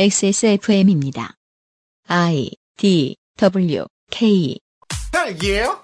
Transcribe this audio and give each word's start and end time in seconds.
XSFM입니다. 0.00 1.34
I 2.06 2.52
D 2.76 3.16
W 3.36 3.84
K 4.12 4.56
딸기예요? 5.10 5.82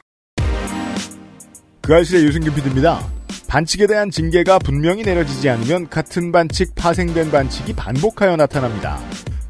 그 1.81 1.97
아실의 1.97 2.24
유승균 2.24 2.54
PD입니다. 2.54 3.04
반칙에 3.49 3.88
대한 3.88 4.13
징계가 4.13 4.61
분명히 4.61 5.03
내려지지 5.03 5.49
않으면 5.49 5.90
같은 5.90 6.31
반칙, 6.31 6.77
파생된 6.77 7.33
반칙이 7.33 7.72
반복하여 7.72 8.37
나타납니다. 8.37 9.01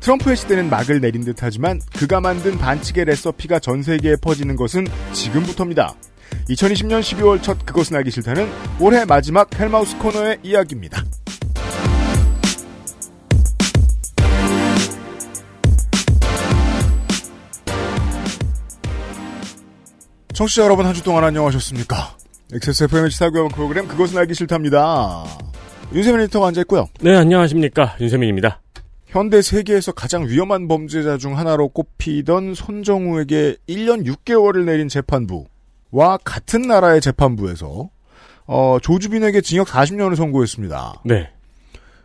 트럼프의 0.01 0.35
시대는 0.35 0.71
막을 0.71 1.03
내린 1.03 1.27
듯 1.27 1.43
하지만 1.43 1.79
그가 1.95 2.23
만든 2.23 2.57
반칙의 2.57 3.05
레시피가 3.05 3.59
전 3.59 3.83
세계에 3.83 4.17
퍼지는 4.17 4.57
것은 4.57 4.87
지금부터입니다. 5.13 5.95
2020년 6.49 7.01
12월 7.01 7.43
첫 7.43 7.67
그것은 7.67 7.97
알기 7.97 8.11
싫다는 8.11 8.51
올해 8.81 9.05
마지막 9.05 9.61
헬마우스 9.61 9.99
코너의 9.99 10.39
이야기입니다. 10.43 11.05
청취자 20.35 20.65
여러분 20.65 20.87
한 20.87 20.95
주 20.95 21.03
동안 21.03 21.25
안녕하셨습니까? 21.25 22.17
XSFM의 22.53 23.11
시사교양 23.11 23.49
프로그램 23.49 23.87
그것은 23.89 24.19
알기 24.19 24.35
싫답니다. 24.35 25.25
윤세민 25.93 26.21
리터가 26.23 26.49
앉아있고요. 26.49 26.89
네, 27.01 27.15
안녕하십니까. 27.17 27.97
윤세민입니다. 28.01 28.61
현대 29.07 29.43
세계에서 29.43 29.93
가장 29.93 30.27
위험한 30.27 30.67
범죄자 30.67 31.19
중 31.19 31.39
하나로 31.39 31.69
꼽히던 31.69 32.55
손정우에게 32.55 33.57
1년 33.69 34.05
6개월을 34.07 34.65
내린 34.65 34.89
재판부와 34.89 36.19
같은 36.25 36.63
나라의 36.63 37.01
재판부에서 37.01 37.91
어, 38.47 38.79
조주빈에게 38.83 39.41
징역 39.41 39.69
40년을 39.69 40.17
선고했습니다. 40.17 41.03
네. 41.05 41.31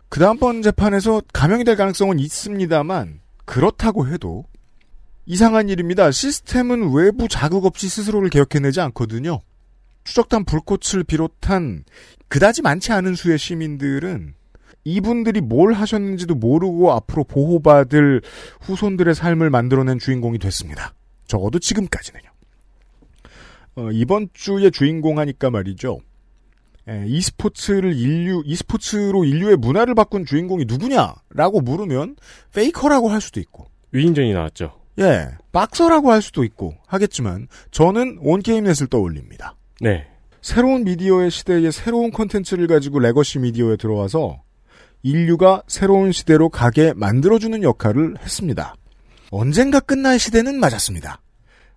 그 0.08 0.20
다음번 0.20 0.62
재판에서 0.62 1.20
감형이 1.32 1.64
될 1.64 1.76
가능성은 1.76 2.18
있습니다만 2.20 3.20
그렇다고 3.44 4.06
해도 4.08 4.44
이상한 5.30 5.68
일입니다. 5.68 6.10
시스템은 6.10 6.92
외부 6.92 7.28
자극 7.28 7.64
없이 7.64 7.88
스스로를 7.88 8.30
개혁해내지 8.30 8.80
않거든요. 8.80 9.38
추적단 10.02 10.44
불꽃을 10.44 11.04
비롯한 11.06 11.84
그다지 12.26 12.62
많지 12.62 12.90
않은 12.90 13.14
수의 13.14 13.38
시민들은 13.38 14.34
이분들이 14.82 15.40
뭘 15.40 15.72
하셨는지도 15.72 16.34
모르고 16.34 16.90
앞으로 16.90 17.22
보호받을 17.22 18.22
후손들의 18.62 19.14
삶을 19.14 19.50
만들어낸 19.50 20.00
주인공이 20.00 20.40
됐습니다. 20.40 20.94
적어도 21.28 21.60
지금까지는요. 21.60 22.28
어, 23.76 23.88
이번 23.92 24.30
주의 24.34 24.68
주인공 24.72 25.20
하니까 25.20 25.48
말이죠. 25.48 26.00
에, 26.88 27.04
e스포츠를 27.06 27.96
인류, 27.96 28.42
e스포츠로 28.44 29.24
인류의 29.24 29.58
문화를 29.58 29.94
바꾼 29.94 30.24
주인공이 30.24 30.64
누구냐라고 30.64 31.60
물으면 31.60 32.16
페이커라고 32.52 33.10
할 33.10 33.20
수도 33.20 33.38
있고. 33.38 33.68
위인전이 33.92 34.32
나왔죠. 34.32 34.79
예, 35.00 35.28
박서라고 35.52 36.10
할 36.10 36.20
수도 36.20 36.44
있고 36.44 36.74
하겠지만 36.86 37.48
저는 37.70 38.18
온게임넷을 38.20 38.88
떠올립니다. 38.88 39.56
네. 39.80 40.06
새로운 40.42 40.84
미디어의 40.84 41.30
시대에 41.30 41.70
새로운 41.70 42.10
콘텐츠를 42.10 42.66
가지고 42.66 42.98
legacy 42.98 43.38
미디어에 43.38 43.76
들어와서 43.76 44.42
인류가 45.02 45.62
새로운 45.66 46.12
시대로 46.12 46.48
가게 46.48 46.92
만들어주는 46.94 47.62
역할을 47.62 48.16
했습니다. 48.18 48.74
언젠가 49.30 49.80
끝날 49.80 50.18
시대는 50.18 50.58
맞았습니다. 50.60 51.20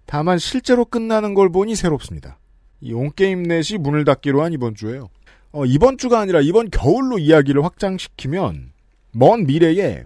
다만 0.06 0.38
실제로 0.38 0.84
끝나는 0.86 1.34
걸 1.34 1.50
보니 1.50 1.76
새롭습니다. 1.76 2.40
이 2.82 2.92
온게임넷이 2.92 3.78
문을 3.80 4.04
닫기로 4.04 4.44
한 4.44 4.52
이번 4.52 4.76
주에요. 4.76 5.10
어, 5.54 5.66
이번 5.66 5.98
주가 5.98 6.20
아니라 6.20 6.42
이번 6.42 6.70
겨울로 6.70 7.20
이야기를 7.20 7.64
확장시키면 7.64 8.74
먼 9.12 9.46
미래에 9.46 10.04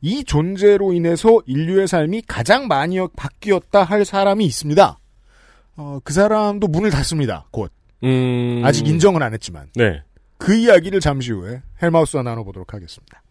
이 0.00 0.24
존재로 0.24 0.92
인해서 0.92 1.40
인류의 1.46 1.88
삶이 1.88 2.22
가장 2.26 2.68
많이 2.68 2.98
바뀌었다 3.16 3.82
할 3.82 4.04
사람이 4.04 4.44
있습니다. 4.44 4.98
어, 5.76 5.98
그 6.04 6.12
사람도 6.12 6.68
문을 6.68 6.90
닫습니다. 6.90 7.46
곧. 7.50 7.72
음. 8.04 8.62
아직 8.64 8.86
인정은 8.86 9.22
안 9.22 9.32
했지만. 9.32 9.68
네. 9.74 10.02
그 10.38 10.54
이야기를 10.54 11.00
잠시 11.00 11.32
후에 11.32 11.62
헬마우스와 11.82 12.22
나눠보도록 12.22 12.72
하겠습니다. 12.74 13.22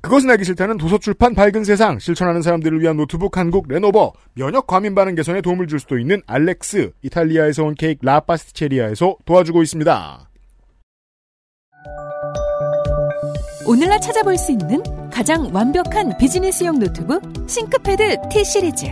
그것은 0.00 0.30
알기 0.30 0.44
싫다는 0.44 0.78
도서출판 0.78 1.34
밝은 1.34 1.64
세상, 1.64 1.98
실천하는 1.98 2.40
사람들을 2.40 2.80
위한 2.80 2.96
노트북 2.96 3.36
한국 3.36 3.66
레노버, 3.68 4.12
면역 4.34 4.66
과민 4.66 4.94
반응 4.94 5.16
개선에 5.16 5.40
도움을 5.40 5.66
줄 5.66 5.80
수도 5.80 5.98
있는 5.98 6.22
알렉스, 6.26 6.92
이탈리아에서 7.02 7.64
온 7.64 7.74
케이크 7.74 8.04
라파스티체리아에서 8.04 9.16
도와주고 9.24 9.62
있습니다. 9.62 10.30
오늘날 13.66 14.00
찾아볼 14.00 14.38
수 14.38 14.52
있는 14.52 14.80
가장 15.12 15.50
완벽한 15.52 16.16
비즈니스용 16.18 16.78
노트북 16.78 17.22
싱크패드 17.48 18.28
T 18.30 18.44
시리즈. 18.44 18.86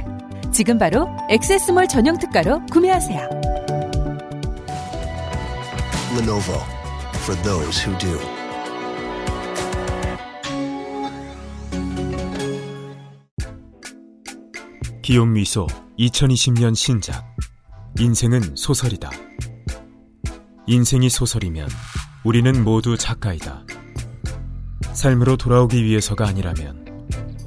지금 0.53 0.79
바로 0.79 1.09
액세스몰 1.29 1.89
전용 1.89 2.19
특가로 2.19 2.65
구매하세요. 2.67 3.29
Lenovo 6.17 6.61
for 7.23 7.43
those 7.43 7.85
who 7.85 7.99
do. 7.99 8.19
기욤 15.03 15.27
미소 15.27 15.67
2020년 15.99 16.75
신작 16.75 17.37
인생은 17.99 18.57
소설이다. 18.57 19.11
인생이 20.67 21.11
소설이면 21.11 21.69
우리는 22.25 22.65
모두 22.65 22.97
작가이다. 22.97 23.65
삶으로 24.95 25.37
돌아오기 25.37 25.85
위해서가 25.85 26.27
아니라면 26.27 26.85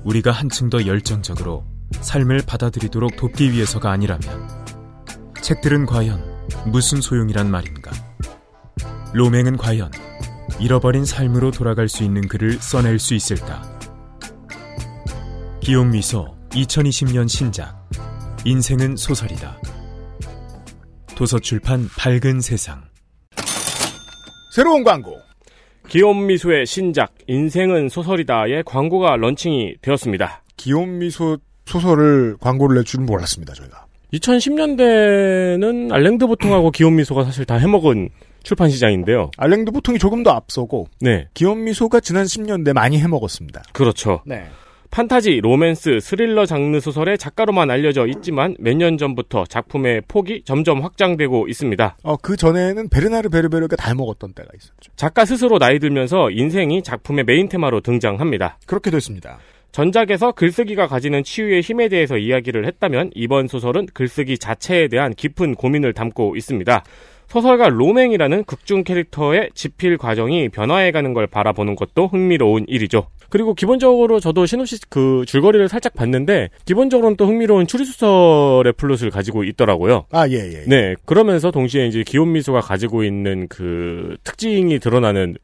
우리가 0.03 0.31
한층 0.31 0.69
더 0.69 0.85
열정적으로 0.85 1.65
삶을 2.01 2.41
받아들이도록 2.45 3.15
돕기 3.15 3.51
위해서가 3.51 3.91
아니라면 3.91 4.47
책들은 5.41 5.85
과연 5.85 6.47
무슨 6.67 7.01
소용이란 7.01 7.49
말인가? 7.49 7.91
로맹은 9.13 9.57
과연 9.57 9.91
잃어버린 10.59 11.05
삶으로 11.05 11.51
돌아갈 11.51 11.87
수 11.87 12.03
있는 12.03 12.27
글을 12.27 12.59
써낼 12.59 12.99
수 12.99 13.13
있을까? 13.13 13.61
기욤 15.61 15.85
미소 15.85 16.35
2020년 16.51 17.29
신작 17.29 17.89
인생은 18.45 18.97
소설이다. 18.97 19.57
도서출판 21.15 21.89
밝은 21.97 22.41
세상 22.41 22.83
새로운 24.53 24.83
광고. 24.83 25.26
기욤 25.87 26.20
뮈소의 26.20 26.65
신작 26.65 27.13
인생은 27.27 27.89
소설이다의 27.89 28.63
광고가 28.65 29.15
런칭이 29.15 29.75
되었습니다. 29.81 30.43
기욤 30.57 30.97
뮈소 30.97 31.37
소설을 31.65 32.37
광고를 32.39 32.75
낼 32.75 32.83
줄은 32.83 33.05
몰랐습니다, 33.05 33.53
저희가. 33.53 33.85
2010년대는 34.13 35.91
알랭드 35.91 36.27
보통하고 36.27 36.71
기욤 36.71 36.93
뮈소가 36.93 37.23
사실 37.25 37.45
다 37.45 37.55
해먹은 37.55 38.09
출판 38.43 38.69
시장인데요. 38.69 39.31
알랭드 39.37 39.71
보통이 39.71 39.99
조금 39.99 40.23
더 40.23 40.31
앞서고 40.31 40.87
네. 41.01 41.27
기욤 41.33 41.61
뮈소가 41.61 41.99
지난 41.99 42.25
10년대 42.25 42.73
많이 42.73 42.99
해먹었습니다. 42.99 43.63
그렇죠. 43.73 44.21
네. 44.25 44.45
판타지, 44.91 45.41
로맨스, 45.41 45.99
스릴러 45.99 46.45
장르 46.45 46.79
소설의 46.79 47.17
작가로만 47.17 47.69
알려져 47.69 48.07
있지만 48.07 48.55
몇 48.59 48.77
년 48.77 48.97
전부터 48.97 49.45
작품의 49.45 50.03
폭이 50.07 50.43
점점 50.45 50.81
확장되고 50.81 51.47
있습니다. 51.47 51.97
어, 52.03 52.17
그 52.17 52.35
전에는 52.37 52.89
베르나르 52.89 53.29
베르베르가 53.29 53.75
다 53.75 53.89
해먹었던 53.89 54.33
때가 54.33 54.49
있었죠. 54.55 54.91
작가 54.95 55.25
스스로 55.25 55.57
나이 55.57 55.79
들면서 55.79 56.29
인생이 56.31 56.83
작품의 56.83 57.23
메인 57.25 57.49
테마로 57.49 57.81
등장합니다. 57.81 58.59
그렇게 58.67 58.91
됐습니다. 58.91 59.39
전작에서 59.71 60.31
글쓰기가 60.31 60.87
가지는 60.87 61.23
치유의 61.23 61.61
힘에 61.61 61.89
대해서 61.89 62.17
이야기를 62.17 62.65
했다면 62.65 63.11
이번 63.15 63.47
소설은 63.47 63.87
글쓰기 63.93 64.37
자체에 64.37 64.87
대한 64.87 65.13
깊은 65.13 65.55
고민을 65.55 65.93
담고 65.93 66.35
있습니다. 66.35 66.83
소설가 67.27 67.67
로맹이라는 67.69 68.45
극중 68.45 68.83
캐릭터의 68.83 69.49
집필 69.53 69.97
과정이 69.97 70.49
변화해가는 70.49 71.13
걸 71.13 71.27
바라보는 71.27 71.75
것도 71.75 72.07
흥미로운 72.07 72.65
일이죠. 72.67 73.07
그리고 73.29 73.53
기본적으로 73.53 74.19
저도 74.19 74.45
시놉시스 74.45 74.87
그 74.89 75.23
줄거리를 75.27 75.67
살짝 75.67 75.93
봤는데 75.93 76.49
기본적으로는 76.65 77.17
또 77.17 77.25
흥미로운 77.27 77.67
추리소설의 77.67 78.73
플롯을 78.73 79.09
가지고 79.11 79.43
있더라고요. 79.43 80.05
아, 80.11 80.27
예, 80.29 80.33
예. 80.33 80.53
예. 80.53 80.65
네, 80.67 80.95
그러면서 81.05 81.51
동시에 81.51 81.87
이제 81.87 82.03
기욤 82.03 82.27
뮈소가 82.27 82.61
가지고 82.61 83.03
있는 83.03 83.47
그 83.47 84.17
특징이 84.23 84.79
드러나는 84.79 85.35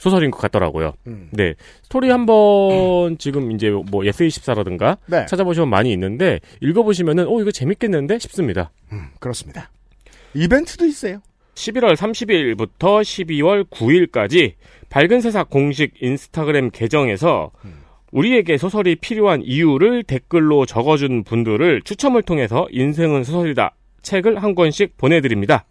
소설인 0.00 0.30
것 0.30 0.38
같더라고요. 0.38 0.94
음. 1.06 1.28
네, 1.30 1.54
스토리 1.82 2.08
한번 2.08 3.18
지금 3.18 3.52
이제 3.52 3.68
뭐 3.70 4.02
예스24라든가 4.02 4.96
네. 5.06 5.26
찾아보시면 5.26 5.68
많이 5.68 5.92
있는데 5.92 6.40
읽어보시면은 6.60 7.26
어 7.28 7.40
이거 7.40 7.50
재밌겠는데 7.50 8.18
싶습니다. 8.18 8.70
음, 8.92 9.08
그렇습니다. 9.20 9.70
이벤트도 10.34 10.86
있어요. 10.86 11.20
11월 11.54 11.94
30일부터 11.96 13.02
12월 13.02 13.68
9일까지 13.68 14.54
밝은 14.90 15.20
세상 15.20 15.46
공식 15.48 15.94
인스타그램 16.00 16.70
계정에서 16.70 17.52
우리에게 18.12 18.58
소설이 18.58 18.96
필요한 18.96 19.40
이유를 19.42 20.02
댓글로 20.02 20.66
적어준 20.66 21.24
분들을 21.24 21.82
추첨을 21.82 22.22
통해서 22.22 22.66
인생은 22.70 23.24
소설이다 23.24 23.74
책을 24.02 24.42
한 24.42 24.54
권씩 24.54 24.96
보내드립니다. 24.96 25.64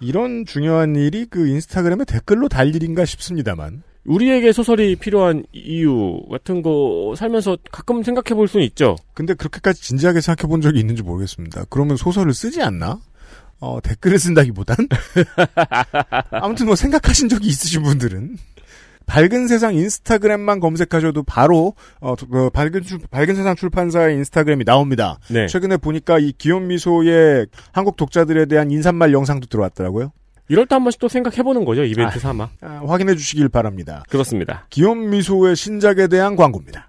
이런 0.00 0.46
중요한 0.46 0.96
일이 0.96 1.26
그 1.26 1.48
인스타그램에 1.48 2.04
댓글로 2.04 2.48
달 2.48 2.74
일인가 2.74 3.04
싶습니다만 3.04 3.82
우리에게 4.04 4.52
소설이 4.52 4.96
필요한 4.96 5.44
이유 5.52 6.20
같은 6.30 6.62
거 6.62 7.14
살면서 7.16 7.58
가끔 7.70 8.02
생각해 8.02 8.34
볼 8.34 8.48
수는 8.48 8.64
있죠. 8.66 8.96
근데 9.14 9.34
그렇게까지 9.34 9.82
진지하게 9.82 10.20
생각해 10.20 10.48
본 10.48 10.60
적이 10.60 10.80
있는지 10.80 11.02
모르겠습니다. 11.02 11.66
그러면 11.70 11.96
소설을 11.96 12.34
쓰지 12.34 12.62
않나? 12.62 13.00
어, 13.60 13.80
댓글을 13.80 14.18
쓴다기보단? 14.18 14.76
아무튼 16.32 16.66
뭐 16.66 16.74
생각하신 16.74 17.28
적이 17.28 17.46
있으신 17.46 17.82
분들은 17.84 18.36
밝은 19.06 19.48
세상 19.48 19.74
인스타그램만 19.74 20.60
검색하셔도 20.60 21.22
바로 21.24 21.74
어, 22.00 22.14
그 22.16 22.50
밝은 22.50 22.82
출- 22.82 22.98
밝은 23.10 23.34
세상 23.34 23.54
출판사의 23.56 24.16
인스타그램이 24.16 24.64
나옵니다. 24.64 25.18
네. 25.30 25.46
최근에 25.46 25.76
보니까 25.78 26.18
이 26.18 26.32
기욤 26.32 26.60
미소의 26.60 27.46
한국 27.72 27.96
독자들에 27.96 28.46
대한 28.46 28.70
인사말 28.70 29.12
영상도 29.12 29.46
들어왔더라고요. 29.46 30.12
이럴 30.48 30.66
때 30.66 30.74
한 30.74 30.82
번씩 30.84 31.00
또 31.00 31.08
생각해 31.08 31.42
보는 31.42 31.64
거죠. 31.64 31.84
이벤트 31.84 32.16
아. 32.16 32.20
삼아. 32.20 32.48
아, 32.60 32.82
확인해 32.86 33.14
주시길 33.14 33.48
바랍니다. 33.48 34.02
그렇습니다. 34.10 34.66
기욤 34.70 34.94
미소의 35.08 35.56
신작에 35.56 36.08
대한 36.08 36.36
광고입니다. 36.36 36.88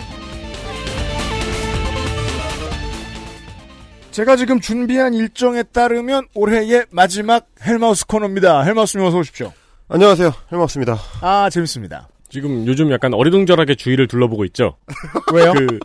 제가 4.11 4.35
지금 4.35 4.59
준비한 4.59 5.13
일정에 5.13 5.63
따르면 5.63 6.27
올해의 6.33 6.85
마지막 6.91 7.47
헬마우스 7.65 8.05
코너입니다. 8.07 8.61
헬마우스님 8.63 9.05
어서 9.05 9.17
오십시오. 9.17 9.53
안녕하세요 9.87 10.31
헬마우스입니다 10.51 10.97
아, 11.21 11.49
재밌습니다. 11.49 12.07
지금 12.29 12.65
요즘 12.67 12.91
약간 12.91 13.13
어리둥절하게 13.13 13.75
주위를 13.75 14.07
둘러보고 14.07 14.45
있죠. 14.45 14.75
왜요? 15.33 15.53
그, 15.53 15.79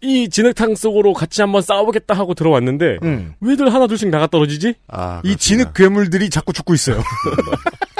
이 0.00 0.28
진흙탕 0.28 0.74
속으로 0.76 1.12
같이 1.14 1.40
한번 1.40 1.62
싸우겠다 1.62 2.14
하고 2.14 2.34
들어왔는데, 2.34 2.98
음. 3.02 3.34
왜들 3.40 3.72
하나 3.72 3.86
둘씩 3.86 4.08
나가 4.08 4.26
떨어지지? 4.26 4.74
아, 4.88 5.20
이 5.24 5.36
진흙 5.36 5.72
괴물들이 5.74 6.30
자꾸 6.30 6.52
죽고 6.52 6.74
있어요. 6.74 7.00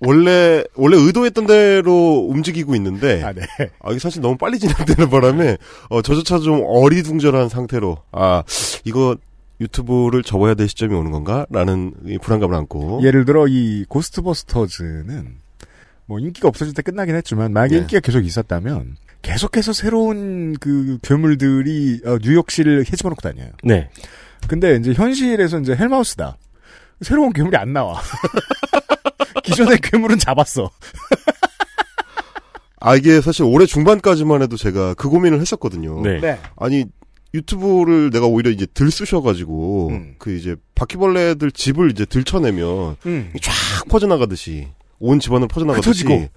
원래 0.00 0.62
원래 0.74 0.96
의도했던 0.96 1.46
대로 1.46 2.26
움직이고 2.28 2.74
있는데 2.76 3.22
아, 3.22 3.32
네. 3.32 3.42
아, 3.80 3.90
이게 3.90 3.98
사실 3.98 4.20
너무 4.20 4.36
빨리 4.36 4.58
진행되는 4.58 5.08
바람에, 5.08 5.56
어, 5.88 6.02
저조차 6.02 6.38
좀 6.38 6.62
어리둥절한 6.66 7.48
상태로, 7.48 7.96
아, 8.12 8.42
이거 8.84 9.16
유튜브를 9.60 10.22
접어야 10.22 10.54
될 10.54 10.68
시점이 10.68 10.94
오는 10.94 11.10
건가? 11.10 11.46
라는 11.50 11.94
이 12.04 12.18
불안감을 12.18 12.54
안고. 12.54 13.00
예를 13.02 13.24
들어 13.24 13.46
이 13.48 13.84
고스트버스터즈는 13.88 15.36
뭐 16.06 16.18
인기가 16.20 16.48
없어질 16.48 16.74
때 16.74 16.82
끝나긴 16.82 17.14
했지만 17.16 17.52
만약에 17.52 17.74
네. 17.74 17.80
인기가 17.80 18.00
계속 18.00 18.24
있었다면 18.24 18.96
계속해서 19.22 19.72
새로운 19.72 20.54
그 20.60 20.98
괴물들이 21.02 22.00
어, 22.04 22.18
뉴욕시를 22.22 22.80
헤집어놓고 22.80 23.22
다녀요. 23.22 23.48
네. 23.64 23.88
근데 24.46 24.76
이제 24.76 24.92
현실에서 24.92 25.58
이제 25.60 25.74
헬마우스다. 25.74 26.36
새로운 27.00 27.32
괴물이 27.32 27.56
안 27.56 27.72
나와. 27.72 28.00
기존의 29.46 29.78
괴물은 29.82 30.18
잡았어. 30.18 30.70
아, 32.80 32.94
이게 32.94 33.20
사실 33.20 33.42
올해 33.44 33.66
중반까지만 33.66 34.42
해도 34.42 34.56
제가 34.56 34.94
그 34.94 35.08
고민을 35.08 35.40
했었거든요. 35.40 36.02
네. 36.02 36.38
아니, 36.56 36.84
유튜브를 37.34 38.10
내가 38.10 38.26
오히려 38.26 38.50
이제 38.50 38.66
들 38.66 38.90
쑤셔가지고, 38.90 39.88
음. 39.90 40.14
그 40.18 40.36
이제 40.36 40.56
바퀴벌레들 40.74 41.50
집을 41.52 41.90
이제 41.90 42.04
들쳐내면, 42.04 42.96
음. 43.06 43.32
쫙 43.42 43.52
퍼져나가듯이, 43.88 44.68
온 44.98 45.18
집안으로 45.20 45.48
퍼져나가듯이. 45.48 46.04
흩어지고. 46.04 46.28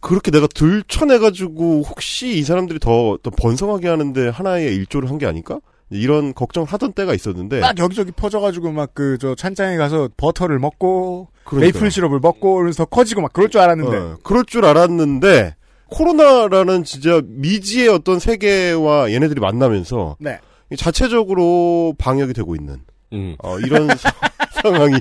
그렇게 0.00 0.30
내가 0.30 0.46
들쳐내가지고, 0.46 1.82
혹시 1.82 2.28
이 2.38 2.42
사람들이 2.42 2.78
더, 2.78 3.18
더 3.22 3.30
번성하게 3.30 3.88
하는데 3.88 4.28
하나의 4.28 4.74
일조를 4.76 5.10
한 5.10 5.18
게 5.18 5.26
아닐까? 5.26 5.58
이런 5.90 6.32
걱정을 6.34 6.66
하던 6.68 6.92
때가 6.92 7.14
있었는데. 7.14 7.60
막 7.60 7.78
여기저기 7.78 8.12
퍼져가지고 8.12 8.72
막 8.72 8.94
그 8.94 9.18
저 9.20 9.34
찬장에 9.34 9.76
가서 9.76 10.08
버터를 10.16 10.58
먹고 10.58 11.28
그러니까요. 11.44 11.60
메이플 11.72 11.90
시럽을 11.90 12.20
먹고 12.20 12.54
그러면서 12.54 12.84
더 12.84 12.88
커지고 12.88 13.20
막 13.22 13.32
그럴 13.32 13.48
줄 13.50 13.60
알았는데 13.60 13.96
어, 13.96 14.18
그럴 14.22 14.44
줄 14.44 14.64
알았는데 14.64 15.56
코로나라는 15.90 16.84
진짜 16.84 17.20
미지의 17.24 17.88
어떤 17.88 18.18
세계와 18.20 19.10
얘네들이 19.12 19.40
만나면서 19.40 20.16
네. 20.20 20.38
이 20.70 20.76
자체적으로 20.76 21.94
방역이 21.98 22.32
되고 22.32 22.54
있는 22.54 22.78
음. 23.12 23.34
어, 23.42 23.58
이런 23.58 23.88
사- 23.96 24.12
상황이 24.62 24.96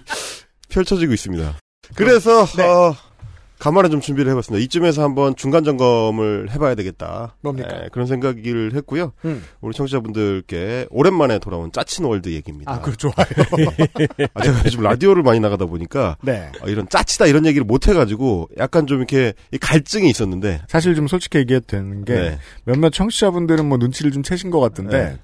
펼쳐지고 0.69 1.13
있습니다. 1.13 1.55
그래서 1.95 2.45
네. 2.57 2.63
어, 2.67 2.95
간만에 3.59 3.89
좀 3.89 3.99
준비를 3.99 4.31
해봤습니다. 4.31 4.63
이쯤에서 4.63 5.03
한번 5.03 5.35
중간 5.35 5.65
점검을 5.65 6.49
해봐야 6.51 6.75
되겠다. 6.75 7.35
뭡니까? 7.41 7.69
예, 7.83 7.89
그런 7.91 8.07
생각을 8.07 8.73
했고요. 8.73 9.11
음. 9.25 9.43
우리 9.59 9.73
청취자분들께 9.73 10.87
오랜만에 10.89 11.39
돌아온 11.39 11.69
짜친 11.71 12.05
world 12.05 12.29
얘기입니다. 12.29 12.71
아, 12.71 12.79
그 12.79 12.95
좋아요. 12.95 13.13
아, 14.33 14.41
제가 14.41 14.61
요즘 14.65 14.81
라디오를 14.81 15.23
많이 15.23 15.41
나가다 15.41 15.65
보니까 15.65 16.15
네. 16.21 16.49
어, 16.61 16.69
이런 16.69 16.87
짜치다 16.87 17.25
이런 17.25 17.45
얘기를 17.45 17.65
못 17.65 17.89
해가지고 17.89 18.49
약간 18.57 18.87
좀 18.87 18.99
이렇게 18.99 19.33
이 19.51 19.57
갈증이 19.57 20.09
있었는데 20.09 20.61
사실 20.69 20.95
좀 20.95 21.07
솔직히 21.07 21.37
얘기해도 21.39 21.67
되는 21.67 22.05
게 22.05 22.13
네. 22.13 22.39
몇몇 22.63 22.91
청취자분들은 22.91 23.65
뭐 23.67 23.77
눈치를 23.77 24.11
좀 24.11 24.23
채신 24.23 24.51
것 24.51 24.61
같은데 24.61 24.97
네. 24.97 25.19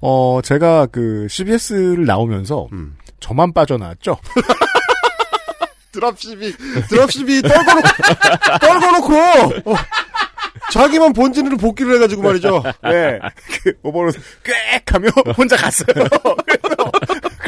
어 0.00 0.40
제가 0.44 0.86
그 0.86 1.26
CBS를 1.30 2.04
나오면서 2.04 2.68
음. 2.72 2.96
저만 3.20 3.52
빠져나왔죠. 3.52 4.18
드랍십이 5.98 6.54
드랍십이 6.88 7.42
떨궈놓고 7.42 7.88
떨궈놓고 8.60 9.14
어, 9.72 9.76
자기만 10.70 11.12
본진으로 11.12 11.56
복귀를 11.56 11.96
해가지고 11.96 12.22
말이죠. 12.22 12.62
네. 12.84 13.18
그 13.62 13.72
오버로 13.82 14.12
꽥 14.44 14.94
하며 14.94 15.08
혼자 15.36 15.56
갔어요. 15.56 15.86
그래서, 16.46 16.92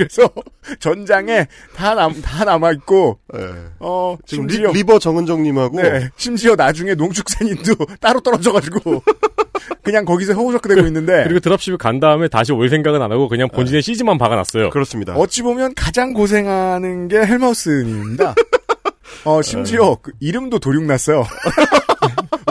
그래서 0.05 0.31
전장에 0.81 1.47
다 1.75 1.95
남, 1.95 2.21
다 2.23 2.45
남아 2.45 2.73
있고, 2.73 3.19
예. 3.37 3.41
어, 3.79 4.17
지금 4.27 4.49
심지어, 4.49 4.73
리, 4.73 4.85
버 4.85 4.99
정은정님하고 4.99 5.81
네. 5.81 6.09
심지어 6.17 6.55
나중에 6.57 6.95
농축산인도 6.95 7.75
따로 8.01 8.21
떨어져가지고, 8.21 9.03
그냥 9.83 10.05
거기서 10.05 10.33
허우적대고 10.33 10.87
있는데, 10.87 11.25
그리고 11.25 11.41
dropship을 11.41 11.79
간 11.79 12.01
다음에 12.01 12.29
다시 12.29 12.53
올 12.53 12.69
생각은 12.69 13.03
안 13.03 13.13
하고 13.13 13.29
그냥 13.29 13.49
본진에 13.49 13.83
siege만 13.83 14.19
박아놨어요. 14.19 14.71
그렇습니다. 14.71 15.15
어찌 15.15 15.43
보면 15.43 15.75
가장 15.75 16.13
고생하는 16.15 17.09
게 17.09 17.19
헬마우스님입니다. 17.19 18.35
어, 19.25 19.43
심지어 19.43 19.97
그 20.01 20.13
이름도 20.21 20.59
도륙났어요. 20.61 21.25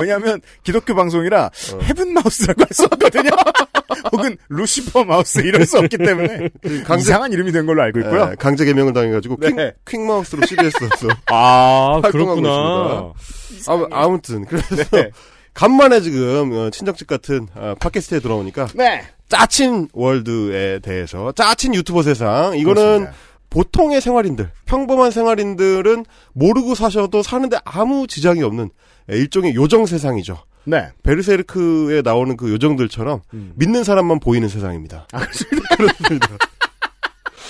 왜냐하면 0.01 0.41
기독교 0.63 0.95
방송이라 0.95 1.49
헤븐 1.83 2.13
마우스라고 2.13 2.61
할 2.61 2.67
수 2.71 2.85
없거든요. 2.85 3.29
혹은 4.11 4.37
루시퍼 4.49 5.03
마우스 5.03 5.39
이럴 5.39 5.65
수 5.65 5.77
없기 5.79 5.97
때문에 5.97 6.49
강제- 6.85 7.01
이상한 7.09 7.31
이름이 7.33 7.51
된 7.51 7.65
걸로 7.65 7.81
알고 7.81 7.99
있고요. 8.01 8.29
예, 8.31 8.35
강제 8.35 8.63
개명을 8.65 8.93
당해가지고 8.93 9.37
네. 9.39 9.49
퀵, 9.49 9.85
퀵마우스로 9.85 10.45
CBS에서 10.45 11.07
아, 11.27 11.99
그렇구나. 12.11 13.13
아무, 13.67 13.87
아무튼 13.91 14.45
그래서 14.45 14.83
네. 14.91 15.09
간만에 15.53 16.01
지금 16.01 16.51
어, 16.53 16.69
친정집 16.69 17.07
같은 17.07 17.47
어, 17.55 17.73
팟캐스트에 17.79 18.19
돌아오니까 18.19 18.67
네. 18.75 19.03
짜친 19.27 19.89
월드에 19.93 20.79
대해서 20.79 21.31
짜친 21.33 21.75
유튜버 21.75 22.03
세상 22.03 22.55
이거는 22.57 22.81
그렇습니다. 22.83 23.13
보통의 23.49 24.01
생활인들 24.01 24.51
평범한 24.65 25.11
생활인들은 25.11 26.05
모르고 26.33 26.75
사셔도 26.75 27.23
사는데 27.23 27.57
아무 27.63 28.07
지장이 28.07 28.43
없는 28.43 28.69
일종의 29.07 29.55
요정 29.55 29.85
세상이죠. 29.85 30.37
네. 30.65 30.89
베르세르크에 31.03 32.01
나오는 32.03 32.37
그 32.37 32.51
요정들처럼 32.51 33.21
음. 33.33 33.53
믿는 33.55 33.83
사람만 33.83 34.19
보이는 34.19 34.47
세상입니다. 34.47 35.07
아, 35.11 35.19
그렇습니다. 35.77 36.27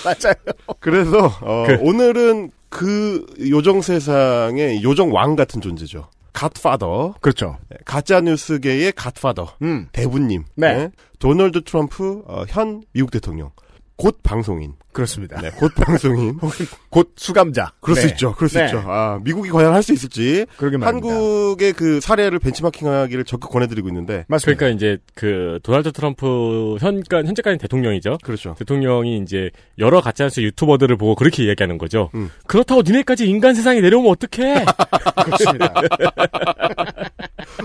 맞아요. 0.05 0.35
그래서 0.79 1.25
어, 1.41 1.65
오늘은 1.81 2.51
그 2.69 3.25
요정 3.39 3.81
세상의 3.81 4.83
요정 4.83 5.13
왕 5.13 5.35
같은 5.35 5.59
존재죠. 5.59 6.07
갓파더, 6.31 7.15
그렇죠. 7.19 7.57
가짜 7.83 8.21
뉴스계의 8.21 8.93
갓파더, 8.93 9.55
음. 9.63 9.89
대부님, 9.91 10.45
네. 10.55 10.89
도널드 11.17 11.63
트럼프 11.63 12.23
어, 12.27 12.45
현 12.47 12.81
미국 12.93 13.11
대통령, 13.11 13.51
곧 13.99 14.17
방송인, 14.23 14.75
그렇습니다. 14.93 15.41
네, 15.41 15.49
곧 15.57 15.75
방송인, 15.75 16.39
곧 16.89 17.11
수감자. 17.17 17.73
그럴 17.81 17.97
수 17.97 18.07
네. 18.07 18.13
있죠, 18.13 18.33
그럴 18.33 18.47
수 18.47 18.57
네. 18.57 18.63
있죠. 18.65 18.81
아 18.87 19.19
미국이 19.21 19.49
과연 19.49 19.73
할 19.73 19.83
수 19.83 19.91
있을지 19.91 20.45
그러게 20.55 20.77
말입니다. 20.77 21.09
한국의 21.13 21.73
그 21.73 21.99
사례를 21.99 22.39
벤치마킹하기를 22.39 23.25
적극 23.25 23.51
권해드리고 23.51 23.89
있는데, 23.89 24.23
맞습니다. 24.29 24.57
그러니까 24.57 24.77
이제 24.77 24.99
그 25.15 25.59
도널드 25.63 25.91
트럼프 25.91 26.77
현까 26.79 27.17
현재까지 27.23 27.57
대통령이죠. 27.57 28.19
그렇죠. 28.23 28.55
대통령이 28.57 29.17
이제 29.17 29.49
여러 29.79 29.99
가짜뉴스 29.99 30.39
유튜버들을 30.39 30.95
보고 30.95 31.15
그렇게 31.15 31.43
이야기하는 31.43 31.77
거죠. 31.77 32.09
음. 32.15 32.29
그렇다고 32.47 32.81
니네까지 32.83 33.27
인간 33.27 33.53
세상에 33.53 33.81
내려오면 33.81 34.11
어떡해? 34.11 34.63
그렇습니다. 35.25 35.73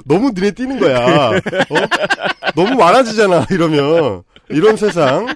너무 0.05 0.33
눈에 0.35 0.51
띄는 0.51 0.81
거야. 0.81 1.29
어? 1.31 1.41
너무 2.57 2.75
많아지잖아, 2.77 3.47
이러면. 3.51 4.25
이런 4.51 4.77
세상. 4.77 5.27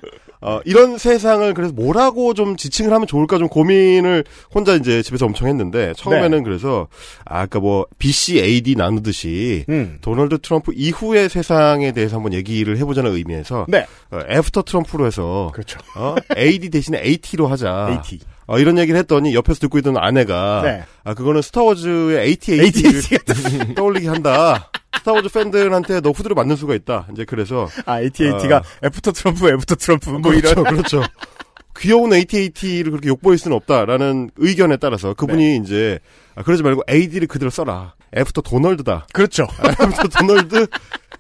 어, 0.41 0.61
이런 0.65 0.99
세상을 0.99 1.53
그래서 1.55 1.73
뭐라고 1.73 2.35
좀 2.35 2.57
지칭을 2.57 2.93
하면 2.93 3.07
좋을까 3.07 3.39
좀 3.39 3.49
고민을 3.49 4.25
혼자 4.55 4.75
이제 4.75 5.03
집에서 5.03 5.27
엄청 5.27 5.49
했는데 5.49 5.93
처음에는 5.97 6.39
네. 6.39 6.45
그래서 6.45 6.89
아, 7.25 7.41
아까 7.41 7.61
뭐 7.61 7.87
BC, 7.99 8.41
AD 8.41 8.75
나누듯이 8.77 9.65
음. 9.69 9.99
도널드 10.01 10.39
트럼프 10.39 10.73
이후의 10.75 11.29
세상에 11.29 11.93
대해서 11.93 12.17
한번 12.17 12.33
얘기를 12.33 12.77
해보자는 12.77 13.15
의미에서 13.15 13.67
네. 13.69 13.87
어, 14.11 14.21
after 14.29 14.63
트럼프로 14.63 15.07
해서 15.07 15.51
그렇죠. 15.53 15.79
어? 15.97 16.15
AD 16.37 16.71
대신에 16.71 17.01
AT로 17.03 17.47
하자. 17.47 17.89
AT. 17.91 18.21
어, 18.49 18.59
이런 18.59 18.79
얘기를 18.79 18.99
했더니 18.99 19.35
옆에서 19.35 19.61
듣고 19.61 19.79
있던 19.79 19.97
아내가 19.99 20.63
네. 20.65 20.83
아 21.05 21.15
그거는 21.15 21.43
스타워즈의 21.43 22.27
AT-AT를 22.27 23.03
떠올리게 23.77 24.09
한다. 24.09 24.71
스타워즈 24.99 25.29
팬들한테 25.29 26.01
너 26.01 26.11
후드려 26.11 26.35
맞는 26.35 26.57
수가 26.57 26.75
있다. 26.75 27.07
이제 27.13 27.25
그래서 27.25 27.69
아, 27.85 28.01
AT-AT가 28.01 28.57
어. 28.57 28.63
after 28.87 29.13
트럼프, 29.13 29.49
after 29.49 29.75
트럼프, 29.77 30.11
뭐 30.11 30.33
이런. 30.33 30.55
그렇죠, 30.55 30.65
그렇죠. 30.65 31.03
귀여운 31.79 32.13
AT-AT를 32.13 32.91
그렇게 32.91 33.09
욕보일 33.09 33.39
수는 33.39 33.57
없다라는 33.57 34.31
의견에 34.37 34.79
따라서 34.79 35.13
그분이 35.15 35.45
네. 35.45 35.57
이제 35.57 35.99
아, 36.35 36.43
그러지 36.43 36.63
말고 36.63 36.83
AD를 36.91 37.29
그대로 37.29 37.51
써라. 37.51 37.95
after 38.17 38.41
도널드다. 38.41 39.07
그렇죠. 39.13 39.47
after 39.81 40.09
도널드, 40.09 40.67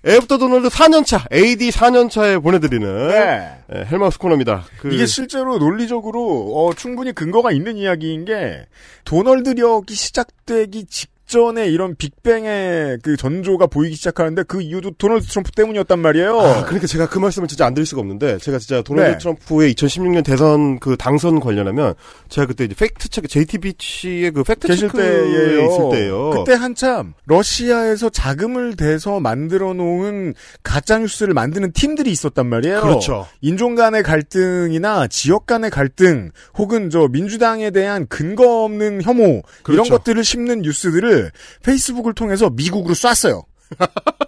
after 0.04 0.38
도널드 0.38 0.68
4년차, 0.68 1.30
AD 1.32 1.70
4년차에 1.70 2.42
보내드리는 2.42 3.08
네. 3.08 3.50
예, 3.74 3.84
헬마우스 3.84 4.18
코너입니다. 4.18 4.64
그- 4.80 4.92
이게 4.94 5.06
실제로 5.06 5.58
논리적으로 5.58 6.52
어, 6.54 6.74
충분히 6.74 7.12
근거가 7.12 7.50
있는 7.50 7.76
이야기인 7.76 8.24
게 8.24 8.66
도널드력이 9.04 9.94
시작되기 9.94 10.86
직 10.86 11.10
전에 11.28 11.68
이런 11.68 11.94
빅뱅의 11.96 12.98
그 13.02 13.16
전조가 13.16 13.66
보이기 13.66 13.94
시작하는데 13.94 14.42
그 14.44 14.62
이유도 14.62 14.92
도널드 14.92 15.26
트럼프 15.26 15.52
때문이었단 15.52 15.98
말이에요. 15.98 16.40
아, 16.40 16.64
그러니까 16.64 16.86
제가 16.86 17.08
그 17.08 17.18
말씀을 17.18 17.46
진짜 17.48 17.66
안 17.66 17.74
드릴 17.74 17.86
수가 17.86 18.00
없는데 18.00 18.38
제가 18.38 18.58
진짜 18.58 18.82
도널드 18.82 19.10
네. 19.10 19.18
트럼프의 19.18 19.74
2016년 19.74 20.24
대선 20.24 20.78
그 20.80 20.96
당선 20.96 21.38
관련하면 21.38 21.94
제가 22.28 22.46
그때 22.46 22.64
이제 22.64 22.74
팩트 22.74 23.08
체크 23.10 23.28
JTBC의 23.28 24.30
그 24.32 24.42
팩트 24.42 24.74
체크에. 24.74 25.18
있을 25.28 25.90
때예요. 25.92 26.30
그때 26.30 26.54
한참 26.54 27.12
러시아에서 27.26 28.08
자금을 28.08 28.76
대서 28.76 29.20
만들어 29.20 29.74
놓은 29.74 30.34
가짜 30.62 30.98
뉴스를 30.98 31.34
만드는 31.34 31.72
팀들이 31.72 32.10
있었단 32.10 32.46
말이에요. 32.46 32.80
그렇죠. 32.80 33.26
인종 33.40 33.74
간의 33.74 34.02
갈등이나 34.02 35.06
지역 35.08 35.46
간의 35.46 35.70
갈등 35.70 36.30
혹은 36.56 36.90
저 36.90 37.08
민주당에 37.08 37.70
대한 37.70 38.06
근거 38.08 38.64
없는 38.64 39.02
혐오 39.02 39.22
이런 39.22 39.42
그렇죠. 39.62 39.94
것들을 39.94 40.24
심는 40.24 40.62
뉴스들을 40.62 41.17
페이스북을 41.62 42.14
통해서 42.14 42.50
미국으로 42.50 42.94
쐈어요. 42.94 43.44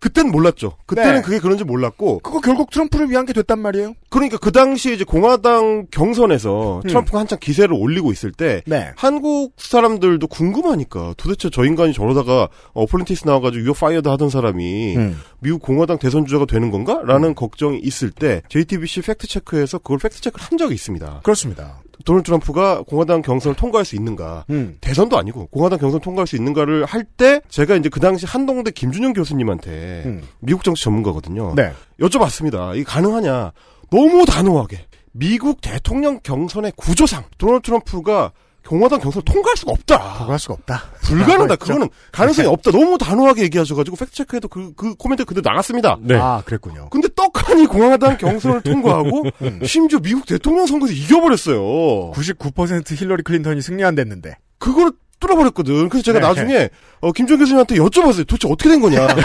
그때는 0.00 0.30
몰랐죠. 0.30 0.76
그때는 0.86 1.16
네. 1.16 1.22
그게 1.22 1.40
그런지 1.40 1.64
몰랐고 1.64 2.20
그거 2.20 2.40
결국 2.40 2.70
트럼프를 2.70 3.10
위한 3.10 3.26
게 3.26 3.32
됐단 3.32 3.58
말이에요. 3.58 3.94
그러니까 4.10 4.38
그 4.38 4.52
당시에 4.52 4.94
이제 4.94 5.04
공화당 5.04 5.86
경선에서 5.90 6.82
음. 6.84 6.88
트럼프가 6.88 7.18
한창 7.18 7.38
기세를 7.40 7.74
올리고 7.74 8.12
있을 8.12 8.30
때 8.30 8.62
네. 8.66 8.90
한국 8.96 9.54
사람들도 9.56 10.24
궁금하니까 10.28 11.14
도대체 11.16 11.50
저 11.50 11.64
인간이 11.64 11.92
저러다가 11.92 12.48
Apprentice 12.74 13.26
나와가지고 13.26 13.64
you're 13.64 13.72
fired 13.72 14.08
하던 14.08 14.30
사람이 14.30 14.96
음. 14.96 15.20
미국 15.40 15.62
공화당 15.62 15.98
대선 15.98 16.24
주자가 16.24 16.46
되는 16.46 16.70
건가? 16.70 17.00
라는 17.04 17.34
걱정이 17.34 17.78
있을 17.78 18.10
때 18.10 18.42
JTBC 18.48 19.02
팩트 19.02 19.26
체크에서 19.26 19.78
그걸 19.78 19.98
팩트 19.98 20.20
체크를 20.20 20.44
한 20.44 20.58
적이 20.58 20.74
있습니다. 20.74 21.20
그렇습니다. 21.24 21.80
도널드 22.04 22.26
트럼프가 22.26 22.82
공화당 22.82 23.22
경선을 23.22 23.56
통과할 23.56 23.84
수 23.84 23.96
있는가? 23.96 24.44
음. 24.50 24.76
대선도 24.80 25.18
아니고 25.18 25.46
공화당 25.48 25.78
경선 25.78 26.00
통과할 26.00 26.26
수 26.26 26.36
있는가를 26.36 26.84
할 26.84 27.04
때 27.16 27.40
제가 27.48 27.74
이제 27.76 27.88
그 27.88 27.98
당시 28.00 28.26
한동대 28.26 28.70
김준형 28.70 29.12
교수님한테 29.14 30.02
음. 30.06 30.22
미국 30.40 30.62
정치 30.62 30.84
전문가거든요. 30.84 31.54
네. 31.56 31.72
여쭤봤습니다. 32.00 32.74
이게 32.74 32.84
가능하냐? 32.84 33.52
너무 33.90 34.24
단호하게 34.26 34.78
미국 35.12 35.60
대통령 35.60 36.20
경선의 36.22 36.72
구조상 36.76 37.24
도널드 37.38 37.62
트럼프가 37.66 38.32
공화당 38.66 39.00
경선을 39.00 39.24
통과할 39.24 39.56
수가 39.56 39.72
없다. 39.72 39.98
통과할 40.18 40.38
수가 40.38 40.54
없다. 40.54 40.82
불가능하다. 41.02 41.56
그거는 41.56 41.88
가능성이 42.12 42.48
없다. 42.48 42.70
너무 42.70 42.98
단호하게 42.98 43.42
얘기하셔가지고 43.44 43.96
팩트체크해도 43.96 44.48
그, 44.48 44.74
그 44.74 44.94
코멘트 44.94 45.24
그대로 45.24 45.48
나갔습니다. 45.48 45.96
네. 46.00 46.16
아, 46.16 46.42
그랬군요. 46.44 46.88
근데 46.90 47.08
떡하니 47.16 47.66
공화당 47.66 48.18
경선을 48.18 48.60
통과하고 48.60 49.24
심지어 49.64 49.98
미국 50.00 50.26
대통령 50.26 50.66
선거에서 50.66 50.92
이겨버렸어요. 50.92 52.12
99% 52.12 52.94
힐러리 53.00 53.22
클린턴이 53.22 53.62
승리한댔는데. 53.62 54.36
그걸 54.58 54.92
뚫어버렸거든. 55.20 55.88
그래서 55.88 56.04
제가 56.04 56.20
네. 56.20 56.26
나중에 56.26 56.68
어, 57.00 57.10
김정 57.12 57.38
교수님한테 57.38 57.76
여쭤봤어요. 57.76 58.26
도대체 58.26 58.48
어떻게 58.52 58.68
된 58.68 58.80
거냐. 58.80 59.08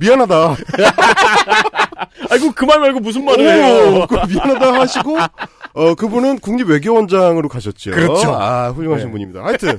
미안하다. 0.00 0.56
아이고 2.30 2.52
그 2.52 2.64
말 2.66 2.80
말고 2.80 3.00
무슨 3.00 3.22
오, 3.28 4.06
그 4.06 4.14
미안하다 4.28 4.80
하시고 4.80 5.16
어 5.74 5.94
그분은 5.94 6.38
국립외교원장으로 6.38 7.48
가셨죠. 7.48 7.90
그렇죠. 7.90 8.30
아 8.32 8.70
훌륭하신 8.70 9.08
네. 9.08 9.12
분입니다. 9.12 9.44
하여튼 9.44 9.78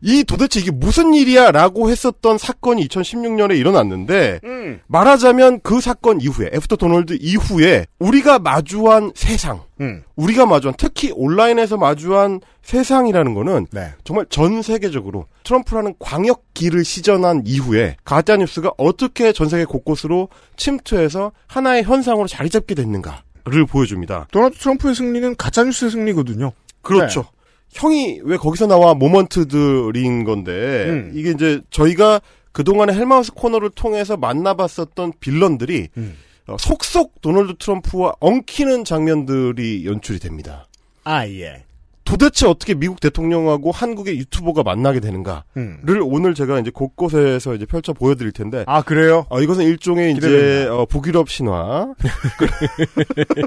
이 0.00 0.24
도대체 0.24 0.60
이게 0.60 0.70
무슨 0.70 1.14
일이야 1.14 1.50
라고 1.50 1.90
했었던 1.90 2.38
사건이 2.38 2.86
2016년에 2.88 3.58
일어났는데 3.58 4.40
음. 4.44 4.80
말하자면 4.86 5.60
그 5.62 5.80
사건 5.80 6.20
이후에 6.20 6.50
after 6.52 6.76
도널드 6.76 7.18
이후에 7.20 7.86
우리가 7.98 8.38
마주한 8.38 9.12
세상, 9.14 9.62
음. 9.80 10.02
우리가 10.16 10.46
마주한 10.46 10.74
특히 10.78 11.12
온라인에서 11.14 11.76
마주한 11.76 12.40
세상이라는 12.62 13.34
거는 13.34 13.66
네. 13.72 13.92
정말 14.04 14.26
전 14.28 14.62
세계적으로 14.62 15.26
트럼프라는 15.42 15.94
광역기를 15.98 16.84
시전한 16.84 17.42
이후에 17.46 17.96
가짜뉴스가 18.04 18.72
어떻게 18.76 19.32
전 19.32 19.48
세계 19.48 19.64
곳곳으로 19.64 20.28
침투해서 20.56 21.32
하나의 21.46 21.84
현상으로 21.84 22.26
자리 22.28 22.50
잡게 22.50 22.74
됐는가 22.74 23.22
를 23.50 23.66
보여줍니다. 23.66 24.28
도널드 24.30 24.58
트럼프의 24.58 24.94
승리는 24.94 25.36
가짜뉴스의 25.36 25.90
승리거든요. 25.90 26.52
그렇죠. 26.82 27.22
네. 27.22 27.28
형이 27.72 28.20
왜 28.24 28.36
거기서 28.36 28.66
나와 28.66 28.94
모먼트들인 28.94 30.24
건데 30.24 30.86
음. 30.88 31.12
이게 31.14 31.30
이제 31.30 31.60
저희가 31.70 32.20
그동안의 32.52 32.96
헬마우스 32.96 33.32
코너를 33.32 33.70
통해서 33.70 34.16
만나봤었던 34.16 35.12
빌런들이 35.20 35.88
음. 35.96 36.16
어, 36.46 36.56
속속 36.58 37.20
도널드 37.20 37.56
트럼프와 37.58 38.14
엉키는 38.20 38.84
장면들이 38.84 39.84
연출이 39.84 40.18
됩니다. 40.18 40.66
아, 41.04 41.26
예. 41.26 41.64
도대체 42.08 42.46
어떻게 42.46 42.72
미국 42.72 43.00
대통령하고 43.00 43.70
한국의 43.70 44.16
유튜버가 44.16 44.62
만나게 44.62 44.98
되는가를 44.98 45.42
음. 45.58 45.82
오늘 46.04 46.34
제가 46.34 46.58
이제 46.58 46.70
곳곳에서 46.70 47.54
이제 47.54 47.66
펼쳐 47.66 47.92
보여드릴 47.92 48.32
텐데 48.32 48.64
아, 48.66 48.80
그래요? 48.80 49.26
어, 49.28 49.42
이것은 49.42 49.64
일종의 49.64 50.12
이제 50.12 50.20
기대됩니다. 50.20 50.74
어, 50.74 50.86
북유럽 50.86 51.28
신화, 51.28 51.92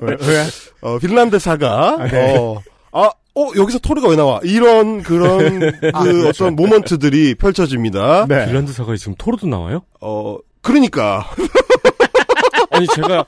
왜? 0.02 0.18
왜? 0.22 0.46
어, 0.82 1.00
핀란드 1.00 1.40
사가, 1.40 1.98
아, 2.02 2.08
네. 2.08 2.38
어, 2.38 2.62
아, 2.92 3.10
어, 3.34 3.48
여기서 3.56 3.80
토르가 3.80 4.10
왜 4.10 4.16
나와? 4.16 4.40
이런 4.44 5.02
그런 5.02 5.60
그 5.82 5.92
아, 5.94 6.04
그렇죠. 6.04 6.46
어떤 6.46 6.56
모먼트들이 6.56 7.34
펼쳐집니다. 7.36 8.28
네. 8.28 8.46
빌란드 8.46 8.74
사가에 8.74 8.96
지금 8.98 9.16
토로도 9.18 9.48
나와요? 9.48 9.82
어, 10.02 10.38
그러니까 10.62 11.28
아니 12.70 12.86
제가 12.88 13.26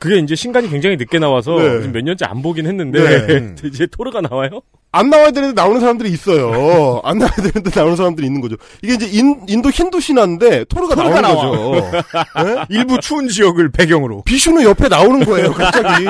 그게 0.00 0.16
이제 0.16 0.34
신간이 0.34 0.68
굉장히 0.70 0.96
늦게 0.96 1.18
나와서 1.18 1.56
네. 1.58 1.86
몇 1.92 2.02
년째 2.02 2.24
안 2.24 2.42
보긴 2.42 2.66
했는데 2.66 3.26
네. 3.26 3.54
이제 3.68 3.86
토르가 3.86 4.22
나와요? 4.22 4.62
안 4.92 5.08
나와야 5.08 5.30
되는데 5.30 5.54
나오는 5.60 5.80
사람들이 5.80 6.10
있어요. 6.10 7.00
안 7.04 7.18
나와야 7.18 7.34
되는데 7.36 7.70
나오는 7.74 7.94
사람들이 7.96 8.26
있는 8.26 8.40
거죠. 8.40 8.56
이게 8.82 8.94
이제 8.94 9.06
인, 9.06 9.40
인도 9.48 9.70
힌두 9.70 10.00
신화인데 10.00 10.64
토르가, 10.64 10.94
토르가 10.96 11.20
나오는 11.20 11.42
나와. 11.52 11.80
거죠. 11.80 12.02
네? 12.44 12.64
일부 12.70 12.98
추운 13.00 13.28
지역을 13.28 13.70
배경으로. 13.70 14.22
비슈누 14.24 14.62
옆에 14.64 14.88
나오는 14.88 15.24
거예요, 15.24 15.52
갑자기. 15.52 16.04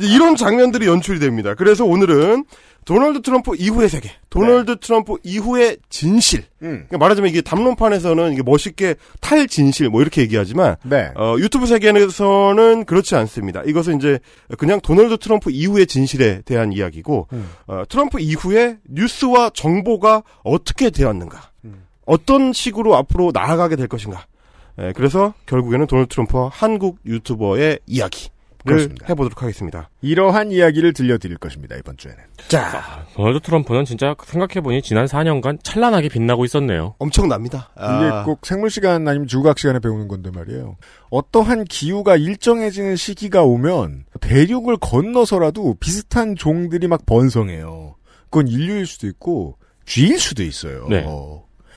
이런 0.00 0.34
장면들이 0.36 0.86
연출이 0.86 1.20
됩니다. 1.20 1.54
그래서 1.54 1.84
오늘은 1.84 2.44
도널드 2.84 3.20
트럼프 3.20 3.54
이후의 3.54 3.90
세계, 3.90 4.10
도널드 4.30 4.76
트럼프 4.80 5.16
이후의 5.22 5.76
진실. 5.90 6.44
음. 6.62 6.86
그러니까 6.88 6.96
말하자면 6.96 7.28
이게 7.30 7.42
담론판에서는 7.42 8.32
이게 8.32 8.42
멋있게 8.42 8.94
탈 9.20 9.46
진실 9.46 9.90
뭐 9.90 10.00
이렇게 10.00 10.22
얘기하지만 10.22 10.76
네. 10.84 11.10
어, 11.14 11.36
유튜브 11.38 11.66
세계에서는 11.66 12.86
그렇지 12.86 13.14
않습니다. 13.14 13.62
이것은 13.66 13.98
이제 13.98 14.18
그냥 14.56 14.80
도널드 14.80 15.18
트럼프 15.18 15.50
이후의 15.50 15.86
진실에 15.86 16.40
대한 16.46 16.72
이야기고 16.72 17.28
음. 17.34 17.50
어, 17.68 17.84
트럼프 17.88 18.18
이후에 18.18 18.78
뉴스와 18.88 19.50
정보가 19.50 20.22
어떻게 20.42 20.90
되었는가, 20.90 21.50
음. 21.64 21.86
어떤 22.06 22.52
식으로 22.52 22.96
앞으로 22.96 23.30
나아가게 23.32 23.76
될 23.76 23.86
것인가. 23.88 24.26
예, 24.80 24.92
그래서 24.94 25.34
결국에는 25.46 25.86
도널드 25.86 26.14
트럼프와 26.14 26.50
한국 26.52 26.98
유튜버의 27.04 27.80
이야기를 27.86 28.37
그렇습니다. 28.68 29.06
해보도록 29.08 29.42
하겠습니다. 29.42 29.90
이러한 30.00 30.52
이야기를 30.52 30.92
들려드릴 30.92 31.38
것입니다, 31.38 31.76
이번 31.76 31.96
주에는. 31.96 32.18
자, 32.48 33.04
도널드 33.14 33.40
트럼프는 33.40 33.84
진짜 33.84 34.14
생각해보니 34.22 34.82
지난 34.82 35.06
4년간 35.06 35.58
찬란하게 35.62 36.08
빛나고 36.08 36.44
있었네요. 36.44 36.94
엄청납니다. 36.98 37.70
아, 37.74 37.96
이게 37.96 38.24
꼭 38.24 38.46
생물 38.46 38.70
시간 38.70 39.06
아니면 39.08 39.26
주각 39.26 39.58
시간에 39.58 39.78
배우는 39.78 40.08
건데 40.08 40.30
말이에요. 40.32 40.76
어떠한 41.10 41.64
기후가 41.64 42.16
일정해지는 42.16 42.96
시기가 42.96 43.42
오면 43.42 44.04
대륙을 44.20 44.76
건너서라도 44.78 45.76
비슷한 45.80 46.36
종들이 46.36 46.88
막 46.88 47.04
번성해요. 47.06 47.96
그건 48.24 48.48
인류일 48.48 48.86
수도 48.86 49.06
있고 49.06 49.56
쥐일 49.86 50.18
수도 50.18 50.42
있어요. 50.42 50.86
네. 50.88 51.06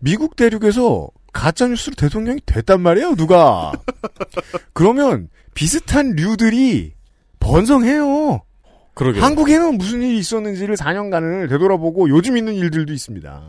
미국 0.02 0.36
대륙에서 0.36 1.10
가짜 1.32 1.68
뉴스로 1.68 1.96
대통령이 1.96 2.42
됐단 2.46 2.82
말이에요, 2.82 3.16
누가. 3.16 3.72
그러면 4.74 5.30
비슷한 5.54 6.12
류들이 6.12 6.94
번성해요. 7.40 8.42
그러게요. 8.94 9.24
한국에는 9.24 9.78
무슨 9.78 10.02
일이 10.02 10.18
있었는지를 10.18 10.76
4년간을 10.76 11.50
되돌아보고 11.50 12.10
요즘 12.10 12.38
있는 12.38 12.54
일들도 12.54 12.94
있습니다. 12.94 13.42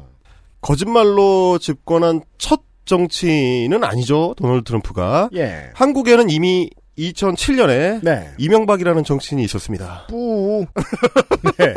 거짓말로 0.61 1.59
집권한 1.59 2.23
첫 2.39 2.63
정치인은 2.85 3.85
아니죠. 3.85 4.35
도널드 4.37 4.65
트럼프가. 4.65 5.31
예. 5.35 5.71
한국에는 5.75 6.31
이미 6.31 6.71
2007년에 6.99 8.03
네. 8.03 8.31
이명박이라는 8.39 9.05
정치인이 9.05 9.43
있었습니다. 9.45 10.07
뿌. 10.09 10.67
네. 11.59 11.75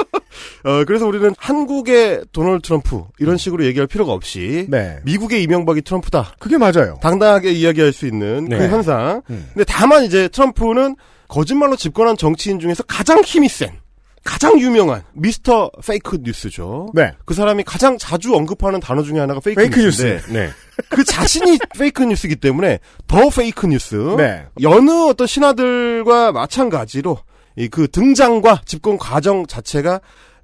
어, 0.66 0.84
그래서 0.84 1.06
우리는 1.06 1.34
한국의 1.38 2.24
도널드 2.32 2.64
트럼프 2.68 3.04
이런 3.20 3.38
식으로 3.38 3.64
얘기할 3.66 3.86
필요가 3.88 4.14
없이 4.14 4.66
네. 4.70 4.98
미국의 5.04 5.44
이명박이 5.44 5.84
트럼프다. 5.84 6.34
그게 6.40 6.58
맞아요. 6.58 6.98
당당하게 7.02 7.52
이야기할 7.52 7.94
수 7.94 8.08
있는 8.08 8.50
그 8.50 8.56
네. 8.56 8.68
현상. 8.68 9.22
음. 9.30 9.48
근데 9.54 9.64
다만 9.68 10.04
이제 10.06 10.28
트럼프는 10.28 10.96
거짓말로 11.28 11.76
집권한 11.76 12.18
정치인 12.18 12.60
중에서 12.60 12.82
가장 12.84 13.22
힘이 13.22 13.48
센, 13.48 13.70
가장 14.24 14.60
유명한 14.60 15.04
Mr. 15.14 15.70
Fake 15.86 16.18
News죠. 16.24 16.92
네. 16.96 17.14
그 17.26 17.36
사람이 17.36 17.64
가장 17.64 18.00
자주 18.00 18.34
언급하는 18.36 18.80
단어 18.80 19.04
중에 19.04 19.20
하나가 19.20 19.40
fake, 19.40 19.62
fake 19.62 19.80
news인데 19.80 20.22
네. 20.34 20.50
그 20.90 21.04
자신이 21.04 21.60
fake 21.78 22.04
news이기 22.04 22.38
때문에 22.38 22.80
the 23.08 23.30
fake 23.30 23.68
news. 23.68 23.96
네. 24.18 24.46
여느 24.62 24.90
어떤 25.10 25.28
신화들과 25.28 26.32
마찬가지로 26.32 27.20
이 27.58 27.70
그 27.70 27.88
등장과 27.88 28.62
집권 28.66 28.98
과정 28.98 29.46
자체가 29.46 29.96
에, 29.96 30.00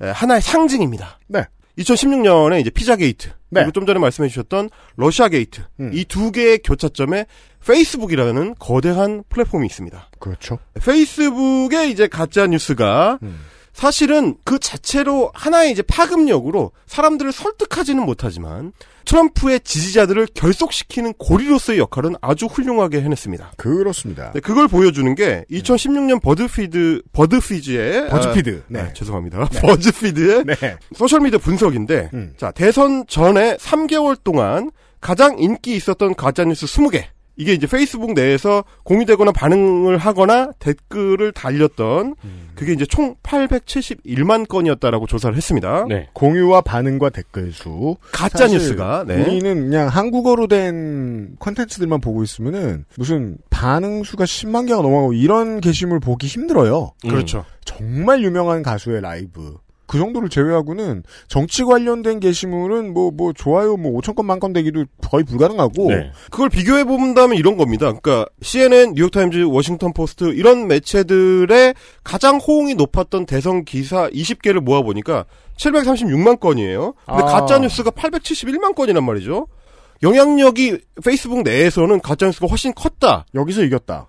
하나의 0.09 0.41
상징입니다. 0.41 1.19
네. 1.27 1.45
2016년에 1.77 2.59
이제 2.59 2.69
피자 2.69 2.95
게이트 2.95 3.29
네. 3.49 3.61
그리고 3.61 3.71
좀 3.71 3.85
전에 3.85 3.99
말씀해 3.99 4.29
주셨던 4.29 4.69
러시아 4.97 5.29
게이트 5.29 5.61
음. 5.79 5.91
이 5.93 6.06
두 6.06 6.31
개의 6.31 6.59
교차점에 6.59 7.25
페이스북이라는 7.65 8.55
거대한 8.59 9.23
플랫폼이 9.29 9.65
있습니다. 9.67 10.09
그렇죠. 10.19 10.59
페이스북에 10.83 11.89
이제 11.89 12.07
가짜 12.07 12.47
뉴스가 12.47 13.19
음. 13.23 13.39
사실은 13.73 14.35
그 14.43 14.59
자체로 14.59 15.31
하나의 15.33 15.71
이제 15.71 15.81
파급력으로 15.81 16.71
사람들을 16.87 17.31
설득하지는 17.31 18.03
못하지만 18.05 18.73
트럼프의 19.05 19.61
지지자들을 19.61 20.27
결속시키는 20.33 21.13
고리로서의 21.17 21.79
역할은 21.79 22.15
아주 22.21 22.45
훌륭하게 22.45 23.01
해냈습니다. 23.01 23.53
그렇습니다. 23.57 24.31
네, 24.31 24.39
그걸 24.39 24.67
보여주는 24.67 25.13
게 25.15 25.45
2016년 25.51 26.21
버드피드 26.21 27.01
버드피즈의 27.11 28.09
버즈피드. 28.09 28.63
아, 28.63 28.63
네. 28.67 28.83
네, 28.83 28.93
죄송합니다. 28.95 29.45
버즈피드의 29.45 30.45
네. 30.45 30.77
소셜미디어 30.95 31.39
분석인데 31.39 32.11
음. 32.13 32.33
자 32.37 32.51
대선 32.51 33.05
전에 33.07 33.57
3개월 33.57 34.17
동안 34.23 34.71
가장 34.99 35.39
인기 35.39 35.75
있었던 35.75 36.13
가짜뉴스 36.15 36.67
20개 36.67 37.05
이게 37.35 37.53
이제 37.53 37.65
페이스북 37.65 38.13
내에서 38.13 38.63
공유되거나 38.83 39.31
반응을 39.31 39.97
하거나 39.97 40.51
댓글을 40.59 41.31
달렸던 41.31 42.15
음. 42.23 42.49
그게 42.55 42.73
이제 42.73 42.85
총 42.85 43.15
871만 43.23 44.47
건이었다라고 44.47 45.07
조사를 45.07 45.35
했습니다. 45.35 45.85
네. 45.87 46.09
공유와 46.13 46.61
반응과 46.61 47.09
댓글 47.09 47.51
수. 47.51 47.95
가짜 48.11 48.47
뉴스가 48.47 49.05
네. 49.07 49.21
우리는 49.21 49.69
그냥 49.69 49.87
한국어로 49.87 50.47
된 50.47 51.35
컨텐츠들만 51.39 52.01
보고 52.01 52.21
있으면은 52.23 52.85
무슨 52.97 53.37
반응 53.49 54.03
수가 54.03 54.25
10만 54.25 54.67
개가 54.67 54.81
넘어가고 54.81 55.13
이런 55.13 55.61
게시물 55.61 55.99
보기 55.99 56.27
힘들어요. 56.27 56.91
그렇죠. 57.01 57.45
정말 57.65 58.23
유명한 58.23 58.63
가수의 58.63 59.01
라이브. 59.01 59.55
그 59.91 59.97
정도를 59.97 60.29
제외하고는 60.29 61.03
정치 61.27 61.65
관련된 61.65 62.21
게시물은 62.21 62.93
뭐, 62.93 63.11
뭐, 63.11 63.33
좋아요, 63.33 63.75
뭐, 63.75 63.99
5천 63.99 64.15
건, 64.15 64.25
만 64.25 64.39
건 64.39 64.53
되기도 64.53 64.85
거의 65.05 65.25
불가능하고. 65.25 65.89
네. 65.89 66.11
그걸 66.31 66.47
비교해 66.47 66.85
본다면 66.85 67.37
이런 67.37 67.57
겁니다. 67.57 67.91
그러니까 67.91 68.25
CNN, 68.41 68.93
뉴욕타임즈, 68.95 69.43
워싱턴 69.49 69.91
포스트 69.91 70.23
이런 70.33 70.67
매체들의 70.67 71.75
가장 72.05 72.37
호응이 72.37 72.75
높았던 72.75 73.25
대선 73.25 73.65
기사 73.65 74.09
20개를 74.09 74.61
모아 74.61 74.81
보니까 74.81 75.25
736만 75.57 76.39
건이에요. 76.39 76.93
근데 77.05 77.23
아. 77.23 77.25
가짜 77.25 77.59
뉴스가 77.59 77.91
871만 77.91 78.73
건이란 78.73 79.03
말이죠. 79.03 79.47
영향력이 80.03 80.79
페이스북 81.03 81.43
내에서는 81.43 81.99
가짜 81.99 82.27
뉴스가 82.27 82.47
훨씬 82.47 82.73
컸다라는 82.73 83.23
여기서 83.35 83.63
이겼다. 83.63 84.07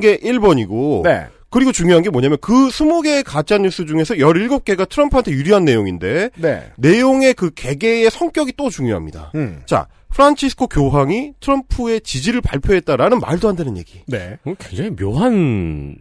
게 0.00 0.16
1번이고 0.16 1.02
네. 1.04 1.26
그리고 1.50 1.72
중요한 1.72 2.02
게 2.02 2.10
뭐냐면 2.10 2.38
그 2.40 2.68
20개의 2.68 3.24
가짜 3.26 3.58
뉴스 3.58 3.84
중에서 3.84 4.14
17개가 4.14 4.88
트럼프한테 4.88 5.32
유리한 5.32 5.64
내용인데 5.64 6.30
네. 6.36 6.70
내용의 6.76 7.34
그 7.34 7.50
개개의 7.50 8.10
성격이 8.10 8.54
또 8.56 8.70
중요합니다. 8.70 9.32
음. 9.34 9.62
자, 9.66 9.88
프란치스코 10.10 10.68
교황이 10.68 11.32
트럼프의 11.40 12.02
지지를 12.02 12.40
발표했다라는 12.40 13.18
말도 13.18 13.48
안 13.48 13.56
되는 13.56 13.76
얘기. 13.76 14.02
네. 14.06 14.38
어, 14.44 14.54
굉장히 14.58 14.90
묘한 14.90 15.96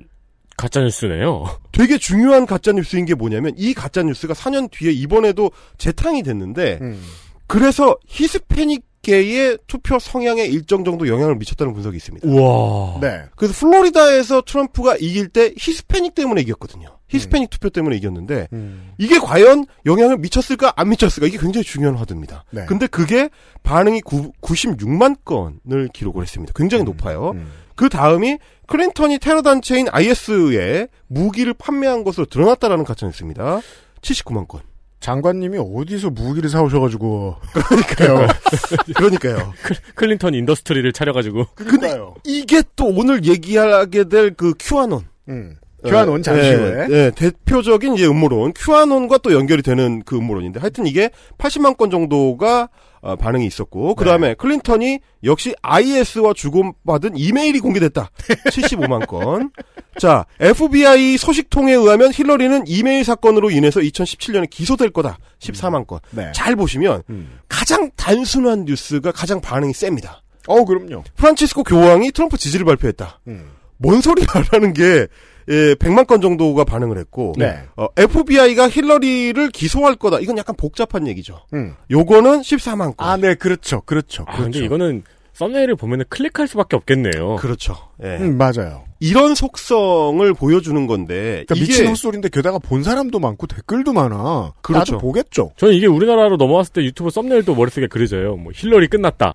가짜 0.56 0.82
뉴스네요. 0.82 1.46
되게 1.72 1.98
중요한 1.98 2.46
가짜 2.46 2.72
뉴스인 2.72 3.06
게 3.06 3.16
뭐냐면 3.16 3.54
이 3.58 3.74
가짜 3.74 4.04
뉴스가 4.04 4.34
4년 4.34 4.70
뒤에 4.70 4.92
이번에도 4.92 5.52
재탕이 5.78 6.22
됐는데 6.24 6.80
음. 6.82 7.02
그래서 7.48 7.96
히스패닉 8.08 8.84
계의 9.02 9.58
투표 9.68 9.98
성향에 9.98 10.44
일정 10.46 10.84
정도 10.84 11.08
영향을 11.08 11.36
미쳤다는 11.36 11.74
분석이 11.74 11.98
있습니다. 11.98 12.28
우와. 12.28 13.00
네. 13.00 13.24
그래서 13.36 13.54
플로리다에서 13.54 14.42
트럼프가 14.42 14.98
이길 15.00 15.30
때 15.30 15.54
히스패닉 15.58 16.16
때문에 16.16 16.42
이겼거든요. 16.42 17.00
히스패닉 17.08 17.50
투표 17.50 17.70
때문에 17.70 17.96
이겼는데 17.98 18.48
음. 18.54 18.92
이게 18.98 19.18
과연 19.18 19.66
영향을 19.86 20.18
미쳤을까 20.18 20.74
안 20.76 20.90
미쳤을까 20.90 21.28
이게 21.28 21.38
굉장히 21.38 21.64
중요한 21.64 21.96
화두입니다. 21.98 22.46
네. 22.52 22.66
근데 22.66 22.88
그게 22.88 23.30
반응이 23.64 24.02
96만 24.02 25.18
건을 25.26 25.90
기록을 25.92 26.22
했습니다. 26.22 26.54
굉장히 26.56 26.84
높아요. 26.84 27.32
음. 27.32 27.48
그 27.76 27.90
다음이 27.90 28.38
클린턴이 28.68 29.20
테러 29.20 29.42
단체인 29.42 29.88
IS에 29.90 30.88
무기를 31.08 31.54
판매한 31.54 32.04
것으로 32.04 32.26
드러났다라는 32.26 32.84
가짜뉴스입니다. 32.84 33.62
79만 34.02 34.48
건. 34.48 34.62
장관님이 35.00 35.58
어디서 35.60 36.10
무기를 36.10 36.50
사오셔가지고. 36.50 37.36
그러니까요. 37.70 38.28
그러니까요. 38.96 39.54
클린턴 39.96 40.34
industry를 40.34 40.92
차려가지고. 40.94 41.46
그러니까요. 41.56 42.16
이게 42.26 42.62
또 42.76 42.86
오늘 42.88 43.24
얘기하게 43.26 44.06
될 44.06 44.34
그 44.36 44.54
큐아논. 44.60 45.06
음. 45.30 45.56
교환원 45.86 46.22
잠시 46.22 46.46
예, 46.46 46.54
후에. 46.56 46.88
예, 46.90 47.12
대표적인 47.16 47.94
이제 47.96 48.06
음모론. 48.06 48.52
큐아논과 48.54 49.20
또 49.20 49.34
연결이 49.34 49.62
되는 49.62 50.02
그 50.06 50.18
음모론인데 50.18 50.60
하여튼 50.60 50.86
이게 50.86 51.10
80만 51.38 51.78
건 51.78 51.90
정도가 51.90 52.68
어, 53.02 53.16
반응이 53.16 53.46
있었고 53.46 53.96
그 53.96 54.06
다음에 54.06 54.34
클린턴이 54.34 55.00
역시 55.24 55.54
IS와 55.62 56.34
주고받은 56.34 57.18
이메일이 57.18 57.60
공개됐다. 57.60 58.10
75만 58.50 59.08
건. 59.08 59.52
자, 59.98 60.26
FBI 60.40 61.18
소식통에 61.18 61.74
의하면 61.74 62.12
힐러리는 62.14 62.64
이메일 62.68 63.04
사건으로 63.04 63.52
인해서 63.52 63.80
2017년에 63.80 64.50
기소될 64.50 64.92
거다. 64.92 65.18
14만 65.40 65.88
건. 65.88 66.00
네. 66.12 66.32
잘 66.34 66.56
보시면 66.56 67.04
음. 67.10 67.40
가장 67.48 67.90
단순한 67.96 68.66
뉴스가 68.66 69.12
가장 69.12 69.42
반응이 69.42 69.74
셉니다. 69.74 70.22
어, 70.48 70.66
그럼요. 70.66 71.04
프란치스코 71.16 71.64
교황이 71.64 72.12
트럼프 72.12 72.38
지지를 72.38 72.66
발표했다. 72.66 73.20
음. 73.28 73.59
뭔 73.80 74.02
소리야라는 74.02 74.74
게 74.74 75.08
예, 75.50 75.74
100만 75.74 76.06
건 76.06 76.22
정도가 76.22 76.64
반응을 76.64 77.00
했고 77.00 77.34
네. 77.36 77.64
어, 77.76 77.88
FBI가 77.98 78.70
힐러리를 78.70 79.50
기소할 79.50 79.96
거다. 79.96 80.20
이건 80.20 80.38
약간 80.38 80.56
복잡한 80.56 81.08
얘기죠. 81.08 81.42
음. 81.54 81.74
요거는 81.90 82.42
14만 82.42 82.96
건. 82.96 83.08
아, 83.08 83.18
네, 83.18 83.34
그렇죠. 83.34 83.82
그렇죠. 83.82 84.26
아, 84.28 84.34
그렇죠. 84.34 84.52
근데 84.52 84.66
이거는 84.66 85.04
thumbnail을 85.40 85.78
보면은 85.78 86.04
클릭할 86.10 86.48
수밖에 86.50 86.76
없겠네요. 86.76 87.38
그렇죠. 87.38 87.76
예. 88.04 88.18
음, 88.18 88.38
맞아요. 88.38 88.84
이런 89.00 89.34
속성을 89.36 90.34
보여주는 90.34 90.86
건데 90.86 91.46
그러니까 91.48 91.56
이게 91.56 91.66
미친 91.68 91.88
헛소리인데 91.88 92.28
게다가 92.28 92.60
본 92.60 92.84
사람도 92.84 93.20
많고 93.20 93.48
댓글도 93.48 93.94
많아. 93.94 94.52
그렇죠. 94.62 94.96
나도 94.96 94.98
보겠죠. 94.98 95.52
저는 95.56 95.74
이게 95.76 95.88
우리나라로 95.88 96.36
넘어왔을 96.36 96.74
때 96.74 96.84
유튜브 96.84 97.10
thumbnail도 97.10 97.56
머릿속에 97.56 97.88
그려져요. 97.88 98.36
뭐 98.36 98.52
힐러리 98.54 98.88
끝났다. 98.88 99.34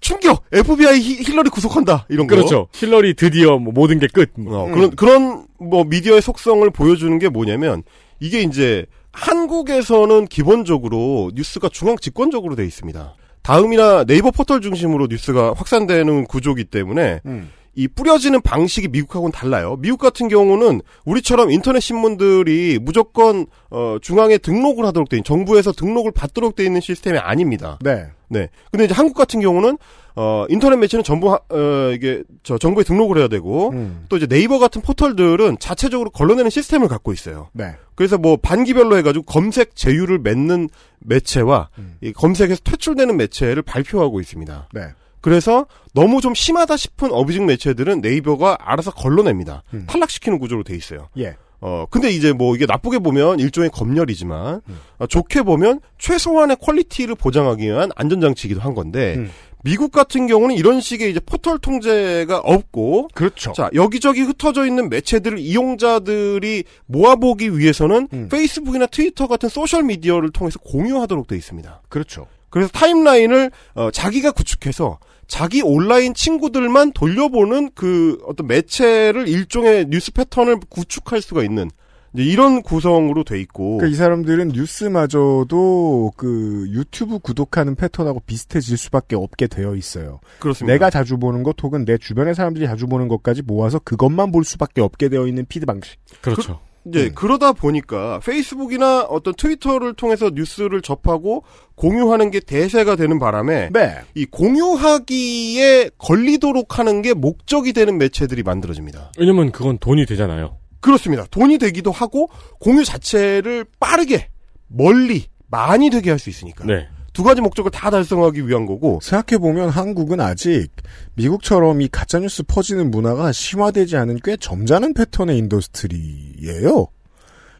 충격. 0.00 0.44
FBI 0.52 0.98
히- 1.00 1.22
힐러리 1.22 1.48
구속한다. 1.48 2.04
이런 2.10 2.26
거. 2.26 2.36
그렇죠. 2.36 2.68
힐러리 2.74 3.14
드디어 3.14 3.56
뭐 3.58 3.72
모든 3.72 3.98
게 3.98 4.06
끝. 4.12 4.32
뭐. 4.36 4.64
어, 4.64 4.66
그런 4.70 4.90
그런 4.94 5.46
뭐 5.58 5.84
미디어의 5.84 6.20
속성을 6.20 6.68
보여주는 6.70 7.18
게 7.18 7.30
뭐냐면 7.30 7.82
이게 8.20 8.42
이제 8.42 8.84
한국에서는 9.12 10.26
기본적으로 10.26 11.30
뉴스가 11.34 11.70
중앙 11.70 11.96
집권적으로 11.96 12.54
돼 12.56 12.66
있습니다. 12.66 13.14
다음이나 13.46 14.02
네이버 14.02 14.32
포털 14.32 14.60
중심으로 14.60 15.06
뉴스가 15.08 15.54
확산되는 15.56 16.24
구조기 16.24 16.64
때문에 16.64 17.20
음. 17.26 17.48
이 17.76 17.86
뿌려지는 17.86 18.40
방식이 18.40 18.88
미국하고는 18.88 19.30
달라요. 19.30 19.76
미국 19.78 19.98
같은 19.98 20.26
경우는 20.26 20.80
우리처럼 21.04 21.52
인터넷 21.52 21.78
신문들이 21.78 22.80
무조건 22.82 23.46
어, 23.70 23.98
중앙에 24.02 24.38
등록을 24.38 24.84
하도록 24.86 25.08
돼 25.08 25.18
있는 25.18 25.24
정부에서 25.24 25.70
등록을 25.70 26.10
받도록 26.10 26.56
돼 26.56 26.64
있는 26.64 26.80
시스템이 26.80 27.18
아닙니다. 27.18 27.78
네. 27.82 28.06
네. 28.28 28.48
근데 28.72 28.86
이제 28.86 28.94
한국 28.94 29.14
같은 29.14 29.40
경우는 29.40 29.78
어, 30.18 30.46
인터넷 30.48 30.76
매체는 30.76 31.04
전부 31.04 31.30
하- 31.30 31.38
어, 31.50 31.92
이게 31.94 32.22
저 32.42 32.56
정부에 32.56 32.84
등록을 32.84 33.18
해야 33.18 33.28
되고 33.28 33.70
음. 33.70 34.06
또 34.08 34.16
이제 34.16 34.26
네이버 34.26 34.58
같은 34.58 34.80
포털들은 34.80 35.58
자체적으로 35.60 36.08
걸러내는 36.10 36.50
시스템을 36.50 36.88
갖고 36.88 37.12
있어요. 37.12 37.50
네. 37.52 37.74
그래서 37.94 38.16
뭐 38.16 38.36
반기별로 38.36 38.96
해가지고 38.96 39.24
검색 39.26 39.76
제휴를 39.76 40.18
맺는 40.20 40.70
매체와 41.00 41.68
음. 41.78 41.96
이 42.00 42.12
검색에서 42.12 42.60
퇴출되는 42.64 43.14
매체를 43.16 43.62
발표하고 43.62 44.20
있습니다. 44.20 44.68
네. 44.72 44.80
그래서 45.20 45.66
너무 45.92 46.20
좀 46.20 46.34
심하다 46.34 46.76
싶은 46.76 47.10
abusing 47.12 47.46
매체들은 47.46 48.00
네이버가 48.00 48.58
알아서 48.60 48.92
걸러냅니다. 48.92 49.64
음. 49.74 49.84
탈락시키는 49.86 50.38
구조로 50.38 50.62
돼 50.62 50.74
있어요. 50.76 51.08
예. 51.18 51.36
어, 51.60 51.86
근데 51.90 52.10
이제 52.10 52.32
뭐 52.34 52.54
이게 52.54 52.64
나쁘게 52.66 52.98
보면 52.98 53.40
일종의 53.40 53.70
검열이지만, 53.70 54.60
음. 54.68 54.78
어, 54.98 55.06
좋게 55.06 55.42
보면 55.42 55.80
최소한의 55.98 56.58
quality를 56.60 57.14
보장하기 57.14 57.64
위한 57.64 57.90
안전장치이기도 57.96 58.60
한 58.60 58.74
건데, 58.74 59.14
음. 59.16 59.30
미국 59.66 59.90
같은 59.90 60.28
경우는 60.28 60.54
이런 60.54 60.80
식의 60.80 61.10
이제 61.10 61.18
포털 61.18 61.58
통제가 61.58 62.38
없고, 62.38 63.08
그렇죠. 63.14 63.52
자, 63.52 63.68
여기저기 63.74 64.20
흩어져 64.20 64.64
있는 64.64 64.88
매체들을 64.88 65.40
이용자들이 65.40 66.62
모아보기 66.86 67.58
위해서는 67.58 68.06
음. 68.12 68.28
페이스북이나 68.30 68.86
트위터 68.86 69.26
같은 69.26 69.48
소셜 69.48 69.82
미디어를 69.82 70.30
통해서 70.30 70.60
공유하도록 70.60 71.26
돼 71.26 71.36
있습니다. 71.36 71.82
그렇죠. 71.88 72.28
그래서 72.48 72.70
timeline을 72.70 73.50
어, 73.74 73.90
자기가 73.90 74.30
구축해서 74.30 75.00
자기 75.26 75.62
온라인 75.62 76.14
친구들만 76.14 76.92
돌려보는 76.92 77.70
그 77.74 78.22
어떤 78.24 78.46
매체를 78.46 79.26
일종의 79.26 79.86
뉴스 79.88 80.12
패턴을 80.12 80.60
구축할 80.68 81.20
수가 81.20 81.42
있는 81.42 81.72
이제 82.16 82.24
이런 82.24 82.62
구성으로 82.62 83.24
돼 83.24 83.38
있고 83.40 83.76
그러니까 83.76 83.94
이 83.94 83.96
사람들은 83.96 84.48
뉴스마저도 84.48 86.12
그 86.16 86.66
유튜브 86.70 87.18
구독하는 87.18 87.74
패턴하고 87.74 88.20
비슷해질 88.20 88.78
수밖에 88.78 89.16
없게 89.16 89.46
되어 89.46 89.76
있어요. 89.76 90.20
그렇습니다. 90.38 90.72
내가 90.72 90.88
자주 90.88 91.18
보는 91.18 91.42
것 91.42 91.56
혹은 91.62 91.84
내 91.84 91.98
주변의 91.98 92.34
사람들이 92.34 92.66
자주 92.66 92.86
보는 92.86 93.08
것까지 93.08 93.42
모아서 93.42 93.78
그것만 93.78 94.32
볼 94.32 94.44
수밖에 94.44 94.80
없게 94.80 95.10
되어 95.10 95.26
있는 95.26 95.44
feed 95.46 95.66
방식. 95.66 95.98
그렇죠. 96.22 96.60
이제 96.88 97.06
음. 97.06 97.12
그러다 97.14 97.52
보니까 97.52 98.20
페이스북이나 98.20 99.02
어떤 99.02 99.34
트위터를 99.34 99.94
통해서 99.94 100.30
뉴스를 100.32 100.82
접하고 100.82 101.42
공유하는 101.74 102.30
게 102.30 102.40
대세가 102.40 102.96
되는 102.96 103.18
바람에 103.18 103.70
네. 103.72 103.96
이 104.14 104.24
공유하기에 104.24 105.90
걸리도록 105.98 106.78
하는 106.78 107.02
게 107.02 107.12
목적이 107.12 107.72
되는 107.72 107.98
매체들이 107.98 108.44
만들어집니다. 108.44 109.12
왜냐면 109.18 109.50
그건 109.50 109.78
돈이 109.78 110.06
되잖아요. 110.06 110.56
그렇습니다. 110.86 111.26
돈이 111.30 111.58
되기도 111.58 111.90
하고 111.90 112.30
공유 112.60 112.84
자체를 112.84 113.66
빠르게 113.80 114.28
멀리 114.68 115.24
많이 115.48 115.90
되게 115.90 116.10
할 116.10 116.18
수 116.18 116.30
있으니까 116.30 116.64
네. 116.64 116.88
두 117.12 117.22
가지 117.24 117.40
목적을 117.40 117.70
다 117.70 117.90
달성하기 117.90 118.46
위한 118.46 118.66
거고 118.66 119.00
생각해 119.02 119.38
보면 119.38 119.70
한국은 119.70 120.20
아직 120.20 120.68
미국처럼 121.14 121.80
이 121.80 121.88
가짜 121.88 122.18
뉴스 122.18 122.42
퍼지는 122.42 122.90
문화가 122.90 123.32
심화되지 123.32 123.96
않은 123.96 124.18
꽤 124.22 124.36
점잖은 124.36 124.92
패턴의 124.94 125.38
industry예요. 125.38 126.86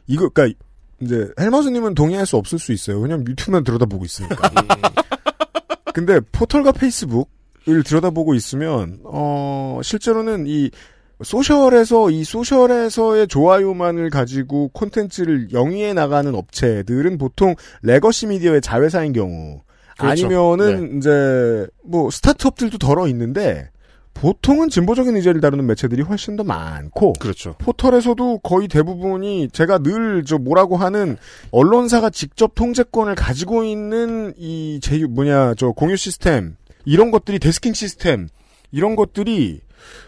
이거, 0.07 0.29
그니까, 0.29 0.55
이제, 1.01 1.29
헬마스님은 1.41 1.95
동의할 1.95 2.27
수 2.27 2.37
없을 2.37 2.59
수 2.59 2.73
있어요. 2.73 3.01
왜냐면 3.01 3.27
유튜브만 3.27 3.65
들여다보고 3.65 4.05
있으니까. 4.05 4.51
근데 5.95 6.21
포털과 6.33 6.73
페이스북을 6.73 7.83
들여다보고 7.83 8.35
있으면, 8.35 9.01
어, 9.05 9.81
실제로는 9.83 10.45
이, 10.47 10.71
social에서, 11.23 12.11
이 12.11 12.25
social에서의 12.25 13.29
좋아요만을 13.29 14.11
가지고 14.11 14.69
콘텐츠를 14.69 15.53
영위해 15.53 15.93
나가는 15.95 16.35
업체들은 16.35 17.19
보통 17.19 17.55
legacy 17.83 18.27
media의 18.27 18.61
자회사인 18.61 19.13
경우, 19.13 19.61
그렇죠. 19.99 20.27
아니면은 20.27 20.99
이제 20.99 21.67
뭐 21.83 22.11
스타트업들도 22.11 22.77
더러 22.79 23.09
있는데 23.09 23.71
보통은 24.13 24.71
진보적인 24.71 25.15
의제를 25.17 25.41
다루는 25.41 25.67
매체들이 25.67 26.03
훨씬 26.03 26.37
더 26.37 26.45
많고 26.45 27.15
그렇죠. 27.15 27.55
포털에서도 27.59 28.39
거의 28.39 28.67
대부분이 28.69 29.51
제가 29.53 29.79
늘 29.79 30.23
저 30.27 30.39
뭐라고 30.39 30.77
하는 30.77 31.17
언론사가 31.51 32.11
직접 32.11 32.55
통제권을 32.55 33.15
가지고 33.15 33.63
있는 33.65 34.33
이 34.39 34.81
제휴 34.83 35.07
뭐냐 35.09 35.55
저 35.57 35.73
공유 35.73 35.97
시스템 35.97 36.57
이런 36.85 37.11
것들이 37.11 37.39
데스킹 37.39 37.75
시스템 37.75 38.29
이런 38.73 38.97
것들이 38.97 39.61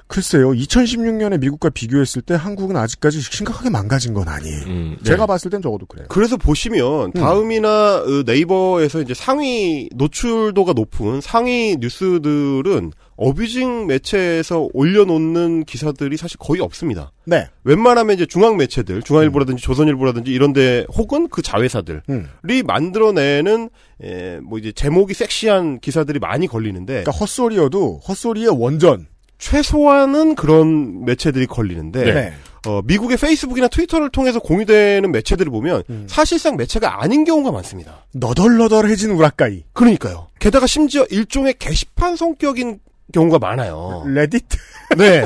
글쎄요 0.07 0.51
2016년에 0.53 1.39
미국과 1.39 1.71
비교했을 1.71 2.23
때 2.23 2.35
한국은 2.35 2.77
아직까지 2.77 3.21
심각하게 3.21 3.71
망가진 3.71 4.15
건 4.15 4.29
아니에요. 4.29 4.65
음, 4.67 4.97
네. 4.99 5.05
제가 5.05 5.27
봤을 5.27 5.51
땐 5.51 5.61
적어도 5.61 5.87
그래요. 5.87 6.07
그래서 6.09 6.37
보시면 6.37 7.13
다음이나 7.13 7.97
어, 7.97 8.23
네이버에서 8.25 9.03
이제 9.03 9.15
상위 9.15 9.89
노출도가 9.95 10.73
높은 10.73 11.21
상위 11.21 11.77
뉴스들은 11.79 12.93
어뷰징 13.19 13.89
매체에서 13.89 14.69
올려놓는 14.73 15.65
기사들이 15.65 16.17
사실 16.17 16.39
거의 16.39 16.61
없습니다. 16.61 17.13
네. 17.25 17.49
웬만하면 17.65 18.15
이제 18.15 18.27
중앙 18.27 18.57
매체들, 18.57 19.03
중앙일보라든지 19.03 19.61
조선일보라든지 19.61 20.31
이런데 20.31 20.87
혹은 20.97 21.29
그 21.29 21.43
자회사들이 21.43 22.01
음. 22.11 22.29
만들어내는 22.65 23.71
에, 24.03 24.39
뭐 24.39 24.59
이제 24.59 24.71
제목이 24.71 25.15
섹시한 25.15 25.81
기사들이 25.81 26.21
많이 26.21 26.47
걸리는데 26.47 27.03
그러니까 27.05 27.13
헛소리여도 27.13 28.01
헛소리의 28.09 28.51
원전. 28.51 29.07
최소한은 29.39 30.35
그런 30.35 31.05
매체들이 31.05 31.47
걸리는데 31.47 32.13
네. 32.13 32.33
어, 32.67 32.83
미국의 32.85 33.17
페이스북이나 33.17 33.69
트위터를 33.69 34.11
통해서 34.11 34.41
공유되는 34.41 35.11
매체들을 35.11 35.51
보면 35.51 35.85
음. 35.91 36.07
사실상 36.09 36.57
매체가 36.57 37.03
아닌 37.03 37.25
경우가 37.25 37.53
많습니다. 37.53 38.05
너덜너덜해진 38.13 39.13
우라카이. 39.13 39.65
그러니까요. 39.73 40.29
게다가 40.39 40.67
심지어 40.67 41.05
일종의 41.05 41.55
게시판 41.59 42.17
성격인 42.17 42.81
경우가 43.13 43.39
많아요. 43.39 44.05
레딧. 44.07 44.45
네. 44.97 45.25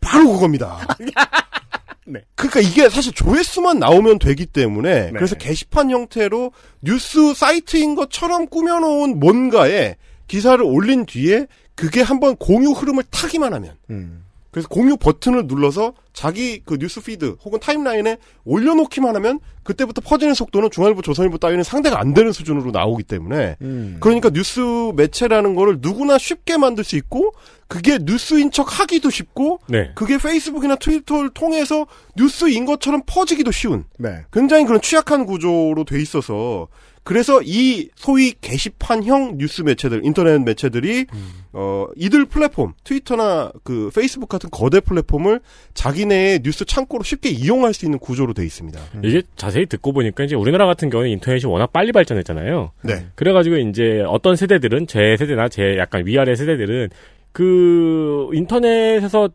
바로 0.00 0.32
그겁니다. 0.32 0.78
네. 2.06 2.22
그러니까 2.34 2.60
이게 2.60 2.88
사실 2.88 3.12
조회수만 3.12 3.78
나오면 3.78 4.18
되기 4.18 4.46
때문에 4.46 5.06
네. 5.06 5.12
그래서 5.12 5.36
게시판 5.36 5.90
형태로 5.90 6.52
뉴스 6.82 7.34
사이트인 7.34 7.94
것처럼 7.94 8.48
꾸며놓은 8.48 9.20
뭔가에 9.20 9.96
기사를 10.26 10.62
올린 10.64 11.06
뒤에 11.06 11.46
그게 11.80 12.02
한번 12.02 12.36
공유 12.36 12.72
흐름을 12.72 13.04
타기만 13.10 13.54
하면 13.54 13.74
음. 13.88 14.22
그래서 14.50 14.68
공유 14.68 14.96
버튼을 14.96 15.46
눌러서 15.46 15.94
자기 16.12 16.60
그 16.64 16.76
news 16.76 17.00
feed 17.00 17.36
혹은 17.42 17.58
timeline에 17.60 18.18
올려놓기만 18.44 19.14
하면 19.16 19.38
그때부터 19.62 20.00
퍼지는 20.00 20.34
속도는 20.34 20.70
중앙일보, 20.70 21.02
조선일보 21.02 21.38
따위는 21.38 21.62
상대가 21.62 22.00
안 22.00 22.12
되는 22.12 22.32
수준으로 22.32 22.70
나오기 22.72 23.04
때문에 23.04 23.56
음. 23.62 23.96
그러니까 24.00 24.28
뉴스 24.28 24.60
매체라는 24.96 25.54
거를 25.54 25.78
누구나 25.80 26.18
쉽게 26.18 26.58
만들 26.58 26.84
수 26.84 26.96
있고 26.96 27.32
그게 27.66 27.98
뉴스인 28.02 28.50
척 28.50 28.80
하기도 28.80 29.08
쉽고 29.08 29.60
네. 29.68 29.92
그게 29.94 30.18
페이스북이나 30.18 30.76
트위터를 30.76 31.30
통해서 31.30 31.86
뉴스인 32.16 32.66
것처럼 32.66 33.02
퍼지기도 33.06 33.52
쉬운 33.52 33.84
네. 33.98 34.24
굉장히 34.32 34.66
그런 34.66 34.82
취약한 34.82 35.24
구조로 35.24 35.84
돼 35.84 36.02
있어서 36.02 36.68
그래서 37.04 37.40
이 37.42 37.88
소위 37.94 38.34
게시판형 38.40 39.38
뉴스 39.38 39.62
매체들, 39.62 40.04
인터넷 40.04 40.38
매체들이 40.38 41.06
어 41.52 41.86
이들 41.96 42.26
플랫폼, 42.26 42.74
트위터나 42.84 43.50
그 43.64 43.90
페이스북 43.94 44.28
같은 44.28 44.50
거대 44.50 44.78
플랫폼을 44.80 45.40
자기네의 45.74 46.40
뉴스 46.44 46.64
창고로 46.64 47.02
쉽게 47.02 47.28
이용할 47.28 47.74
수 47.74 47.84
있는 47.84 47.98
구조로 47.98 48.34
돼 48.34 48.44
있습니다. 48.44 48.80
이게 49.02 49.22
자세히 49.36 49.66
듣고 49.66 49.92
보니까 49.92 50.24
이제 50.24 50.36
우리나라 50.36 50.66
같은 50.66 50.90
경우는 50.90 51.10
인터넷이 51.10 51.50
워낙 51.50 51.72
빨리 51.72 51.90
발전했잖아요. 51.90 52.70
네. 52.82 53.06
그래가지고 53.16 53.56
이제 53.56 54.04
어떤 54.06 54.36
세대들은 54.36 54.86
제 54.86 55.16
세대나 55.18 55.48
제 55.48 55.76
약간 55.76 56.06
위아래 56.06 56.36
세대들은 56.36 56.90
그 57.32 58.28
인터넷에서 58.32 59.30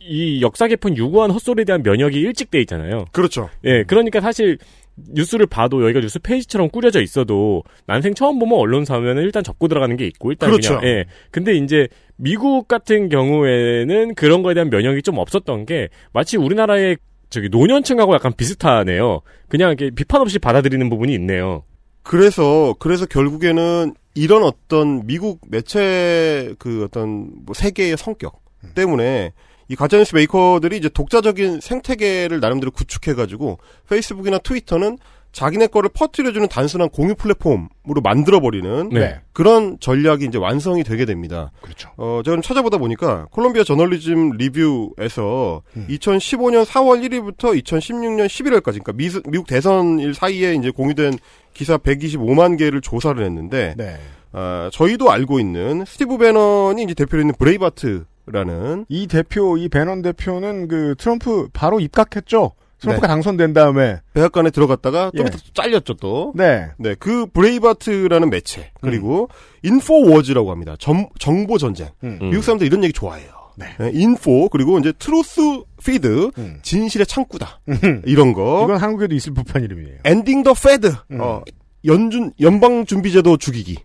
이 0.00 0.40
역사 0.42 0.68
개편 0.68 0.96
유구한 0.96 1.30
헛소리에 1.30 1.64
대한 1.64 1.82
면역이 1.82 2.18
일찍 2.20 2.50
돼 2.50 2.60
있잖아요. 2.60 3.06
그렇죠. 3.12 3.50
예, 3.64 3.82
그러니까 3.84 4.20
사실 4.20 4.58
뉴스를 4.96 5.46
봐도 5.46 5.82
여기가 5.82 6.00
뉴스 6.00 6.18
페이지처럼 6.18 6.70
꾸려져 6.70 7.02
있어도 7.02 7.62
난생 7.86 8.14
처음 8.14 8.38
보면 8.38 8.58
언론사면은 8.58 9.22
일단 9.22 9.44
접고 9.44 9.68
들어가는 9.68 9.96
게 9.96 10.06
있고 10.06 10.32
일단 10.32 10.50
그렇죠. 10.50 10.78
그냥 10.80 10.84
예. 10.84 11.04
근데 11.30 11.54
이제 11.54 11.88
미국 12.16 12.66
같은 12.66 13.08
경우에는 13.08 14.14
그런 14.14 14.42
거에 14.42 14.54
대한 14.54 14.70
면역이 14.70 15.02
좀 15.02 15.18
없었던 15.18 15.66
게 15.66 15.88
마치 16.12 16.36
우리나라의 16.36 16.96
저기 17.28 17.48
노년층하고 17.48 18.14
약간 18.14 18.32
비슷하네요. 18.34 19.20
그냥 19.48 19.70
이렇게 19.70 19.90
비판 19.90 20.20
없이 20.20 20.38
받아들이는 20.38 20.88
부분이 20.88 21.12
있네요. 21.14 21.64
그래서 22.02 22.74
그래서 22.78 23.04
결국에는 23.04 23.94
이런 24.14 24.44
어떤 24.44 25.06
미국 25.06 25.40
매체 25.48 26.54
그 26.58 26.84
어떤 26.84 27.30
뭐 27.44 27.52
세계의 27.54 27.96
성격 27.96 28.40
때문에 28.74 29.32
이 29.68 29.76
가짜뉴스 29.76 30.14
메이커들이 30.14 30.76
이제 30.76 30.88
독자적인 30.88 31.60
생태계를 31.60 32.40
나름대로 32.40 32.70
구축해가지고 32.70 33.58
페이스북이나 33.88 34.38
트위터는 34.38 34.98
자기네 35.36 35.66
거를 35.66 35.90
퍼뜨려주는 35.92 36.48
단순한 36.48 36.88
공유 36.88 37.14
플랫폼으로 37.14 38.00
만들어버리는 38.02 38.88
네. 38.88 39.20
그런 39.34 39.76
전략이 39.78 40.24
이제 40.24 40.38
완성이 40.38 40.82
되게 40.82 41.04
됩니다. 41.04 41.52
그렇죠. 41.60 41.90
어, 41.98 42.22
좀 42.24 42.40
찾아보다 42.40 42.78
보니까 42.78 43.26
콜롬비아 43.32 43.62
저널리즘 43.62 44.38
리뷰에서 44.38 45.62
음. 45.76 45.86
2015년 45.90 46.64
4월 46.64 47.06
1일부터 47.06 47.62
2016년 47.62 48.26
11월까지, 48.28 48.82
그러니까 48.82 48.92
미, 48.94 49.10
미국 49.28 49.46
대선일 49.46 50.14
사이에 50.14 50.54
이제 50.54 50.70
공유된 50.70 51.18
기사 51.52 51.76
125만 51.76 52.56
개를 52.56 52.80
조사를 52.80 53.22
했는데, 53.22 53.74
네. 53.76 53.98
아, 54.32 54.70
저희도 54.72 55.10
알고 55.10 55.38
있는 55.38 55.84
스티브 55.86 56.16
배넌이 56.16 56.82
이제 56.82 56.94
대표로 56.94 57.20
있는 57.20 57.34
브레이바트 57.38 58.06
라는 58.26 58.86
이 58.88 59.06
대표, 59.06 59.56
이 59.56 59.68
배넌 59.68 60.02
대표는 60.02 60.68
그 60.68 60.94
트럼프 60.98 61.48
바로 61.52 61.80
입각했죠. 61.80 62.52
트럼프가 62.78 63.06
네. 63.06 63.12
당선된 63.12 63.52
다음에. 63.52 64.00
백악관에 64.12 64.50
들어갔다가 64.50 65.10
또 65.16 65.20
예. 65.20 65.24
밑에 65.24 65.38
또 65.38 65.52
잘렸죠 65.54 65.94
또. 65.94 66.32
네. 66.34 66.68
네, 66.76 66.94
그 66.98 67.26
브레이바트라는 67.26 68.28
매체 68.28 68.70
그리고 68.80 69.28
InfoWars라고 69.62 70.50
합니다. 70.50 70.76
정, 70.78 71.08
정보 71.18 71.56
전쟁. 71.58 71.88
음. 72.04 72.18
음. 72.20 72.30
미국 72.30 72.42
사람들 72.42 72.66
이런 72.66 72.84
얘기 72.84 72.92
좋아해요. 72.92 73.30
네. 73.56 73.66
네, 73.78 73.90
info 73.94 74.50
그리고 74.50 74.78
이제 74.78 74.92
Truth 74.98 75.62
Feed 75.82 76.30
음. 76.36 76.58
진실의 76.62 77.06
창구다 77.06 77.60
음. 77.68 78.02
이런 78.04 78.34
거. 78.34 78.64
이건 78.64 78.76
한국에도 78.76 79.14
있을 79.14 79.32
법한 79.32 79.64
이름이에요. 79.64 79.98
Ending 80.04 80.42
the 80.42 80.52
Fed 80.52 80.92
음. 81.12 81.20
어, 81.20 81.42
연준 81.86 82.32
연방 82.40 82.84
준비제도 82.84 83.38
죽이기 83.38 83.78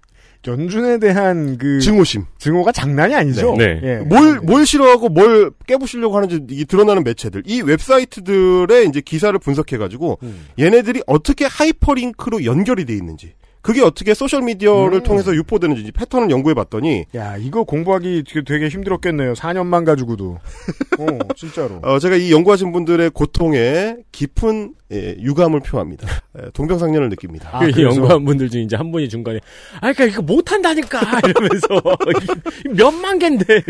연준에 0.48 0.98
대한 1.00 1.58
그 1.58 1.80
증오심 1.80 2.26
증오가 2.40 2.72
장난이 2.72 3.14
아니죠. 3.16 3.56
네. 3.58 3.80
예. 3.84 3.96
뭘 3.98 4.40
뭘 4.42 4.66
싫어하고 4.66 5.10
뭘 5.10 5.52
깨부시려고 5.68 6.16
하는지 6.18 6.40
이 6.50 6.66
드러나는 6.66 7.04
매체들 7.04 7.44
이 7.46 7.62
웹사이트들의 7.62 8.88
이제 8.88 9.02
기사를 9.02 9.38
분석해 9.40 9.78
가지고 9.78 10.18
음. 10.24 10.48
얘네들이 10.60 11.04
어떻게 11.08 11.46
하이퍼링크로 11.46 12.44
연결이 12.46 12.86
돼 12.86 12.94
있는지 12.94 13.34
그게 13.62 13.84
어떻게 13.84 14.16
소셜 14.16 14.42
미디어를 14.42 15.00
음. 15.00 15.04
통해서 15.04 15.36
유포되는지 15.36 15.84
이 15.84 15.92
패턴을 15.92 16.32
연구해 16.32 16.56
봤더니 16.56 17.06
야, 17.14 17.38
이거 17.38 17.64
공부하기 17.64 18.24
되게- 18.28 18.44
되게 18.44 18.68
힘들었겠네요. 18.70 19.34
4년만 19.34 19.86
가지고도. 19.86 20.40
어, 20.98 21.06
진짜로. 21.36 21.80
어, 21.84 22.00
제가 22.00 22.16
이 22.16 22.32
연구하신 22.32 22.72
분들의 22.72 23.12
고통에 23.12 23.98
깊은 24.12 24.74
예, 24.92 25.16
유감을 25.20 25.62
표합니다. 25.62 26.08
예, 26.38 26.50
동병상련을 26.54 27.10
느낍니다. 27.10 27.50
아, 27.54 27.60
그 27.66 27.72
그래서? 27.72 27.82
연구한 27.96 28.26
분들 28.26 28.50
중에 28.50 28.62
이제 28.62 28.76
한 28.76 28.92
분이 28.92 29.08
중간에 29.10 29.40
아 29.76 29.94
그러니까 29.94 30.06
이거 30.06 30.22
못한다니까 30.22 31.00
이러면서 31.28 31.68
몇만 32.76 33.20
개인데 33.20 33.62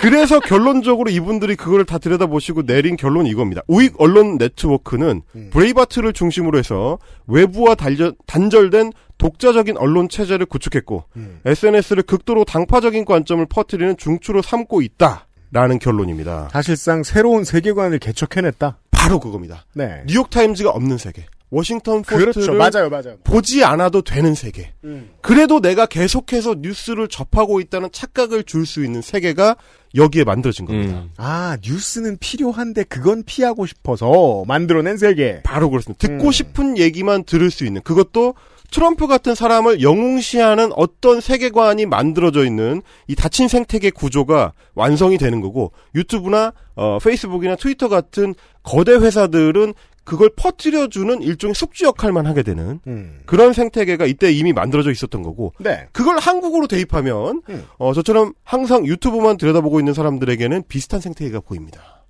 그래서 0.00 0.40
결론적으로 0.40 1.10
이분들이 1.10 1.54
그거를 1.56 1.84
다 1.84 1.98
들여다보시고 1.98 2.62
내린 2.66 2.96
결론이 2.96 3.28
이겁니다. 3.30 3.62
우익 3.68 4.00
언론 4.00 4.36
네트워크는 4.38 5.22
음. 5.34 5.50
브레이바트를 5.52 6.12
중심으로 6.12 6.58
해서 6.58 6.98
외부와 7.26 7.74
달저- 7.74 8.14
단절된 8.26 8.92
독자적인 9.18 9.76
언론 9.76 10.08
체제를 10.08 10.46
구축했고 10.46 11.04
음. 11.16 11.40
SNS를 11.44 12.02
극도로 12.02 12.44
당파적인 12.44 13.04
관점을 13.04 13.44
퍼뜨리는 13.46 13.96
중추로 13.96 14.42
삼고 14.42 14.82
있다 14.82 15.28
라는 15.52 15.78
결론입니다. 15.78 16.48
사실상 16.50 17.02
새로운 17.02 17.44
세계관을 17.44 17.98
개척해냈다. 17.98 18.78
바로 19.02 19.18
그겁니다. 19.20 19.64
네. 19.74 20.02
뉴욕 20.06 20.30
타임즈가 20.30 20.70
없는 20.70 20.96
세계, 20.96 21.26
워싱턴 21.50 22.02
포스트를 22.02 22.32
그렇죠. 22.32 22.52
맞아요, 22.54 22.88
맞아요. 22.88 23.16
보지 23.24 23.64
않아도 23.64 24.02
되는 24.02 24.34
세계. 24.34 24.72
음. 24.84 25.10
그래도 25.20 25.60
내가 25.60 25.86
계속해서 25.86 26.56
뉴스를 26.60 27.08
접하고 27.08 27.60
있다는 27.60 27.90
착각을 27.92 28.44
줄 28.44 28.64
수 28.64 28.84
있는 28.84 29.02
세계가 29.02 29.56
여기에 29.94 30.24
만들어진 30.24 30.64
겁니다. 30.66 31.00
음. 31.00 31.10
아, 31.16 31.58
뉴스는 31.62 32.16
필요한데 32.18 32.84
그건 32.84 33.24
피하고 33.24 33.66
싶어서 33.66 34.44
만들어낸 34.46 34.96
세계. 34.96 35.42
바로 35.42 35.68
그렇습니다. 35.68 36.06
듣고 36.06 36.26
음. 36.28 36.32
싶은 36.32 36.78
얘기만 36.78 37.24
들을 37.24 37.50
수 37.50 37.66
있는 37.66 37.82
그것도 37.82 38.34
트럼프 38.72 39.06
같은 39.06 39.34
사람을 39.34 39.82
영웅시하는 39.82 40.72
어떤 40.74 41.20
세계관이 41.20 41.86
만들어져 41.86 42.44
있는 42.44 42.82
이 43.06 43.14
닫힌 43.14 43.46
생태계 43.46 43.90
구조가 43.90 44.54
완성이 44.74 45.18
되는 45.18 45.40
거고 45.40 45.72
유튜브나 45.94 46.52
어, 46.74 46.98
페이스북이나 46.98 47.54
트위터 47.56 47.88
같은 47.88 48.34
거대 48.62 48.92
회사들은 48.92 49.74
그걸 50.04 50.30
퍼뜨려주는 50.34 51.22
일종의 51.22 51.54
숙주 51.54 51.84
역할만 51.84 52.26
하게 52.26 52.42
되는 52.42 52.80
음. 52.86 53.20
그런 53.26 53.52
생태계가 53.52 54.06
이때 54.06 54.32
이미 54.32 54.52
만들어져 54.52 54.90
있었던 54.90 55.22
거고 55.22 55.52
네. 55.60 55.86
그걸 55.92 56.18
한국으로 56.18 56.66
대입하면 56.66 57.42
음. 57.48 57.64
어, 57.78 57.92
저처럼 57.92 58.32
항상 58.42 58.86
유튜브만 58.86 59.36
들여다보고 59.36 59.80
있는 59.80 59.94
사람들에게는 59.94 60.64
비슷한 60.66 61.00
생태계가 61.00 61.40
보입니다. 61.40 62.04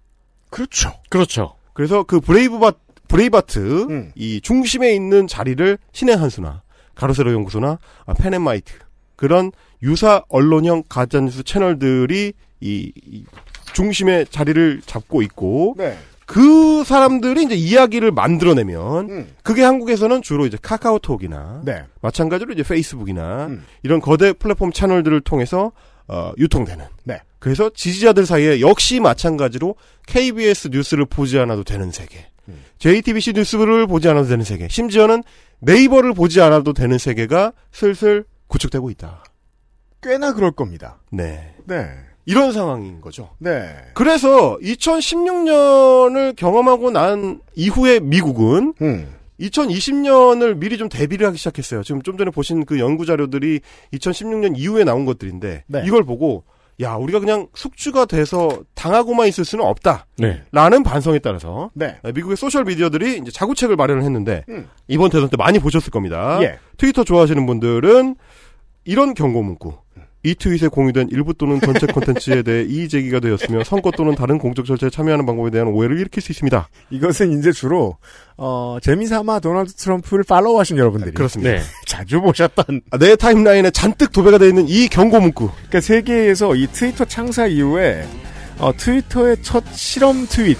그렇죠. 0.48 0.92
그렇죠. 1.11 1.55
그래서 1.75 2.03
그 2.03 2.20
브레이브바 2.20 2.72
브레이바트 3.12 3.59
음. 3.90 4.12
이 4.14 4.40
중심에 4.40 4.94
있는 4.94 5.27
자리를 5.27 5.79
신의 5.92 6.16
한수나 6.16 6.62
가로세로 6.94 7.33
연구소나 7.33 7.79
아, 8.07 8.14
펜앤마이크 8.14 8.72
그런 9.16 9.53
유사 9.83 10.22
언론형 10.29 10.85
가짜뉴스 10.88 11.42
채널들이 11.42 12.33
이, 12.61 12.92
이 12.96 13.25
중심의 13.75 14.27
자리를 14.31 14.81
잡고 14.87 15.20
있고 15.22 15.75
네. 15.77 15.98
그 16.25 16.85
사람들이 16.85 17.42
이제 17.42 17.55
이야기를 17.55 18.12
만들어내면 18.12 19.11
음. 19.11 19.29
그게 19.42 19.62
한국에서는 19.62 20.22
주로 20.22 20.46
이제 20.46 20.57
카카오톡이나 20.61 21.62
네. 21.64 21.85
마찬가지로 22.01 22.55
이제 22.55 22.62
페이스북이나 22.62 23.46
음. 23.46 23.64
이런 23.83 24.01
거대 24.01 24.33
플랫폼 24.33 24.72
채널들을 24.72 25.20
통해서 25.20 25.72
어, 26.09 26.33
유통되는. 26.38 26.85
네. 27.05 27.20
그래서 27.38 27.70
지지자들 27.70 28.25
사이에 28.25 28.61
역시 28.61 29.01
마찬가지로 29.01 29.75
KBS 30.07 30.68
뉴스를 30.72 31.07
보지 31.07 31.38
않아도 31.38 31.64
되는 31.64 31.90
세계, 31.90 32.18
음. 32.18 32.31
JTBC 32.78 33.33
뉴스를 33.35 33.87
보지 33.87 34.09
않아도 34.09 34.28
되는 34.28 34.44
세계, 34.44 34.68
심지어는 34.68 35.22
네이버를 35.61 36.12
보지 36.12 36.40
않아도 36.40 36.72
되는 36.72 36.98
세계가 36.98 37.52
슬슬 37.70 38.24
구축되고 38.48 38.90
있다. 38.90 39.24
꽤나 40.02 40.35
그럴 40.35 40.50
겁니다. 40.50 40.98
네. 41.11 41.55
네. 41.64 41.88
이런 42.24 42.52
상황인 42.52 43.00
거죠. 43.00 43.31
네. 43.38 43.74
그래서 43.94 44.59
2016년을 44.59 46.37
경험하고 46.37 46.90
난 46.90 47.40
이후에 47.55 48.00
미국은 48.00 48.74
음. 48.81 49.14
2020년을 49.40 50.57
미리 50.57 50.78
좀 50.78 50.88
대비를 50.88 51.26
하기 51.28 51.38
시작했어요. 51.38 51.83
지금 51.83 52.02
좀 52.02 52.16
전에 52.16 52.31
보신 52.31 52.64
그 52.64 52.78
연구 52.78 53.07
자료들이 53.07 53.61
2016년 53.92 54.57
이후에 54.57 54.85
나온 54.85 55.05
것들인데 55.05 55.64
네. 55.66 55.83
이걸 55.85 56.05
보고 56.05 56.44
야 56.80 56.94
우리가 56.94 57.20
그냥 57.20 57.48
숙주가 57.54 58.06
돼서 58.06 58.62
당하고만 58.74 59.28
있을 59.28 59.44
수는 59.44 59.64
없다라는 59.64 60.04
네. 60.16 60.82
반성에 60.85 61.18
따라서 61.20 61.70
네. 61.74 61.98
미국의 62.14 62.37
소셜 62.37 62.64
미디어들이 62.64 63.18
이제 63.18 63.30
자구책을 63.30 63.76
마련을 63.76 64.02
했는데 64.02 64.44
음. 64.48 64.68
이번 64.88 65.11
대선 65.11 65.28
때 65.28 65.37
많이 65.37 65.58
보셨을 65.58 65.90
겁니다. 65.90 66.42
예. 66.42 66.58
트위터 66.78 67.04
좋아하시는 67.04 67.44
분들은 67.46 68.16
이런 68.85 69.14
경고 69.14 69.42
문구. 69.42 69.76
이 70.24 70.37
트윗에 70.37 70.68
공유된 70.68 71.08
일부 71.11 71.35
또는 71.35 71.61
전체 71.61 71.87
콘텐츠에 71.87 72.42
대해 72.42 72.64
이의 72.68 72.88
제기가 72.88 73.18
되었으며 73.18 73.64
선거 73.64 73.90
또는 73.90 74.14
다른 74.14 74.38
공적 74.38 74.66
절차에 74.66 74.90
참여하는 74.90 75.26
방법에 75.26 75.50
대한 75.50 75.68
오해를 75.68 75.98
일으킬 75.98 76.22
수 76.22 76.30
있습니다. 76.30 76.68
이것은 76.90 77.38
이제 77.38 77.50
주로 77.50 77.96
어, 78.37 78.78
재미삼아 78.80 79.40
도널드 79.40 79.74
트럼프를 79.74 80.24
팔로우하신 80.24 80.78
여러분들이 80.78 81.12
그렇습니다. 81.12 81.52
네. 81.52 81.62
자주 81.87 82.20
보셨던 82.20 82.82
아, 82.90 82.98
내 82.98 83.16
타임라인에 83.16 83.72
잔뜩 83.72 84.12
도배가 84.12 84.38
되어 84.38 84.48
있는 84.48 84.68
이 84.68 84.88
경고 84.88 85.20
문구. 85.20 85.50
그러니까 85.50 85.80
세계에서 85.80 86.54
이 86.54 86.68
트위터 86.68 87.04
창사 87.04 87.46
이후에 87.46 88.06
어, 88.58 88.72
트위터의 88.76 89.38
첫 89.42 89.64
실험 89.72 90.26
트윗 90.28 90.56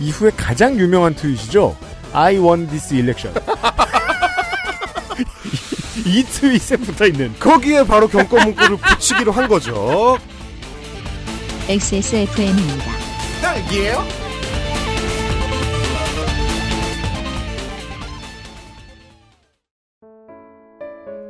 이후에 0.00 0.30
가장 0.36 0.78
유명한 0.78 1.14
트윗이죠. 1.14 1.76
I 2.14 2.38
won 2.38 2.66
this 2.68 2.94
election. 2.94 3.34
이, 5.96 6.20
이 6.20 6.22
트윗에 6.24 6.76
붙어 6.78 7.06
있는 7.06 7.32
거기에 7.38 7.84
바로 7.84 8.08
경고 8.08 8.36
문구를 8.38 8.76
붙이기로 8.76 9.32
한 9.32 9.48
거죠. 9.48 10.18
XSFM입니다. 11.68 12.92
딸기예요? 13.40 14.04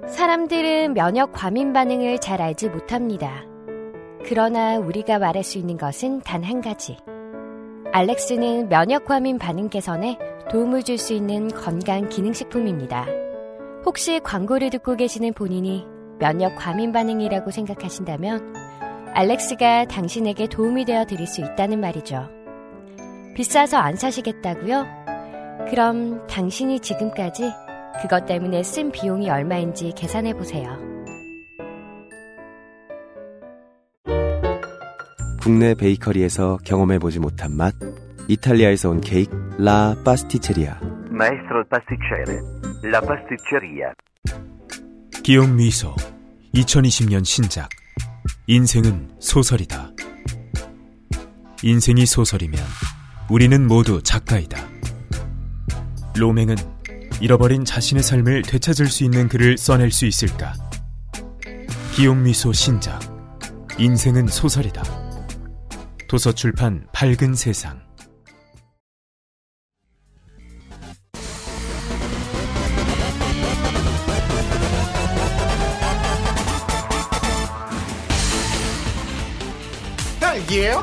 사람들은 0.09 0.95
면역 0.95 1.33
과민 1.33 1.73
반응을 1.73 2.19
잘 2.19 2.43
알지 2.43 2.69
못합니다. 2.69 3.45
그러나 4.25 4.79
우리가 4.79 5.19
말할 5.19 5.43
수 5.43 5.59
있는 5.59 5.77
것은 5.77 6.21
단 6.23 6.45
한 6.45 6.61
가지. 6.61 6.97
알렉스는 7.93 8.69
면역 8.69 9.05
과민 9.05 9.39
반응 9.39 9.69
개선에 9.69 10.19
도움을 10.51 10.83
줄 10.83 10.99
수 10.99 11.13
있는 11.13 11.49
건강 11.49 12.09
기능식품입니다. 12.09 13.07
혹시 13.85 14.21
광고를 14.21 14.71
듣고 14.71 14.97
계시는 14.97 15.33
본인이 15.35 15.87
면역 16.19 16.57
과민 16.57 16.93
반응이라고 16.93 17.51
생각하신다면 17.51 18.55
알렉스가 19.15 19.87
당신에게 19.87 20.47
도움이 20.47 20.85
되어 20.85 21.05
드릴 21.05 21.27
수 21.27 21.41
있다는 21.41 21.81
말이죠. 21.81 22.29
비싸서 23.35 23.77
안 23.77 23.97
사시겠다고요? 23.97 24.87
그럼 25.69 26.27
당신이 26.27 26.81
지금까지 26.81 27.53
그것 28.01 28.27
때문에 28.27 28.63
쓴 28.63 28.91
비용이 28.91 29.29
얼마인지 29.29 29.93
계산해 29.97 30.35
보세요. 30.35 30.77
국내 35.41 35.75
베이커리에서 35.75 36.59
경험해 36.65 37.01
보지 37.01 37.19
못한 37.19 37.57
맛 37.57 37.75
이탈리아에서 38.29 38.91
온 38.91 39.01
케이크 39.01 39.37
라 39.59 39.97
파스티체리아 40.05 40.79
Maestro 41.13 41.63
pasticcere, 41.69 42.41
la 42.85 43.01
pasticceria. 43.01 43.93
기억 45.23 45.51
미소 45.51 45.95
2020년 46.55 47.23
신작 47.25 47.69
인생은 48.47 49.11
소설이다. 49.21 49.91
인생이 51.63 52.07
소설이면 52.07 52.59
우리는 53.31 53.67
모두 53.67 54.03
작가이다. 54.03 54.59
로맹은 56.17 56.57
잃어버린 57.21 57.67
자신의 57.67 58.03
삶을 58.03 58.43
되찾을 58.43 58.87
수 58.87 59.05
있는 59.05 59.29
글을 59.29 59.59
써낼 59.59 59.91
수 59.91 60.07
있을까? 60.07 60.55
기욤미소 61.95 62.55
신작 62.55 63.01
인생은 63.79 64.29
소설이다 64.29 64.83
도서출판 66.09 66.87
밝은 66.95 67.35
세상 67.35 67.82
딸기예요? 80.33 80.83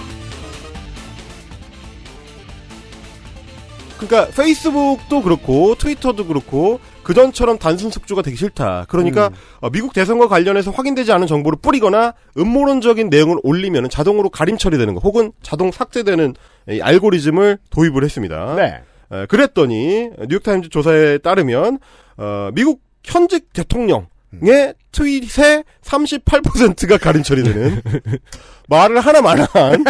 그러니까 3.97 4.31
페이스북도 4.33 5.23
그렇고 5.23 5.75
트위터도 5.75 6.27
그렇고 6.27 6.79
그전처럼 7.03 7.57
단순 7.57 7.91
숙주가 7.91 8.21
되기 8.21 8.37
싫다. 8.37 8.85
그러니까 8.87 9.31
어, 9.59 9.69
미국 9.71 9.93
대선과 9.93 10.27
관련해서 10.27 10.71
확인되지 10.71 11.11
않은 11.11 11.27
정보를 11.27 11.57
뿌리거나 11.61 12.13
음모론적인 12.37 13.09
내용을 13.09 13.37
올리면 13.43 13.89
자동으로 13.89 14.29
가림 14.29 14.57
처리되는 14.57 14.93
거 14.93 15.01
혹은 15.01 15.33
자동 15.41 15.71
삭제되는 15.71 16.35
이 16.69 16.81
알고리즘을 16.81 17.57
도입을 17.71 18.03
했습니다. 18.03 18.55
네. 18.55 18.81
에, 19.11 19.25
그랬더니 19.25 20.11
뉴욕타임즈 20.29 20.69
조사에 20.69 21.17
따르면 21.17 21.79
어, 22.17 22.51
미국 22.53 22.81
현직 23.03 23.51
대통령 23.51 24.07
의 24.41 24.73
트윗의 24.91 25.63
38%가 25.83 26.97
가림 26.97 27.23
처리되는 27.23 27.81
말을 28.67 28.99
하나만 28.99 29.39
한 29.39 29.83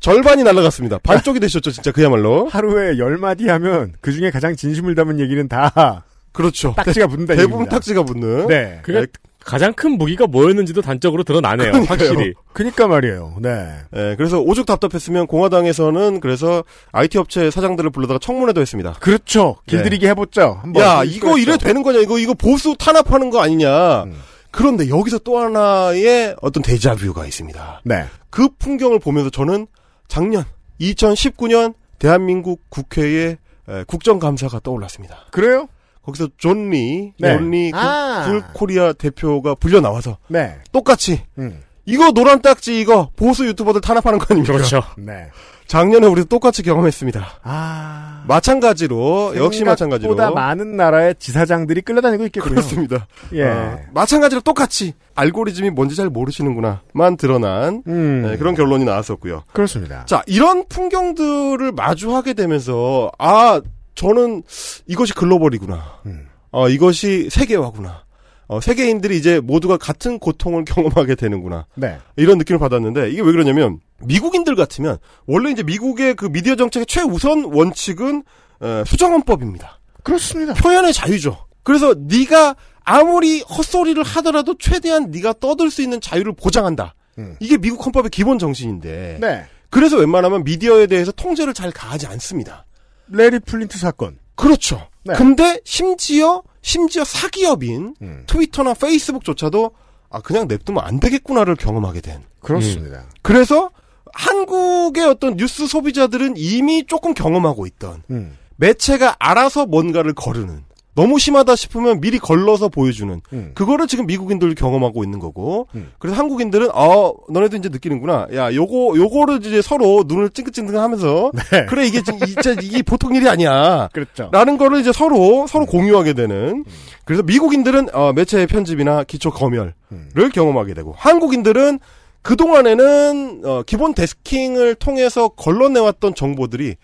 절반이 0.00 0.42
날라갔습니다. 0.44 0.98
반쪽이 0.98 1.40
되셨죠, 1.40 1.70
진짜 1.70 1.92
그야말로. 1.92 2.48
하루에 2.48 2.98
열 2.98 3.18
마디 3.18 3.48
하면 3.48 3.92
그 4.00 4.12
중에 4.12 4.30
가장 4.30 4.56
진심을 4.56 4.94
담은 4.94 5.20
얘기는 5.20 5.46
다 5.48 6.04
그렇죠. 6.32 6.74
딱지가 6.76 7.06
붙는다. 7.06 7.34
대부분 7.34 7.60
얘기입니다. 7.60 7.76
딱지가 7.76 8.02
붙는. 8.04 8.46
네. 8.46 8.80
그러니까 8.82 9.12
가장 9.44 9.72
큰 9.72 9.92
무기가 9.98 10.26
뭐였는지도 10.26 10.82
단적으로 10.82 11.22
드러나네요. 11.24 11.72
확실히. 11.86 12.34
그니까 12.52 12.86
말이에요. 12.86 13.36
네. 13.40 13.70
예, 13.96 14.14
그래서 14.16 14.40
오죽 14.40 14.66
답답했으면 14.66 15.26
공화당에서는 15.26 16.20
그래서 16.20 16.62
IT 16.92 17.18
업체 17.18 17.50
사장들을 17.50 17.90
불러다가 17.90 18.18
청문회도 18.18 18.60
했습니다. 18.60 18.92
그렇죠. 19.00 19.56
길들이기 19.66 20.06
해보죠. 20.08 20.58
한번 20.60 20.82
야, 20.82 21.02
이거 21.04 21.38
이래. 21.38 21.56
되는 21.56 21.82
거냐? 21.82 22.00
이거 22.00 22.18
이거 22.18 22.34
보수 22.34 22.76
탄압하는 22.78 23.30
거 23.30 23.40
아니냐? 23.40 24.04
음. 24.04 24.14
그런데 24.50 24.88
여기서 24.88 25.18
또 25.20 25.38
하나의 25.38 26.36
어떤 26.42 26.62
데자뷰가 26.62 27.24
있습니다. 27.26 27.82
네. 27.84 28.04
그 28.30 28.48
풍경을 28.58 28.98
보면서 28.98 29.30
저는 29.30 29.66
작년 30.08 30.44
2019년 30.80 31.74
대한민국 31.98 32.60
국회의 32.68 33.36
에, 33.68 33.84
국정감사가 33.84 34.60
떠올랐습니다. 34.60 35.26
그래요? 35.30 35.68
거기서 36.10 36.28
존리, 36.36 37.12
네. 37.18 37.36
존리 37.36 37.70
아. 37.74 38.24
풀코리아 38.26 38.92
대표가 38.92 39.54
불려 39.54 39.80
나와서 39.80 40.18
네. 40.28 40.56
똑같이 40.72 41.22
음. 41.38 41.62
이거 41.86 42.12
노란 42.12 42.42
딱지 42.42 42.80
이거 42.80 43.10
보수 43.16 43.46
유튜버들 43.46 43.80
탄압하는 43.80 44.18
거 44.18 44.26
아닙니까? 44.30 44.52
그렇죠. 44.52 44.82
네. 44.96 45.28
작년에 45.66 46.06
우리도 46.08 46.26
똑같이 46.26 46.64
경험했습니다. 46.64 47.26
아. 47.44 48.24
마찬가지로 48.26 49.34
역시 49.36 49.62
마찬가지로 49.62 50.10
보다 50.10 50.30
많은 50.32 50.76
나라의 50.76 51.14
지사장들이 51.18 51.82
끌려다니고 51.82 52.26
있겠군요. 52.26 52.56
그렇습니다. 52.56 53.06
예. 53.34 53.44
어, 53.44 53.78
마찬가지로 53.94 54.40
똑같이 54.40 54.94
알고리즘이 55.14 55.70
뭔지 55.70 55.94
잘 55.94 56.08
모르시는구나만 56.08 57.16
드러난 57.16 57.84
음. 57.86 58.22
네, 58.26 58.36
그런 58.36 58.56
결론이 58.56 58.84
나왔었고요. 58.84 59.44
그렇습니다. 59.52 60.04
자 60.06 60.24
이런 60.26 60.66
풍경들을 60.68 61.70
마주하게 61.72 62.34
되면서 62.34 63.12
아 63.18 63.60
저는 64.00 64.42
이것이 64.86 65.12
글로벌이구나. 65.12 66.00
음. 66.06 66.26
어, 66.52 66.70
이것이 66.70 67.28
세계화구나. 67.30 68.04
어, 68.46 68.60
세계인들이 68.60 69.18
이제 69.18 69.40
모두가 69.40 69.76
같은 69.76 70.18
고통을 70.18 70.64
경험하게 70.66 71.16
되는구나. 71.16 71.66
네. 71.74 71.98
이런 72.16 72.38
느낌을 72.38 72.58
받았는데 72.58 73.10
이게 73.10 73.20
왜 73.20 73.30
그러냐면 73.30 73.78
미국인들 74.02 74.56
같으면 74.56 74.96
원래 75.26 75.50
이제 75.50 75.62
미국의 75.62 76.14
그 76.14 76.26
미디어 76.26 76.56
정책의 76.56 76.86
최우선 76.86 77.44
원칙은 77.44 78.22
어, 78.60 78.82
수정헌법입니다. 78.86 79.80
그렇습니다. 80.02 80.54
표현의 80.54 80.94
자유죠. 80.94 81.46
그래서 81.62 81.94
네가 81.94 82.56
아무리 82.82 83.42
헛소리를 83.42 84.02
하더라도 84.02 84.56
최대한 84.58 85.10
네가 85.10 85.34
떠들 85.40 85.70
수 85.70 85.82
있는 85.82 86.00
자유를 86.00 86.32
보장한다. 86.32 86.94
음. 87.18 87.36
이게 87.38 87.58
미국 87.58 87.84
헌법의 87.84 88.08
기본 88.08 88.38
정신인데. 88.38 89.18
네. 89.20 89.44
그래서 89.68 89.98
웬만하면 89.98 90.42
미디어에 90.44 90.86
대해서 90.86 91.12
통제를 91.12 91.52
잘 91.52 91.70
가하지 91.70 92.06
않습니다. 92.06 92.64
래리 93.10 93.38
플린트 93.38 93.78
사건. 93.78 94.18
그렇죠. 94.34 94.88
네. 95.04 95.14
근데 95.14 95.60
심지어 95.64 96.42
심지어 96.62 97.04
사기업인 97.04 97.94
음. 98.02 98.24
트위터나 98.26 98.74
페이스북조차도 98.74 99.72
아 100.10 100.20
그냥 100.20 100.48
냅두면 100.48 100.84
안 100.84 101.00
되겠구나를 101.00 101.56
경험하게 101.56 102.00
된. 102.00 102.22
그렇습니다. 102.40 103.04
그래서 103.22 103.70
한국의 104.12 105.04
어떤 105.04 105.36
뉴스 105.36 105.66
소비자들은 105.66 106.34
이미 106.36 106.84
조금 106.86 107.14
경험하고 107.14 107.66
있던 107.66 108.02
음. 108.10 108.36
매체가 108.56 109.16
알아서 109.18 109.66
뭔가를 109.66 110.14
거르는 110.14 110.64
너무 110.94 111.18
심하다 111.18 111.54
싶으면 111.56 112.00
미리 112.00 112.18
걸러서 112.18 112.68
보여주는 112.68 113.20
음. 113.32 113.52
그거를 113.54 113.86
지금 113.86 114.06
미국인들 114.06 114.54
경험하고 114.54 115.04
있는 115.04 115.18
거고 115.20 115.68
음. 115.74 115.92
그래서 115.98 116.16
한국인들은 116.18 116.70
어 116.74 117.12
너네도 117.28 117.56
이제 117.56 117.68
느끼는구나 117.68 118.26
야 118.34 118.52
요거 118.52 118.94
요거를 118.96 119.44
이제 119.46 119.62
서로 119.62 120.04
눈을 120.06 120.30
찡긋찡긋하면서 120.30 121.30
네. 121.52 121.66
그래 121.66 121.86
이게 121.86 122.02
진- 122.02 122.18
진짜 122.18 122.52
이게 122.60 122.82
보통 122.82 123.14
일이 123.14 123.28
아니야 123.28 123.88
그렇죠. 123.92 124.30
라는 124.32 124.58
거를 124.58 124.80
이제 124.80 124.92
서로 124.92 125.46
서로 125.46 125.64
공유하게 125.66 126.12
되는 126.14 126.64
그래서 127.04 127.22
미국인들은 127.22 127.94
어, 127.94 128.12
매체의 128.12 128.46
편집이나 128.48 129.04
기초 129.04 129.30
검열을 129.30 129.72
음. 129.92 130.10
경험하게 130.32 130.74
되고 130.74 130.94
한국인들은 130.98 131.78
그 132.22 132.36
동안에는 132.36 133.42
어, 133.44 133.62
기본 133.64 133.94
데스킹을 133.94 134.74
통해서 134.74 135.28
걸러내왔던 135.28 136.14
정보들이 136.14 136.74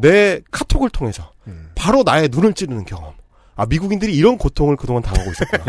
내 0.00 0.40
카톡을 0.50 0.90
통해서 0.90 1.30
음. 1.46 1.70
바로 1.74 2.02
나의 2.04 2.28
눈을 2.32 2.54
찌르는 2.54 2.84
경험. 2.86 3.12
아 3.60 3.66
미국인들이 3.66 4.16
이런 4.16 4.38
고통을 4.38 4.76
그동안 4.76 5.02
당하고 5.02 5.30
있었구나. 5.30 5.64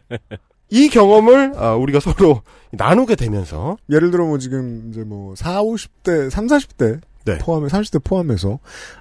이 0.70 0.88
경험을 0.88 1.52
아, 1.56 1.74
우리가 1.74 2.00
서로 2.00 2.40
나누게 2.70 3.16
되면서 3.16 3.76
예를 3.90 4.10
들어 4.10 4.24
뭐 4.24 4.38
지금 4.38 4.88
이제 4.88 5.04
뭐 5.04 5.34
4, 5.36 5.62
50대, 5.62 6.30
3, 6.30 6.46
40대 6.46 7.00
네. 7.26 7.36
포함해 7.36 7.66
30대 7.68 8.02
포함해서 8.02 8.60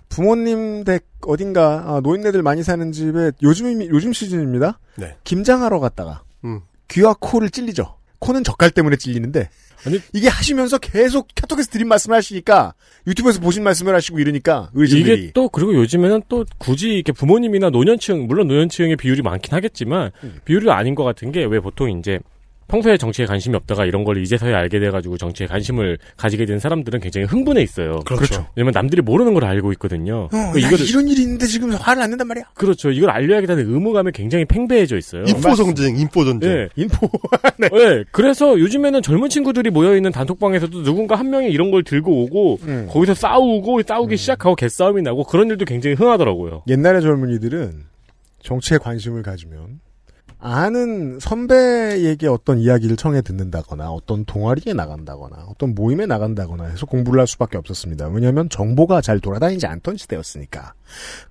부모님 0.10 0.84
댁 0.84 1.06
어딘가 1.26 1.86
아, 1.86 2.02
노인네들 2.02 2.44
많이 2.44 2.64
사는 2.64 2.92
집에 2.92 3.32
요즘 3.44 3.82
요즘 3.88 4.12
시즌입니다. 4.12 4.78
네. 4.98 5.16
김장하러 5.24 5.80
갔다가 5.80 6.24
음. 6.44 6.60
귀와 6.90 7.16
코를 7.18 7.50
찔리죠. 7.50 7.96
코는 8.20 8.44
젓갈 8.44 8.72
때문에 8.72 8.96
찔리는데 8.98 9.50
아니- 9.86 10.00
이게 10.14 10.28
하시면서 10.28 10.78
계속 10.78 11.28
카톡에서 11.36 11.70
드린 11.72 11.88
말씀을 11.88 12.18
하시니까 12.18 12.74
유튜브에서 13.08 13.40
보신 13.40 13.64
말씀을 13.64 13.96
하시고 13.96 14.20
이러니까 14.20 14.70
의심들이 14.74 15.24
이게 15.24 15.32
또 15.34 15.48
그리고 15.50 15.74
요즘에는 15.76 16.24
또 16.28 16.46
굳이 16.58 16.90
이렇게 16.90 17.12
부모님이나 17.14 17.70
노년층 17.70 18.28
물론 18.28 18.48
노년층의 18.50 18.98
비율이 18.98 19.22
많긴 19.22 19.54
하겠지만 19.54 20.12
음. 20.24 20.40
비율이 20.46 20.70
아닌 20.70 20.96
것 20.96 21.04
같은 21.06 21.32
게 21.32 21.46
왜 21.46 21.60
보통 21.62 21.98
이제 21.98 22.20
평소에 22.70 22.98
정치에 22.98 23.26
관심이 23.26 23.56
없다가 23.56 23.86
이런 23.86 24.04
걸 24.04 24.22
이제서야 24.22 24.56
알게 24.58 24.80
돼가지고 24.80 25.18
정치에 25.18 25.48
관심을 25.48 25.98
가지게 26.18 26.46
된 26.46 26.60
사람들은 26.60 27.00
굉장히 27.02 27.26
흥분해 27.28 27.62
있어요. 27.62 28.00
그렇죠. 28.06 28.48
왜냐면 28.56 28.72
남들이 28.74 29.02
모르는 29.02 29.34
걸 29.34 29.44
알고 29.44 29.72
있거든요. 29.74 30.30
어, 30.32 30.52
그 30.54 30.62
야, 30.62 30.68
이거를 30.68 30.88
이런 30.88 31.08
일이 31.08 31.24
있는데 31.24 31.48
지금 31.48 31.72
화를 31.72 32.02
안 32.02 32.12
낸단 32.12 32.28
말이야. 32.28 32.46
그렇죠. 32.54 32.92
이걸 32.92 33.10
알려야겠다는 33.10 33.66
의무감이 33.68 34.12
굉장히 34.14 34.46
팽배해져 34.46 34.98
있어요. 34.98 35.24
인포 35.28 35.56
전쟁, 35.56 35.98
인포 35.98 36.24
전쟁. 36.24 36.50
예. 36.52 36.70
인포. 36.76 37.10
네. 37.58 38.04
그래서 38.12 38.58
요즘에는 38.60 39.02
젊은 39.02 39.30
친구들이 39.30 39.72
모여 39.72 39.96
있는 39.96 40.12
단톡방에서도 40.12 40.84
누군가 40.84 41.16
한 41.16 41.30
명이 41.30 41.50
이런 41.50 41.72
걸 41.72 41.84
들고 41.84 42.24
오고, 42.24 42.60
음. 42.64 42.88
거기서 42.90 43.16
싸우고, 43.16 43.82
싸우기 43.82 44.16
시작하고, 44.16 44.56
개싸움이 44.56 45.02
나고, 45.02 45.24
그런 45.24 45.50
일도 45.50 45.66
굉장히 45.66 45.96
흔하더라고요. 45.96 46.64
옛날의 46.68 47.02
젊은이들은 47.02 47.84
정치에 48.42 48.78
관심을 48.78 49.24
가지면 49.24 49.80
아는 50.42 51.20
선배에게 51.20 52.28
어떤 52.28 52.60
이야기를 52.60 52.96
청해 52.96 53.22
듣는다거나 53.24 53.92
어떤 53.92 54.24
동아리에 54.24 54.74
나간다거나 54.74 55.46
어떤 55.50 55.76
모임에 55.76 56.06
나간다거나 56.06 56.64
해서 56.64 56.86
공부를 56.86 57.20
할 57.20 57.28
수밖에 57.28 57.58
없었습니다. 57.58 58.08
왜냐하면 58.08 58.48
정보가 58.50 59.02
잘 59.02 59.20
돌아다니지 59.20 59.68
않던 59.68 59.98
시대였으니까. 59.98 60.74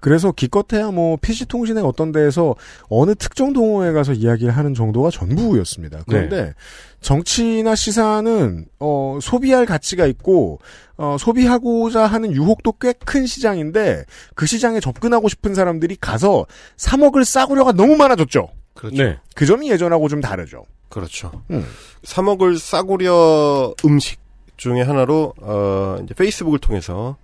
그래서 0.01 0.31
기껏해야 0.31 0.91
뭐 0.91 1.17
PC통신의 1.23 1.83
어떤 1.85 2.13
데에서 2.13 2.55
어느 2.91 3.15
특정 3.15 3.55
동호회 3.55 3.93
가서 3.93 4.13
이야기를 4.13 4.55
하는 4.55 4.75
정도가 4.75 5.11
전부였습니다. 5.11 6.01
그런데 6.07 6.53
정치나 7.01 7.75
시사는 7.77 8.67
어, 8.79 9.19
소비할 9.23 9.65
가치가 9.65 10.05
있고 10.05 10.59
어, 10.99 11.17
소비하고자 11.19 12.05
하는 12.07 12.33
유혹도 12.33 12.73
꽤 12.73 12.93
큰 12.93 13.25
시장인데 13.25 14.05
그 14.35 14.45
시장에 14.45 14.81
접근하고 14.81 15.31
싶은 15.31 15.55
사람들이 15.55 15.97
가서 15.99 16.45
3억을 16.77 17.25
싸구려가 17.25 17.73
너무 17.73 17.97
많아졌죠. 17.97 18.51
그렇죠. 18.79 18.97
네. 18.97 19.19
그 19.35 19.45
점이 19.45 19.69
예전하고 19.71 20.09
좀 20.09 20.21
다르죠. 20.21 20.65
그렇죠. 20.89 21.43
음. 21.51 21.67
3억을 22.05 22.59
싸구려 22.59 23.75
음식 23.85 24.21
중에 24.57 24.83
하나로 24.83 25.35
어, 25.41 25.99
이제 26.05 26.15
페이스북을 26.15 26.61
통해서 26.61 27.17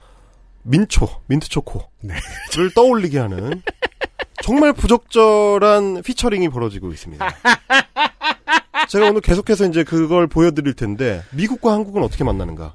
민초, 0.63 1.09
민트 1.27 1.49
초코를 1.49 1.87
네. 2.01 2.15
떠올리게 2.75 3.21
하는 3.21 3.63
정말 4.43 4.73
부적절한 4.73 6.03
피처링이 6.03 6.49
벌어지고 6.49 6.91
있습니다. 6.91 7.25
제가 8.89 9.11
오늘 9.11 9.21
계속해서 9.21 9.67
이제 9.67 9.85
그걸 9.85 10.27
보여드릴 10.27 10.75
텐데 10.75 11.23
미국과 11.31 11.73
한국은 11.73 12.03
어떻게 12.03 12.25
만나는가? 12.25 12.75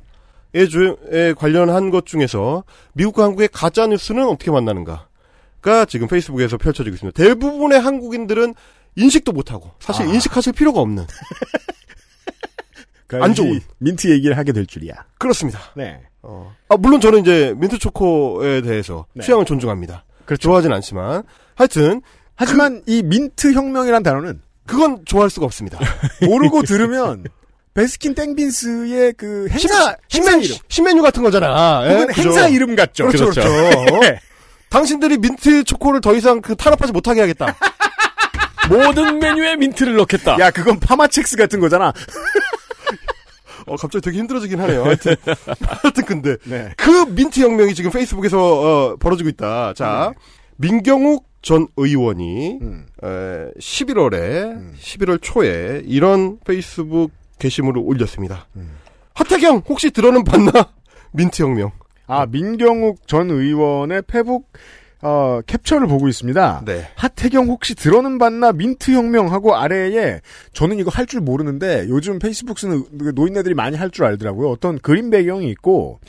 에 0.55 1.33
관련한 1.33 1.89
것 1.89 2.05
중에서 2.05 2.63
미국과 2.93 3.25
한국의 3.25 3.49
가짜 3.51 3.87
뉴스는 3.87 4.25
어떻게 4.25 4.51
만나는가 4.51 5.08
가 5.61 5.85
지금 5.85 6.07
페이스북에서 6.07 6.57
펼쳐지고 6.57 6.93
있습니다. 6.95 7.21
대부분의 7.21 7.79
한국인들은 7.79 8.55
인식도 8.95 9.31
못하고 9.31 9.71
사실 9.79 10.05
아. 10.05 10.09
인식하실 10.09 10.53
필요가 10.53 10.79
없는 10.79 11.05
안 13.13 13.33
좋은. 13.33 13.59
민트 13.79 14.07
얘기를 14.09 14.37
하게 14.37 14.51
될 14.51 14.65
줄이야. 14.67 14.93
그렇습니다. 15.17 15.59
네. 15.75 16.01
어. 16.21 16.53
아, 16.67 16.77
물론 16.77 17.01
저는 17.01 17.21
이제 17.21 17.53
민트 17.57 17.79
초코에 17.79 18.61
대해서 18.61 19.05
네. 19.13 19.23
취향을 19.23 19.45
존중합니다. 19.45 20.05
그렇죠. 20.25 20.41
좋아하진 20.43 20.71
않지만 20.73 21.23
하여튼 21.55 22.01
하지만 22.35 22.83
이 22.85 23.01
민트 23.01 23.53
혁명이란 23.53 24.03
단어는 24.03 24.41
그건 24.67 25.03
좋아할 25.05 25.29
수가 25.29 25.45
없습니다. 25.45 25.79
모르고 26.21 26.61
들으면 26.63 27.23
베스킨 27.73 28.13
땡빈스의 28.13 29.13
그 29.13 29.47
행사 29.49 29.95
행사 30.13 30.31
신메, 30.31 30.45
이름 30.45 30.57
신메뉴 30.67 31.01
같은 31.01 31.23
거잖아. 31.23 31.81
예? 31.85 31.93
혹은 31.93 32.07
그죠? 32.07 32.29
행사 32.29 32.47
이름 32.47 32.75
같죠. 32.75 33.07
그렇죠, 33.07 33.29
그렇죠. 33.29 33.49
네. 34.01 34.19
당신들이 34.69 35.17
민트 35.17 35.63
초코를 35.63 36.01
더 36.01 36.15
이상 36.15 36.41
그 36.41 36.55
탄압하지 36.55 36.91
못하게 36.91 37.21
하겠다. 37.21 37.55
모든 38.69 39.19
메뉴에 39.19 39.55
민트를 39.55 39.95
넣겠다. 39.95 40.37
야 40.39 40.51
그건 40.51 40.79
파맛 40.79 41.06
첵스 41.06 41.37
같은 41.37 41.59
거잖아. 41.59 41.91
어, 43.65 43.75
갑자기 43.75 44.01
되게 44.03 44.19
힘들어지긴 44.19 44.59
하네요. 44.61 44.83
하여튼, 44.83 45.15
하여튼 45.61 46.05
근데 46.05 46.37
네. 46.43 46.71
그 46.77 47.05
민트 47.05 47.39
혁명이 47.39 47.75
지금 47.75 47.91
페이스북에서 47.91 48.37
어, 48.39 48.95
벌어지고 48.97 49.29
있다. 49.29 49.73
자, 49.73 50.11
민경욱 50.57 51.27
전 51.41 51.67
의원이 51.77 52.59
음. 52.61 52.85
에, 53.03 53.07
11월에 53.59 54.75
11월 54.77 55.19
초에 55.21 55.83
이런 55.85 56.39
페이스북 56.45 57.11
게시물을 57.39 57.81
올렸습니다. 57.83 58.47
음. 58.55 58.77
하태경 59.13 59.63
혹시 59.67 59.91
들어는 59.91 60.23
봤나? 60.23 60.51
민트 61.11 61.41
혁명. 61.41 61.71
아 62.11 62.25
민경욱 62.25 63.05
전 63.07 63.29
의원의 63.29 64.01
페북 64.07 64.51
어, 65.01 65.39
캡처를 65.47 65.87
보고 65.87 66.07
있습니다. 66.09 66.63
네. 66.65 66.87
하태경 66.95 67.47
혹시 67.47 67.73
들어는 67.73 68.17
봤나 68.17 68.51
민트 68.51 68.91
혁명하고 68.91 69.55
아래에 69.55 70.19
저는 70.53 70.77
이거 70.79 70.89
할 70.93 71.05
줄 71.09 71.21
모르는데 71.21 71.85
요즘 71.89 72.19
페이스북 72.19 72.59
쓰는 72.59 72.83
그 72.99 73.13
노인네들이 73.15 73.55
많이 73.55 73.75
할 73.77 73.89
줄 73.89 74.05
알더라고요. 74.05 74.49
어떤 74.51 74.77
그림 74.77 75.09
배경이 75.09 75.49
있고 75.51 75.99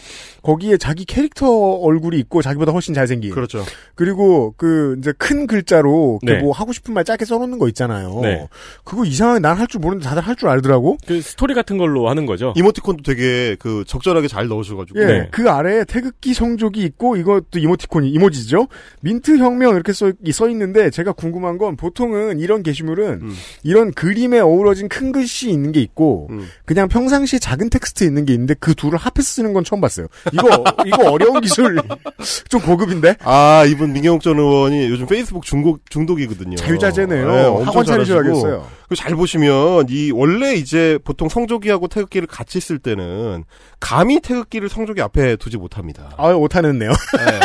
거기에 0.43 0.77
자기 0.77 1.05
캐릭터 1.07 1.49
얼굴이 1.51 2.19
있고 2.19 2.43
자기보다 2.43 2.73
훨씬 2.73 2.93
잘생긴. 2.93 3.31
그렇죠. 3.33 3.65
그리고 3.95 4.53
그 4.59 4.97
이제 4.99 5.13
큰 5.17 5.47
글자로 5.47 6.19
그 6.25 6.31
네. 6.31 6.39
뭐 6.43 6.53
하고 6.53 6.73
싶은 6.73 6.93
말 6.93 7.05
짧게 7.05 7.25
써놓는 7.25 7.59
거 7.59 7.69
있잖아요. 7.69 8.21
네. 8.23 8.49
그거 8.85 9.05
이상하게 9.07 9.39
난 9.41 9.57
할 9.57 9.67
줄 9.69 9.81
모르는데 9.81 10.07
다들 10.09 10.23
할 10.23 10.35
줄 10.37 10.49
알더라고. 10.49 10.97
그 11.07 11.21
스토리 11.23 11.55
같은 11.55 11.79
걸로 11.79 12.09
하는 12.11 12.27
거죠. 12.27 12.53
이모티콘도 12.57 13.03
되게 13.03 13.57
그 13.59 13.85
적절하게 13.87 14.27
잘 14.29 14.49
넣으셔가지고. 14.49 15.01
예, 15.01 15.05
네. 15.07 15.29
그 15.31 15.49
아래에 15.51 15.85
태극기 15.85 16.35
성조기 16.35 16.83
있고 16.83 17.17
이것도 17.17 17.59
이모티콘이 17.59 18.11
이모지죠. 18.11 18.67
민트 19.01 19.39
혁명 19.39 19.75
이렇게 19.75 19.93
써, 19.93 20.13
써 20.33 20.49
있는데 20.49 20.91
제가 20.91 21.13
궁금한 21.13 21.59
건 21.59 21.77
보통은 21.77 22.39
이런 22.39 22.63
게시물은 22.63 23.21
음. 23.23 23.37
이런 23.63 23.93
그림에 23.93 24.39
어우러진 24.41 24.89
큰 24.89 25.13
글씨 25.13 25.51
있는 25.51 25.73
게 25.73 25.81
있고 25.81 26.29
음. 26.31 26.49
그냥 26.65 26.89
평상시에 26.89 27.39
작은 27.39 27.71
텍스트 27.71 28.05
있는 28.05 28.25
게 28.25 28.33
있는데 28.33 28.55
그 28.59 28.75
둘을 28.75 28.99
합해서 28.99 29.23
쓰는 29.23 29.53
건 29.53 29.65
처음 29.65 29.81
봤어요. 29.81 30.07
이거 30.33 30.49
이거 30.87 31.11
어려운 31.11 31.41
기술 31.41 31.81
좀 32.49 32.61
고급인데 32.61 33.17
아, 33.25 33.65
이분 33.67 33.93
민경욱 33.93 34.23
전 34.23 34.39
의원이 34.39 34.89
요즘 34.89 35.07
페이스북 35.07 35.45
중독, 35.45 35.89
중독이거든요. 35.91 36.57
자유자재네요. 36.57 37.27
네, 37.27 37.43
학원. 37.65 37.85
차리셔야겠어요. 37.85 38.67
그 38.89 39.02
잘 39.02 39.15
보시면 39.15 39.87
이 39.89 40.11
원래 40.13 40.55
이제 40.55 40.99
보통 41.05 41.29
성조기하고 41.29 41.89
태극기를 41.89 42.27
같이 42.27 42.61
쓸 42.61 42.79
때는 42.79 43.45
감히 43.79 44.21
태극기를 44.21 44.69
성조기 44.69 45.01
앞에 45.01 45.37
두지 45.37 45.59
못합니다. 45.59 46.11
아 46.17 46.33
못하네요. 46.33 46.91
네. 46.91 47.41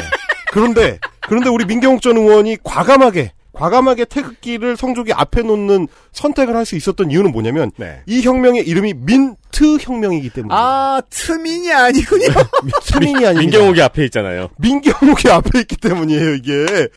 그런데 0.56 1.00
그런데 1.28 1.50
우리 1.50 1.66
민경욱 1.66 2.02
전 2.02 2.16
의원이 2.18 2.58
과감하게 2.64 3.34
과감하게 3.52 4.06
태극기를 4.06 4.76
성조기 4.76 5.14
앞에 5.14 5.42
놓는 5.42 5.88
선택을 6.12 6.56
할 6.56 6.66
수 6.66 6.76
있었던 6.76 7.10
이유는 7.12 7.32
뭐냐면 7.32 7.72
네. 7.78 8.02
이 8.06 8.22
혁명의 8.22 8.68
이름이 8.68 8.94
민트 8.96 9.78
혁명이기 9.80 10.30
때문에 10.32 10.54
아 10.54 11.02
트민이 11.10 11.72
아니군요. 11.72 12.28
차민이 12.84 13.26
아니라 13.26 13.40
민경욱이 13.42 13.82
앞에 13.82 14.04
있잖아요. 14.06 14.50
민경욱이 14.58 15.30
앞에 15.30 15.60
있기 15.60 15.78
때문이에요, 15.78 16.34
이게. 16.36 16.88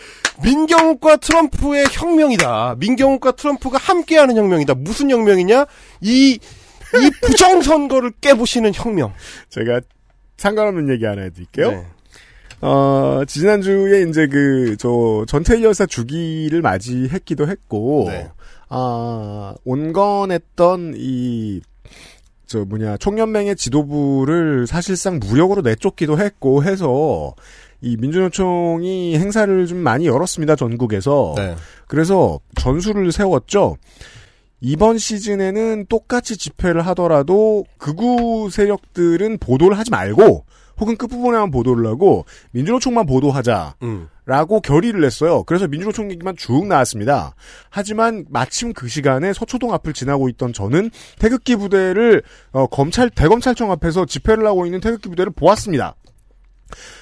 민경욱과 0.43 1.17
트럼프의 1.17 1.87
혁명이다. 1.93 2.77
민경욱과 2.79 3.33
트럼프가 3.33 3.79
함께하는 3.79 4.37
혁명이다. 4.37 4.75
무슨 4.75 5.11
혁명이냐? 5.11 5.67
이, 6.01 6.33
이 6.41 7.11
부정선거를 7.23 8.13
깨부시는 8.21 8.73
혁명. 8.75 9.13
제가 9.51 9.81
상관없는 10.39 10.93
얘기 10.95 11.05
하나 11.05 11.23
해드릴게요. 11.23 11.71
네. 11.73 11.87
어, 12.61 13.23
지난주에 13.27 14.03
이제 14.03 14.27
그, 14.27 14.77
저, 14.79 15.25
전태일 15.29 15.63
여사 15.65 15.87
주기를 15.87 16.61
맞이했기도 16.63 17.49
했고, 17.49 18.07
네. 18.09 18.29
아, 18.69 19.55
온건했던 19.65 20.95
이, 20.97 21.61
저 22.47 22.65
뭐냐, 22.65 22.97
총연맹의 22.97 23.57
지도부를 23.57 24.67
사실상 24.67 25.21
무력으로 25.21 25.63
내쫓기도 25.63 26.19
했고 26.19 26.65
해서, 26.65 27.35
이 27.81 27.97
민주노총이 27.97 29.17
행사를 29.17 29.67
좀 29.67 29.79
많이 29.79 30.07
열었습니다, 30.07 30.57
전국에서. 30.57 31.35
네. 31.37 31.55
그래서 31.87 32.41
전술을 32.57 33.13
세웠죠. 33.13 33.77
이번 34.61 34.99
시즌에는 34.99 35.87
똑같이 35.89 36.37
집회를 36.37 36.85
하더라도 36.89 37.65
극우 37.79 38.51
세력들은 38.51 39.39
보도를 39.39 39.79
하지 39.79 39.93
말고 39.93 40.45
혹은 40.81 40.97
끝부분에만 40.97 41.51
보도를 41.51 41.87
하고 41.87 42.25
민주노총만 42.53 43.07
보도하자. 43.07 43.75
음. 43.83 44.09
라고 44.27 44.61
결의를 44.61 45.01
냈어요. 45.01 45.43
그래서 45.45 45.67
민주노총 45.67 46.11
얘기만 46.11 46.37
쭉 46.37 46.67
나왔습니다. 46.67 47.35
하지만 47.71 48.27
마침 48.29 48.75
그 48.75 48.87
시간에 48.87 49.33
서초동 49.33 49.73
앞을 49.73 49.95
지나고 49.95 50.29
있던 50.29 50.53
저는 50.53 50.91
태극기 51.19 51.57
부대를 51.57 52.23
어, 52.53 52.67
검찰 52.67 53.09
대검찰청 53.09 53.71
앞에서 53.73 54.05
집회를 54.05 54.47
하고 54.47 54.67
있는 54.67 54.81
태극기 54.81 55.09
부대를 55.09 55.33
보았습니다. 55.33 55.95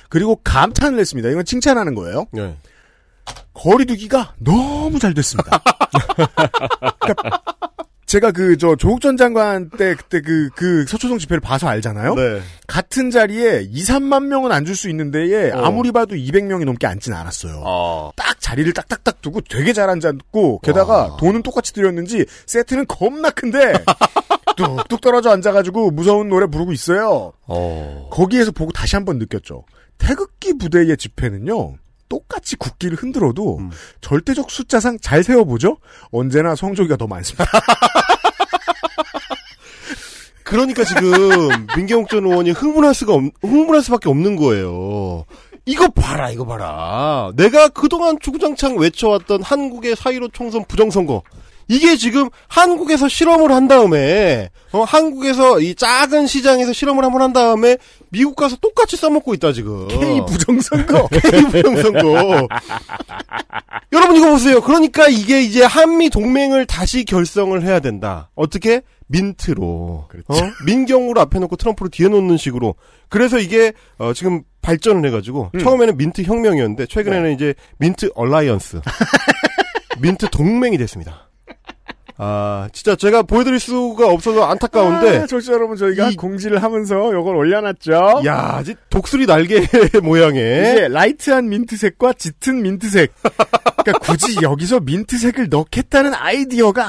그리고 0.08 0.36
감탄을 0.44 1.00
했습니다. 1.00 1.28
이건 1.28 1.44
칭찬하는 1.44 1.96
거예요. 1.96 2.26
네. 2.30 2.56
거리두기가 3.54 4.34
너무 4.38 4.98
잘 4.98 5.12
됐습니다. 5.14 5.60
그러니까 7.00 7.55
제가 8.06 8.30
그 8.30 8.56
저 8.56 8.76
조국 8.76 9.00
전 9.00 9.16
장관 9.16 9.68
때 9.70 9.94
그때 9.94 10.20
그그 10.20 10.86
서초동 10.86 11.18
집회를 11.18 11.40
봐서 11.40 11.68
알잖아요. 11.68 12.14
네. 12.14 12.40
같은 12.66 13.10
자리에 13.10 13.66
2, 13.68 13.82
3만 13.82 14.26
명은 14.26 14.52
앉을 14.52 14.74
수 14.76 14.88
있는데에 14.90 15.50
어. 15.50 15.64
아무리 15.64 15.92
봐도 15.92 16.14
200명이 16.14 16.64
넘게 16.64 16.86
앉진 16.86 17.12
않았어요. 17.12 17.62
아. 17.66 18.10
딱 18.16 18.40
자리를 18.40 18.72
딱딱딱 18.72 19.20
두고 19.20 19.40
되게 19.42 19.72
잘 19.72 19.90
앉았고 19.90 20.60
게다가 20.60 21.08
와. 21.08 21.16
돈은 21.16 21.42
똑같이 21.42 21.72
드렸는지 21.72 22.24
세트는 22.46 22.86
겁나 22.86 23.30
큰데 23.30 23.72
뚝뚝 24.56 25.00
떨어져 25.00 25.30
앉아가지고 25.30 25.90
무서운 25.90 26.28
노래 26.28 26.46
부르고 26.46 26.72
있어요. 26.72 27.32
어. 27.46 28.08
거기에서 28.12 28.52
보고 28.52 28.72
다시 28.72 28.96
한번 28.96 29.18
느꼈죠. 29.18 29.64
태극기 29.98 30.56
부대의 30.58 30.96
집회는요. 30.96 31.76
똑같이 32.08 32.56
국기를 32.56 32.96
흔들어도 32.96 33.58
음. 33.58 33.70
절대적 34.00 34.50
숫자상 34.50 34.98
잘 35.00 35.22
세워보죠. 35.22 35.78
언제나 36.10 36.54
성조기가 36.54 36.96
더 36.96 37.06
많습니다. 37.06 37.44
그러니까 40.44 40.84
지금 40.84 41.66
민경욱 41.76 42.08
전 42.08 42.24
의원이 42.24 42.52
흥분할 42.52 42.94
수가 42.94 43.14
없, 43.14 43.24
흥분할 43.42 43.82
수밖에 43.82 44.08
없는 44.08 44.36
거예요. 44.36 45.24
이거 45.64 45.88
봐라, 45.88 46.30
이거 46.30 46.46
봐라. 46.46 47.32
내가 47.34 47.68
그동안 47.68 48.16
주구장창 48.20 48.76
외쳐왔던 48.76 49.42
한국의 49.42 49.96
4.15 49.96 50.32
총선 50.32 50.64
부정선거. 50.64 51.24
이게 51.68 51.96
지금 51.96 52.28
한국에서 52.48 53.08
실험을 53.08 53.50
한 53.50 53.68
다음에, 53.68 54.50
어, 54.72 54.82
한국에서 54.82 55.60
이 55.60 55.74
작은 55.74 56.26
시장에서 56.26 56.72
실험을 56.72 57.04
한번 57.04 57.22
한 57.22 57.32
다음에 57.32 57.76
미국 58.10 58.36
가서 58.36 58.56
똑같이 58.56 58.96
써먹고 58.96 59.34
있다, 59.34 59.52
지금. 59.52 59.88
K 59.88 60.20
부정선거. 60.26 61.08
K 61.22 61.42
부정선거. 61.50 62.48
여러분 63.92 64.16
이거 64.16 64.30
보세요. 64.30 64.60
그러니까 64.60 65.08
이게 65.08 65.42
이제 65.42 65.64
한미 65.64 66.10
동맹을 66.10 66.66
다시 66.66 67.04
결성을 67.04 67.60
해야 67.62 67.80
된다. 67.80 68.30
어떻게? 68.34 68.82
민트로. 69.08 70.06
그렇죠. 70.08 70.26
어? 70.28 70.50
민경욱을 70.66 71.20
앞에 71.20 71.38
놓고 71.38 71.56
트럼프를 71.56 71.90
뒤에 71.90 72.08
놓는 72.08 72.36
식으로. 72.36 72.74
그래서 73.08 73.38
이게 73.38 73.72
어, 73.98 74.12
지금 74.12 74.42
발전을 74.62 75.06
해가지고 75.08 75.50
음. 75.54 75.60
처음에는 75.60 75.96
민트 75.96 76.22
혁명이었는데 76.22 76.86
최근에는 76.86 77.32
이제 77.32 77.54
민트 77.78 78.10
alliance. 78.14 78.80
민트 80.00 80.30
동맹이 80.30 80.76
됐습니다. 80.78 81.25
아 82.18 82.68
진짜 82.72 82.96
제가 82.96 83.22
보여드릴 83.22 83.60
수가 83.60 84.06
없어서 84.08 84.44
안타까운데 84.44 85.18
아, 85.18 85.26
청취자 85.26 85.52
여러분 85.52 85.76
저희가 85.76 86.08
이- 86.10 86.16
공지를 86.16 86.62
하면서 86.62 87.10
이걸 87.10 87.36
올려놨죠. 87.36 88.22
야 88.24 88.62
독수리 88.88 89.26
날개 89.26 89.66
모양의 90.02 90.72
이게 90.72 90.88
light한 90.88 91.48
민트색과 91.48 92.14
짙은 92.14 92.62
민트색. 92.62 93.12
그러니까 93.84 93.98
굳이 94.00 94.38
여기서 94.42 94.80
민트색을 94.80 95.48
넣겠다는 95.50 96.14
아이디어가 96.14 96.86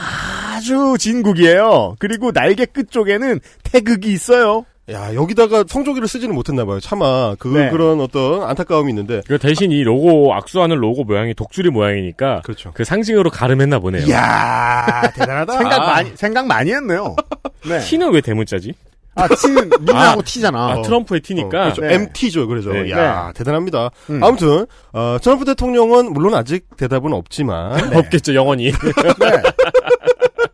아주 0.55 0.95
진국이에요. 0.97 1.95
그리고 1.99 2.31
날개 2.31 2.65
끝 2.65 2.89
쪽에는 2.89 3.39
태극이 3.63 4.11
있어요. 4.13 4.65
야 4.89 5.13
여기다가 5.13 5.65
성조기를 5.67 6.07
쓰지는 6.07 6.33
못했나 6.33 6.63
봐요. 6.63 6.79
차마 6.79 7.35
그 7.35 7.49
네. 7.49 7.69
그런 7.69 7.99
어떤 7.99 8.43
안타까움이 8.43 8.89
있는데. 8.91 9.21
그 9.27 9.37
대신 9.37 9.71
이 9.71 9.83
로고 9.83 10.33
악수하는 10.33 10.77
로고 10.77 11.03
모양이 11.03 11.33
독수리 11.33 11.69
모양이니까 11.69 12.41
그렇죠. 12.43 12.71
그 12.73 12.85
상징으로 12.85 13.29
갈음했나 13.29 13.79
보네요. 13.79 14.05
이야 14.05 15.11
대단하다. 15.13 15.57
생각 15.59 15.79
많이 15.79 16.11
생각 16.15 16.47
많이 16.47 16.71
했네요. 16.71 17.17
네. 17.67 17.79
T는 17.83 18.13
왜 18.13 18.21
대문자지? 18.21 18.73
아 19.15 19.27
T는 19.27 19.71
민하고 19.81 20.21
아, 20.21 20.23
T잖아. 20.23 20.67
아, 20.69 20.81
트럼프의 20.81 21.19
T니까. 21.19 21.47
어, 21.47 21.63
그렇죠. 21.63 21.81
네. 21.81 21.93
MT죠. 21.95 22.47
그래서 22.47 22.69
네. 22.71 22.89
야 22.91 23.33
대단합니다. 23.35 23.89
음. 24.09 24.23
아무튼 24.23 24.65
어, 24.93 25.17
트럼프 25.21 25.43
대통령은 25.43 26.13
물론 26.13 26.33
아직 26.33 26.65
대답은 26.77 27.11
없지만 27.11 27.93
없겠죠, 27.93 28.35
영원히. 28.35 28.71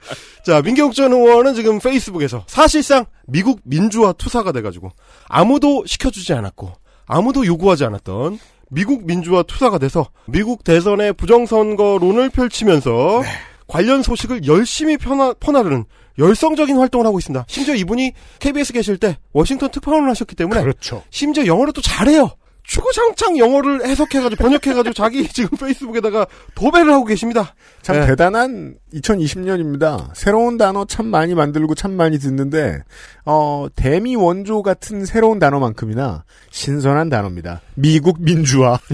네. 0.10 0.16
자 0.44 0.62
민경욱 0.62 0.94
전 0.94 1.14
의원은 1.14 1.56
지금 1.56 1.80
페이스북에서 1.80 2.44
사실상 2.48 3.06
미국 3.28 3.62
민주화 3.64 4.14
투사가 4.14 4.52
돼가지고 4.52 4.92
아무도 5.28 5.84
시켜주지 5.86 6.34
않았고 6.34 6.74
아무도 7.06 7.46
요구하지 7.46 7.86
않았던 7.86 8.40
미국 8.70 9.06
민주화 9.06 9.44
투사가 9.44 9.78
돼서 9.78 10.08
미국 10.26 10.64
대선의 10.64 11.14
부정선거론을 11.14 12.30
펼치면서 12.30 13.22
네. 13.24 13.30
관련 13.68 14.04
소식을 14.04 14.46
열심히 14.46 14.98
퍼나, 14.98 15.34
퍼나르는 15.34 15.86
열성적인 16.20 16.78
활동을 16.78 17.06
하고 17.06 17.18
있습니다. 17.18 17.46
심지어 17.48 17.76
이분이 17.76 18.14
KBS 18.40 18.74
계실 18.74 18.98
때 18.98 19.18
워싱턴 19.32 19.72
특파원을 19.72 20.10
하셨기 20.10 20.36
때문에 20.36 20.62
그렇죠. 20.62 21.04
심지어 21.10 21.46
영어를 21.46 21.74
또 21.74 21.82
잘해요. 21.82 22.32
주구장창 22.64 23.38
영어를 23.38 23.86
해석해가지고 23.86 24.42
번역해가지고 24.42 24.94
자기 24.94 25.28
지금 25.34 25.58
페이스북에다가 25.58 26.26
도배를 26.56 26.92
하고 26.92 27.04
계십니다. 27.06 27.54
참 27.82 28.00
네. 28.00 28.08
대단한 28.08 28.76
2020년입니다. 28.94 30.10
새로운 30.14 30.58
단어 30.58 30.86
참 30.86 31.08
많이 31.08 31.36
만들고 31.36 31.76
참 31.76 31.92
많이 31.94 32.18
듣는데 32.20 32.82
어 33.26 33.68
대미 33.76 34.16
원조 34.16 34.62
같은 34.64 35.06
새로운 35.06 35.40
단어만큼이나 35.40 36.24
신선한 36.52 37.10
단어입니다. 37.10 37.62
미국 37.76 38.22
민주화. 38.22 38.80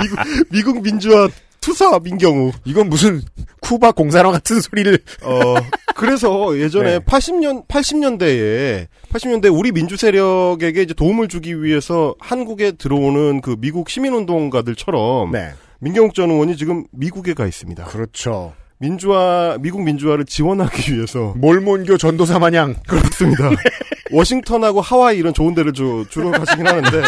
미국, 0.00 0.18
미국 0.50 0.82
민주화 0.82 1.28
투사 1.66 1.98
민경우. 1.98 2.52
이건 2.64 2.88
무슨 2.88 3.20
쿠바 3.60 3.90
공산화 3.90 4.30
같은 4.30 4.60
소리를 4.60 4.96
어, 5.24 5.56
그래서 5.96 6.56
예전에 6.56 6.90
네. 6.90 6.98
80년, 7.00 7.66
80년대에, 7.66 8.86
80년대 9.12 9.52
우리 9.52 9.72
민주 9.72 9.96
세력에게 9.96 10.82
이제 10.82 10.94
도움을 10.94 11.26
주기 11.26 11.60
위해서 11.64 12.14
한국에 12.20 12.70
들어오는 12.70 13.40
그 13.40 13.56
미국 13.58 13.90
시민운동가들처럼 13.90 15.32
네. 15.32 15.54
민경욱 15.80 16.14
전 16.14 16.30
의원이 16.30 16.56
지금 16.56 16.84
미국에 16.92 17.34
가 17.34 17.46
있습니다. 17.46 17.82
그렇죠. 17.86 18.52
민주화, 18.78 19.58
미국 19.60 19.82
민주화를 19.82 20.24
지원하기 20.24 20.94
위해서. 20.94 21.34
몰몬교 21.36 21.98
전도사 21.98 22.38
마냥 22.38 22.76
그렇습니다. 22.86 23.50
워싱턴하고 24.12 24.80
하와이 24.80 25.18
이런 25.18 25.34
좋은 25.34 25.56
데를 25.56 25.72
주, 25.72 26.04
주로 26.10 26.30
가시긴 26.30 26.64
하는데. 26.64 27.02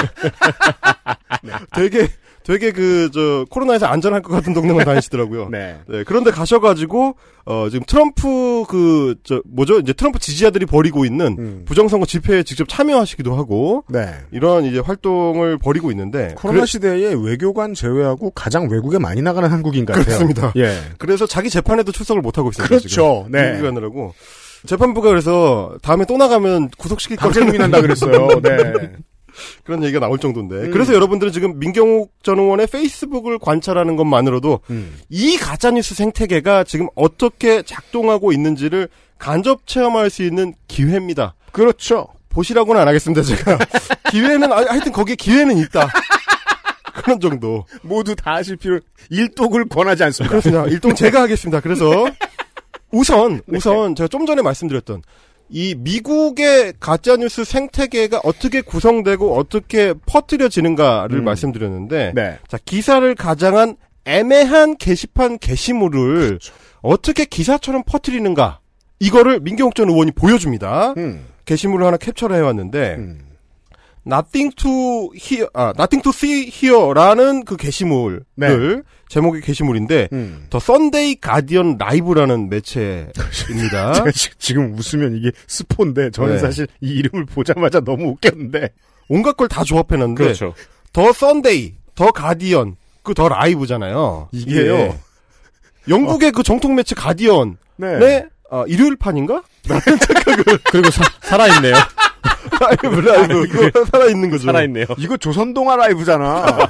되게, 1.77 2.09
되게 2.49 2.73
그, 2.73 3.11
저, 3.13 3.45
코로나에서 3.51 3.85
안전할 3.85 4.23
것 4.23 4.33
같은 4.33 4.55
동네만 4.55 4.83
다니시더라고요. 4.87 5.51
네. 5.51 5.77
네, 5.87 6.03
그런데 6.07 6.31
가셔가지고, 6.31 7.15
어, 7.45 7.69
지금 7.71 7.85
트럼프 7.87 8.65
그, 8.67 9.17
저, 9.23 9.43
뭐죠? 9.45 9.79
이제 9.81 9.93
트럼프 9.93 10.19
지지자들이 10.19 10.65
벌이고 10.65 11.05
있는 11.05 11.37
음. 11.39 11.63
부정선거 11.67 12.07
집회에 12.07 12.43
직접 12.45 12.67
참여하시기도 12.67 13.37
하고, 13.37 13.85
네. 13.91 14.15
이런 14.31 14.65
이제 14.65 14.79
활동을 14.79 15.59
벌이고 15.59 15.91
있는데. 15.91 16.35
코로나 16.39 16.61
그래- 16.61 16.67
시대에 16.67 17.13
외교관 17.13 17.75
제외하고 17.75 18.31
가장 18.31 18.71
외국에 18.71 18.99
많이 18.99 19.21
나가는 19.21 19.47
한국인 19.51 19.85
같아요. 19.85 20.05
그렇습니다. 20.07 20.53
예. 20.57 20.75
그래서 20.97 21.27
자기 21.27 21.51
재판에도 21.51 21.93
출석을 21.93 22.23
못 22.23 22.39
하고 22.39 22.49
있어요. 22.49 22.67
그렇죠. 22.67 23.25
지금. 23.27 23.31
네. 23.31 23.61
가느라고. 23.61 24.15
재판부가 24.67 25.11
그래서 25.11 25.77
다음에 25.83 26.05
또 26.07 26.17
나가면 26.17 26.71
구속시킬 26.79 27.19
강제동의 27.19 27.59
난다 27.59 27.81
그랬어요. 27.83 28.27
네. 28.43 28.73
그런 29.64 29.82
얘기가 29.84 30.01
나올 30.01 30.18
정도인데. 30.18 30.57
음. 30.57 30.70
그래서 30.70 30.95
여러분들은 30.95 31.32
지금 31.32 31.59
민경욱 31.59 32.12
전 32.22 32.39
의원의 32.39 32.66
페이스북을 32.66 33.39
관찰하는 33.39 33.97
것만으로도 33.97 34.61
음. 34.70 34.97
이 35.09 35.36
가짜뉴스 35.36 35.95
생태계가 35.95 36.64
지금 36.64 36.89
어떻게 36.95 37.62
작동하고 37.62 38.32
있는지를 38.32 38.89
간접 39.18 39.66
체험할 39.66 40.11
수 40.11 40.22
있는 40.22 40.55
기회입니다. 40.68 41.34
그렇죠. 41.53 42.09
보시라고는 42.28 42.80
안 42.80 42.89
하겠습니다, 42.89 43.22
제가. 43.22 43.59
기회는, 44.11 44.53
아, 44.53 44.57
하여튼 44.68 44.93
거기에 44.93 45.16
기회는 45.16 45.57
있다. 45.59 45.89
그런 46.95 47.20
정도. 47.20 47.64
모두 47.82 48.14
다 48.14 48.34
하실 48.34 48.57
필요 48.57 48.80
일독을 49.11 49.68
권하지 49.68 50.05
않습니다. 50.05 50.30
그렇습니다. 50.30 50.66
일동 50.66 50.95
제가 50.95 51.22
하겠습니다. 51.22 51.61
그래서 51.61 52.07
우선, 52.91 53.41
네. 53.47 53.57
우선 53.57 53.95
제가 53.95 54.09
좀 54.09 54.26
전에 54.26 54.43
말씀드렸던 54.43 55.03
이 55.51 55.75
미국의 55.77 56.75
가짜뉴스 56.79 57.45
생태계가 57.45 58.21
어떻게 58.25 58.61
구성되고 58.61 59.37
어떻게 59.37 59.95
퍼뜨려지는가를 60.07 61.19
음. 61.19 61.25
말씀드렸는데 61.25 62.13
네. 62.15 62.39
자, 62.49 62.59
기사를 62.65 63.15
가장한 63.15 63.77
애매한 64.05 64.77
게시판 64.77 65.39
게시물을 65.39 66.29
그렇죠. 66.29 66.55
어떻게 66.81 67.25
기사처럼 67.25 67.83
퍼뜨리는가 67.85 68.61
이거를 69.01 69.41
민경욱 69.41 69.75
전 69.75 69.89
의원이 69.89 70.13
보여줍니다. 70.13 70.95
음. 70.97 71.25
게시물을 71.45 71.87
하나 71.87 71.97
캡처를 71.97 72.37
해왔는데 72.37 72.97
음. 72.99 73.28
Nothing 74.09 74.55
to 74.57 75.11
hear, 75.15 75.49
아, 75.55 75.73
Nothing 75.77 76.03
to 76.03 76.11
see 76.11 76.51
here라는 76.51 77.45
그 77.45 77.57
게시물을 77.57 78.23
네. 78.37 78.49
제목의 79.09 79.43
게시물인데 79.43 80.09
음. 80.13 80.47
The 80.51 80.59
Sunday 80.59 81.16
Guardian 81.21 81.77
Live라는 81.79 82.49
매체입니다. 82.49 83.13
제가 83.95 84.11
지- 84.13 84.31
지금 84.39 84.75
웃으면 84.79 85.15
이게 85.17 85.31
스포인데 85.47 86.11
저는 86.11 86.35
네. 86.35 86.39
사실 86.39 86.67
이 86.81 86.91
이름을 86.91 87.27
보자마자 87.27 87.81
너무 87.81 88.09
웃겼는데 88.11 88.71
온갖 89.09 89.37
걸 89.37 89.49
다 89.49 89.63
조합해놨는데 89.65 90.23
그렇죠. 90.25 90.55
The 90.93 91.12
Sunday, 91.12 91.75
The 91.95 92.11
Guardian, 92.11 92.77
그 93.03 93.15
the 93.14 93.29
Live잖아요. 93.29 94.29
이게요. 94.33 94.75
예. 94.75 94.99
영국의 95.89 96.33
그 96.33 96.43
정통 96.43 96.75
매체 96.75 96.95
가디언의 96.95 97.57
네. 97.77 98.27
어, 98.51 98.65
일요일판인가? 98.67 99.43
그리고 100.71 100.91
사, 100.91 101.05
살아있네요. 101.23 101.75
라이브 102.61 103.01
라이브 103.01 103.45
이거 103.47 103.85
살아있는 103.85 104.31
거죠. 104.31 104.45
살아있네요. 104.47 104.87
이거 104.99 105.17
조선동아 105.16 105.77
라이브잖아. 105.77 106.45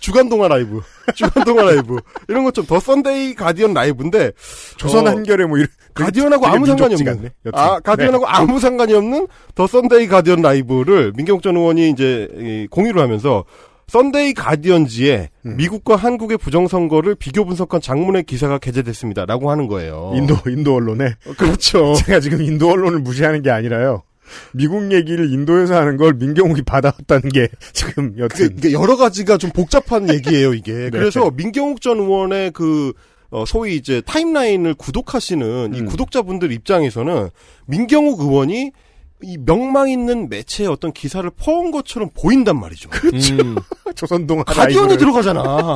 주간동아 0.00 0.48
라이브, 0.48 0.80
주간동아 1.14 1.62
라이브 1.64 1.98
이런 2.28 2.44
것 2.44 2.52
좀 2.52 2.64
The 2.66 2.80
Sunday 2.80 3.34
Guardian 3.34 3.74
Live인데 3.74 4.32
조선 4.76 5.06
어, 5.06 5.10
한겨레 5.10 5.44
뭐 5.46 5.58
이런 5.58 5.68
가디언하고 5.94 6.46
아무 6.46 6.66
상관이 6.66 6.94
없는. 6.94 7.30
아 7.52 7.78
가디언하고 7.80 8.26
아무 8.26 8.58
상관이 8.60 8.94
없는 8.94 9.26
The 9.54 9.66
Sunday 9.66 10.06
Guardian 10.08 10.40
Live를 10.42 11.12
민경욱 11.16 11.42
전 11.42 11.56
의원이 11.56 11.90
이제 11.90 12.28
이, 12.38 12.66
공유를 12.70 13.00
하면서 13.02 13.44
Sunday 13.88 14.34
Guardian지에 14.34 15.30
음. 15.46 15.56
미국과 15.56 15.96
한국의 15.96 16.38
부정선거를 16.38 17.14
비교 17.14 17.44
분석한 17.44 17.80
장문의 17.80 18.24
기사가 18.24 18.58
게재됐습니다라고 18.58 19.50
하는 19.50 19.66
거예요. 19.66 20.12
인도 20.14 20.36
인도 20.46 20.74
언론에 20.74 21.06
어, 21.26 21.32
그렇죠. 21.36 21.94
제가 22.04 22.20
지금 22.20 22.42
인도 22.42 22.70
언론을 22.70 23.00
무시하는 23.00 23.42
게 23.42 23.50
아니라요. 23.50 24.02
미국 24.52 24.92
얘기를 24.92 25.32
인도에서 25.32 25.74
하는 25.74 25.96
걸 25.96 26.12
민경욱이 26.12 26.62
받아왔다는 26.62 27.30
게 27.30 27.48
지금 27.72 28.14
여튼 28.18 28.54
이게 28.58 28.72
여러 28.72 28.96
가지가 28.96 29.38
좀 29.38 29.50
복잡한 29.50 30.08
얘기예요, 30.12 30.52
이게. 30.52 30.72
네. 30.72 30.90
그래서 30.90 31.30
민경욱 31.30 31.80
전 31.80 31.98
의원의 31.98 32.50
그, 32.50 32.92
어, 33.30 33.44
소위 33.46 33.76
이제 33.76 34.02
타임라인을 34.02 34.74
구독하시는 34.74 35.74
이 35.74 35.80
음. 35.80 35.86
구독자분들 35.86 36.52
입장에서는 36.52 37.30
민경욱 37.66 38.20
의원이 38.20 38.72
이 39.22 39.36
명망 39.36 39.88
있는 39.88 40.28
매체에 40.28 40.66
어떤 40.66 40.92
기사를 40.92 41.28
퍼온 41.30 41.70
것처럼 41.70 42.10
보인단 42.14 42.60
말이죠. 42.60 42.88
음, 43.12 43.56
조선동아 43.96 44.44
가디언이 44.44 44.96
들어가잖아. 44.96 45.74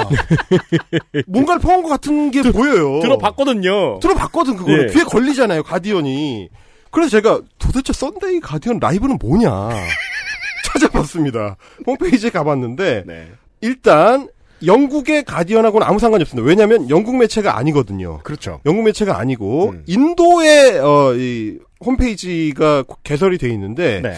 뭔가를 1.27 1.61
퍼온 1.61 1.83
것 1.83 1.89
같은 1.89 2.31
게 2.31 2.43
보여요. 2.43 3.01
들어봤거든요. 3.01 3.99
들어봤거든, 4.01 4.57
그거는. 4.57 4.89
예. 4.89 4.93
귀에 4.93 5.03
걸리잖아요, 5.03 5.65
가디언이. 5.65 6.51
그래서 6.91 7.11
제가 7.11 7.41
도대체 7.59 7.93
Sunday 7.93 8.41
Guardian 8.41 8.79
Live는 8.81 9.19
뭐냐. 9.21 9.51
찾아봤습니다. 10.67 11.57
홈페이지에 11.87 12.31
가봤는데, 12.31 13.05
네. 13.07 13.29
일단 13.61 14.29
영국의 14.65 15.25
가디언하고는 15.25 15.87
아무 15.87 15.99
상관이 15.99 16.23
없습니다. 16.23 16.47
왜냐하면 16.47 16.89
영국 16.91 17.17
매체가 17.17 17.57
아니거든요. 17.57 18.19
그렇죠. 18.23 18.61
영국 18.67 18.83
매체가 18.85 19.19
아니고 19.19 19.71
음. 19.71 19.85
인도의 19.87 20.79
어, 20.79 21.15
이 21.15 21.59
홈페이지가 21.85 22.85
개설이 23.03 23.39
돼 23.39 23.49
있는데 23.51 24.01
네. 24.03 24.15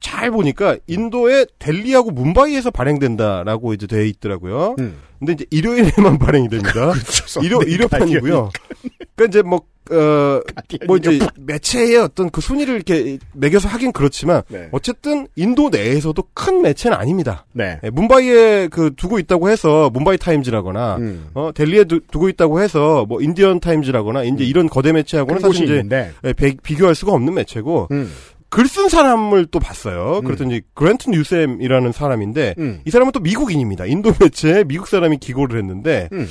잘 0.00 0.30
보니까 0.30 0.76
인도의 0.86 1.46
델리하고 1.58 2.10
뭄바이에서 2.10 2.70
발행된다라고 2.70 3.74
이제 3.74 3.86
돼 3.86 4.06
있더라고요. 4.08 4.76
음. 4.78 4.98
근데 5.18 5.32
이제 5.32 5.46
일요일에만 5.50 6.18
발행이 6.20 6.48
됩니다. 6.48 6.92
그렇죠. 6.92 7.40
일요 7.42 7.62
일요판이고요. 7.62 8.50
그러니까 9.16 9.24
이제 9.28 9.42
뭐 9.42 9.62
어, 9.90 10.40
뭐 10.86 10.96
이제 10.96 11.18
매체의 11.38 11.96
어떤 11.98 12.30
그 12.30 12.40
순위를 12.40 12.74
이렇게 12.74 13.18
매겨서 13.34 13.68
하긴 13.68 13.92
그렇지만 13.92 14.42
네. 14.48 14.68
어쨌든 14.72 15.26
인도 15.36 15.68
내에서도 15.68 16.22
큰 16.34 16.62
매체는 16.62 16.96
아닙니다. 16.96 17.46
네. 17.52 17.78
예, 17.84 17.90
문바이에 17.90 18.68
그 18.68 18.92
두고 18.96 19.18
있다고 19.18 19.48
해서 19.50 19.90
문바이 19.92 20.18
타임즈라거나 20.18 20.96
음. 20.96 21.26
어 21.34 21.50
델리에 21.54 21.84
두, 21.84 22.00
고 22.18 22.28
있다고 22.28 22.60
해서 22.60 23.04
뭐 23.08 23.20
인디언 23.20 23.60
타임즈라거나 23.60 24.24
이제 24.24 24.44
이런 24.44 24.68
거대 24.68 24.92
매체하고는 24.92 25.40
사실 25.40 25.64
이제. 25.64 25.74
예, 26.24 26.32
비- 26.32 26.56
비교할 26.62 26.94
수가 26.94 27.12
없는 27.12 27.34
매체고 27.34 27.88
음. 27.90 28.12
글쓴 28.48 28.88
사람을 28.88 29.46
또 29.50 29.58
봤어요. 29.58 30.20
그랬더니 30.24 30.60
그랜트 30.74 31.10
뉴셤이라는 31.10 31.92
사람인데 31.92 32.54
음. 32.58 32.80
이 32.84 32.90
사람은 32.90 33.12
또 33.12 33.20
미국인입니다. 33.20 33.86
인도 33.86 34.12
매체에 34.18 34.64
미국 34.64 34.86
사람이 34.88 35.18
기고를 35.18 35.58
했는데 35.60 36.08
음. 36.12 36.26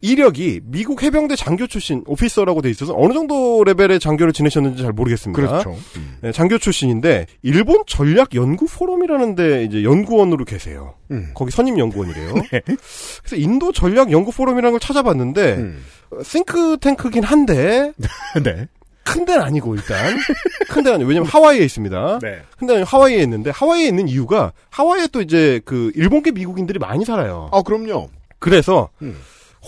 이력이 0.00 0.60
미국 0.64 1.02
해병대 1.02 1.36
장교 1.36 1.66
출신 1.66 2.02
officer라고 2.06 2.62
돼 2.62 2.70
있어서 2.70 2.94
어느 2.96 3.12
정도 3.12 3.64
레벨의 3.64 3.98
장교를 4.00 4.32
지내셨는지 4.32 4.82
잘 4.82 4.92
모르겠습니다. 4.92 5.40
그렇죠. 5.40 5.76
네, 6.20 6.32
장교 6.32 6.58
출신인데 6.58 7.26
일본 7.42 7.82
전략 7.86 8.34
연구 8.34 8.66
포럼이라는데 8.66 9.64
이제 9.64 9.82
연구원으로 9.82 10.44
계세요. 10.44 10.94
음. 11.10 11.30
거기 11.34 11.50
선임 11.50 11.78
연구원이래요. 11.78 12.34
그래서 12.52 13.36
인도 13.36 13.72
전략 13.72 14.12
연구 14.12 14.30
포럼이라는 14.30 14.72
걸 14.72 14.80
찾아봤는데 14.80 15.54
음. 15.54 15.84
어, 16.10 16.22
싱크탱크긴 16.22 17.24
한데 17.24 17.92
네. 18.42 18.68
큰 19.04 19.24
데는 19.24 19.42
아니고 19.42 19.74
일단 19.74 20.16
큰 20.68 20.82
데는 20.82 20.96
아니고 20.96 21.08
왜냐면 21.08 21.28
하와이에 21.28 21.64
있습니다. 21.64 22.18
네. 22.20 22.42
큰 22.58 22.66
데는 22.66 22.84
하와이에 22.84 23.22
있는데 23.22 23.50
하와이에 23.50 23.88
있는 23.88 24.06
이유가 24.06 24.52
하와이에 24.70 25.08
또 25.10 25.22
이제 25.22 25.60
그 25.64 25.90
일본계 25.94 26.32
미국인들이 26.32 26.78
많이 26.78 27.04
살아요. 27.06 27.48
아, 27.52 27.62
그럼요. 27.62 28.10
그래서 28.38 28.90
음. 29.00 29.16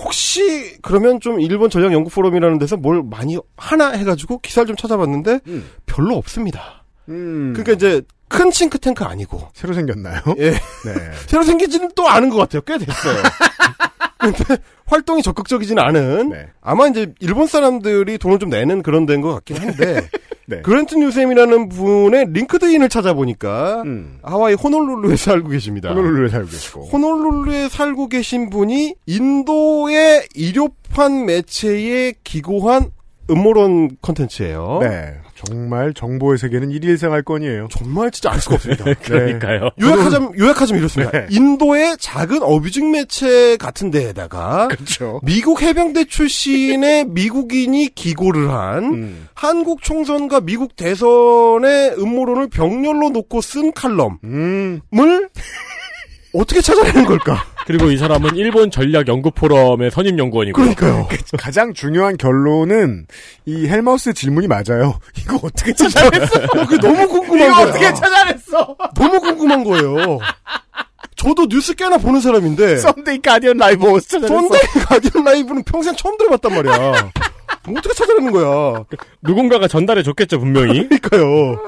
혹시 0.05 0.77
그러면 0.83 1.21
좀 1.21 1.41
일본 1.41 1.71
전략 1.71 1.93
연구 1.93 2.11
포럼이라는 2.11 2.59
데서 2.59 2.77
뭘 2.77 3.03
많이 3.03 3.39
하나 3.57 3.91
해가지고 3.91 4.39
기사를 4.41 4.67
좀 4.67 4.77
찾아봤는데 4.77 5.41
음. 5.47 5.71
별로 5.87 6.17
없습니다. 6.17 6.85
음. 7.09 7.53
그러니까 7.55 7.73
이제 7.73 8.03
큰 8.29 8.51
싱크탱크 8.51 9.05
아니고 9.05 9.49
새로 9.53 9.75
생겼나요? 9.75 10.21
예. 10.39 10.51
네. 10.53 10.59
새로 11.27 11.43
생기지는 11.43 11.91
또 11.95 12.09
아는 12.09 12.31
것 12.31 12.37
같아요. 12.37 12.63
꽤 12.63 12.79
됐어요. 12.79 13.23
근데 14.21 14.57
활동이 14.87 15.23
적극적이지는 15.23 15.83
않은 15.83 16.31
네. 16.31 16.47
아마 16.61 16.87
이제 16.89 17.13
일본 17.21 17.47
사람들이 17.47 18.19
돈을 18.19 18.39
좀 18.39 18.51
내는 18.51 18.83
그런 18.83 19.07
데인 19.07 19.21
것 19.21 19.33
같긴 19.35 19.57
한데 19.57 20.09
네. 20.47 20.63
그랜트 20.63 20.97
뉴셤이라는 20.97 21.69
분의 21.69 22.27
LinkedIn을 22.33 22.89
찾아보니까 22.89 23.83
음. 23.83 24.19
하와이 24.23 24.55
호놀룰루에 24.55 25.15
살고 25.17 25.49
계십니다. 25.49 25.91
호놀룰루에 25.91 26.29
살고 26.29 26.49
계시고. 26.49 26.85
호놀룰루에 26.87 27.69
살고 27.69 28.09
계신 28.09 28.51
분이 28.51 28.97
인도의 29.07 30.27
일요판 30.35 31.25
매체에 31.27 32.15
기고한 32.25 32.91
음모론 33.31 33.97
컨텐츠예요. 34.03 34.79
네. 34.83 35.15
정말 35.35 35.95
정보의 35.95 36.37
세계는 36.39 36.71
일일생활권이에요. 36.71 37.69
정말 37.71 38.11
진짜 38.11 38.31
알 38.31 38.41
수가 38.41 38.57
없습니다. 38.57 38.85
그러니까요. 39.03 39.71
요약하자면, 39.81 40.39
요약하자면 40.39 40.81
이렇습니다. 40.81 41.13
네. 41.13 41.27
인도의 41.31 41.97
작은 41.99 42.43
abusing 42.43 42.91
매체 42.91 43.57
같은 43.57 43.91
데에다가 43.91 44.69
그렇죠. 44.69 45.21
미국 45.23 45.63
해병대 45.63 46.05
출신의 46.05 47.07
미국인이 47.07 47.89
기고를 47.95 48.51
한 48.51 48.85
음. 48.85 49.29
한국 49.35 49.83
총선과 49.83 50.41
미국 50.41 50.77
대선의 50.77 51.95
음모론을 51.99 52.49
병렬로 52.49 53.09
놓고 53.11 53.41
쓴 53.41 53.73
칼럼을 53.73 54.19
음. 54.25 54.81
어떻게 56.33 56.61
찾아내는 56.61 57.05
걸까? 57.07 57.45
그리고 57.67 57.91
이 57.91 57.97
사람은 57.97 58.37
일본 58.37 58.71
전략 58.71 59.07
연구 59.09 59.31
포럼의 59.31 59.91
선임 59.91 60.19
연구원이고. 60.19 60.61
그러니까요. 60.61 61.09
가장 61.39 61.73
중요한 61.75 62.17
결론은 62.17 63.07
이 63.47 63.67
헬마우스 63.69 64.13
질문이 64.13 64.47
맞아요. 64.49 64.99
이거 65.19 65.37
어떻게 65.43 65.73
찾아냈어? 65.73 66.41
그게 66.67 66.79
너무 66.79 67.07
궁금한 67.09 67.47
이거 67.49 67.57
거야. 67.57 67.69
어떻게 67.69 67.95
찾아냈어? 67.95 68.77
너무 68.95 69.21
궁금한 69.21 69.65
거예요. 69.65 70.19
저도 71.17 71.47
뉴스 71.49 71.75
꽤나 71.75 71.99
보는 71.99 72.21
사람인데 72.21 72.79
Sunday 72.79 73.21
Guardian 73.21 73.59
Live 73.59 73.87
어디서 73.91 74.21
찾아냈어? 74.21 74.41
Sunday 74.41 74.85
Guardian 74.87 75.25
Live는 75.25 75.63
평생 75.65 75.95
처음 75.95 76.17
들어봤단 76.17 76.55
말이야. 76.55 77.11
뭐 77.67 77.79
어떻게 77.79 77.95
찾아내는 77.95 78.33
거야? 78.33 78.85
누군가가 79.23 79.69
전달해 79.69 80.03
줬겠죠 80.03 80.39
분명히. 80.41 80.89
그러니까요. 80.89 81.61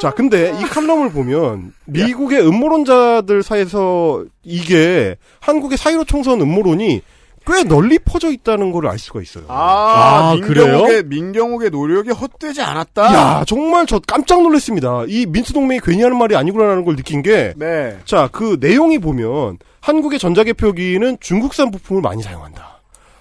자, 0.00 0.10
근데 0.10 0.52
이 0.60 0.62
칼럼을 0.64 1.10
보면 1.10 1.72
미국의 1.86 2.46
음모론자들 2.46 3.42
사이에서 3.42 4.24
이게 4.42 5.16
한국의 5.40 5.78
사이로 5.78 6.04
총선 6.04 6.40
음모론이 6.40 7.00
꽤 7.46 7.62
널리 7.62 7.98
퍼져 8.00 8.30
있다는 8.32 8.72
걸 8.72 8.86
알 8.88 8.98
수가 8.98 9.22
있어요. 9.22 9.44
아, 9.48 10.32
아, 10.32 10.34
민경욱의, 10.34 11.04
민경욱의 11.04 11.70
노력이 11.70 12.10
헛되지 12.10 12.60
않았다. 12.60 13.14
야, 13.14 13.44
정말 13.46 13.86
저 13.86 13.98
깜짝 14.00 14.42
놀랐습니다. 14.42 15.04
이 15.08 15.26
민스 15.26 15.52
동맹이 15.52 15.80
괜히 15.82 16.02
하는 16.02 16.18
말이 16.18 16.34
아니구나라는 16.36 16.84
걸 16.84 16.96
느낀 16.96 17.22
게 17.22 17.54
네. 17.56 17.96
자, 18.04 18.28
그 18.32 18.58
내용이 18.60 18.98
보면 18.98 19.58
한국의 19.80 20.18
전자개표기는 20.18 21.18
중국산 21.20 21.70
부품을 21.70 22.02
많이 22.02 22.22
사용한다. 22.22 22.80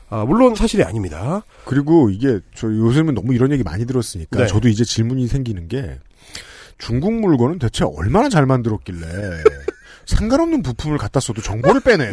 아, 0.10 0.26
물론 0.26 0.56
사실이 0.56 0.84
아닙니다. 0.84 1.44
그리고 1.64 2.10
이게 2.10 2.40
저 2.56 2.68
요즘은 2.68 3.14
너무 3.14 3.34
이런 3.34 3.52
얘기 3.52 3.64
많이 3.64 3.86
들었으니까 3.86 4.40
네. 4.40 4.48
저도 4.48 4.68
이제 4.68 4.84
질문이 4.84 5.28
생기는 5.28 5.68
게 5.68 6.00
중국 6.78 7.14
물건은 7.14 7.60
대체 7.60 7.86
얼마나 7.86 8.30
잘 8.30 8.46
만들었길래 8.46 9.00
상관없는 10.06 10.62
부품을 10.62 10.98
갖다 10.98 11.20
써도 11.20 11.42
정보를 11.42 11.82
빼내요. 11.82 12.12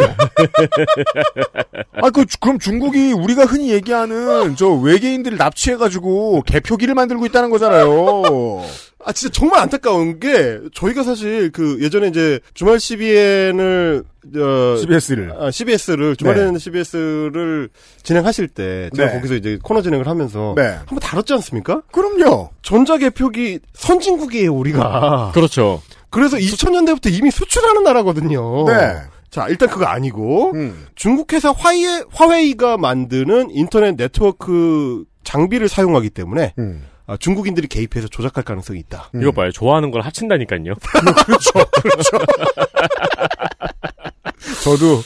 아, 1.92 2.10
그, 2.10 2.24
그럼 2.40 2.58
중국이 2.58 3.12
우리가 3.12 3.44
흔히 3.44 3.70
얘기하는 3.70 4.56
저 4.56 4.70
외계인들을 4.70 5.36
납치해가지고 5.36 6.42
개표기를 6.46 6.94
만들고 6.94 7.26
있다는 7.26 7.50
거잖아요. 7.50 8.62
아, 9.04 9.12
진짜 9.12 9.32
정말 9.32 9.60
안타까운 9.60 10.20
게, 10.20 10.60
저희가 10.74 11.02
사실 11.02 11.50
그 11.50 11.78
예전에 11.82 12.08
이제 12.08 12.38
주말 12.54 12.78
CBN을, 12.78 14.04
어, 14.36 14.76
CBS를. 14.76 15.32
아, 15.38 15.50
CBS를, 15.50 16.16
주말에는 16.16 16.58
CBS를 16.58 17.68
진행하실 18.02 18.48
때, 18.48 18.90
제가 18.94 19.08
네. 19.08 19.14
거기서 19.16 19.34
이제 19.34 19.58
코너 19.62 19.82
진행을 19.82 20.06
하면서, 20.06 20.54
네. 20.56 20.62
한번 20.62 20.98
다뤘지 21.00 21.32
않습니까? 21.34 21.82
그럼요. 21.90 22.50
전자 22.62 22.96
개표기 22.98 23.60
선진국이에요, 23.72 24.54
우리가. 24.54 25.32
그렇죠. 25.34 25.82
그래서 26.10 26.36
2000년대부터 26.36 27.12
이미 27.12 27.30
수출하는 27.30 27.82
나라거든요. 27.82 28.66
네. 28.66 28.94
자, 29.30 29.48
일단 29.48 29.68
그거 29.68 29.86
아니고, 29.86 30.52
음. 30.54 30.86
중국 30.94 31.32
회사 31.32 31.50
화웨이, 31.50 32.04
화웨이가 32.12 32.76
만드는 32.76 33.48
인터넷 33.50 33.96
네트워크 33.96 35.04
장비를 35.24 35.68
사용하기 35.68 36.10
때문에, 36.10 36.52
음. 36.58 36.84
아, 37.12 37.16
중국인들이 37.18 37.68
개입해서 37.68 38.08
조작할 38.08 38.42
가능성이 38.42 38.80
있다. 38.80 39.10
이거 39.14 39.32
봐요. 39.32 39.52
좋아하는 39.52 39.90
걸 39.90 40.00
합친다니까요. 40.00 40.72
저도 44.64 45.02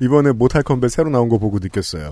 이번에 0.00 0.32
Mortal 0.32 0.62
Kombat 0.62 0.90
새로 0.90 1.10
나온 1.10 1.28
거 1.28 1.36
보고 1.36 1.58
느꼈어요. 1.58 2.08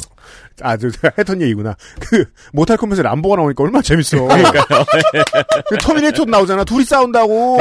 아, 0.60 0.76
저, 0.76 0.90
제가 0.90 1.12
했던 1.16 1.40
얘기구나. 1.40 1.76
그, 1.98 2.26
Mortal 2.52 2.76
Kombat에 2.76 3.00
람보가 3.00 3.36
나오니까 3.36 3.64
얼마나 3.64 3.80
재밌어. 3.80 4.22
그러니까요. 4.22 4.84
그 5.70 5.78
터미네이터도 5.78 6.30
나오잖아. 6.30 6.64
둘이 6.64 6.84
싸운다고. 6.84 7.56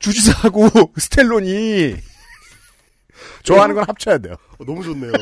주지사하고 0.00 0.68
스탤론이. 0.98 1.94
좋아하는 3.44 3.76
건 3.76 3.84
합쳐야 3.86 4.18
돼요. 4.18 4.34
어, 4.58 4.64
너무 4.64 4.82
좋네요. 4.82 5.12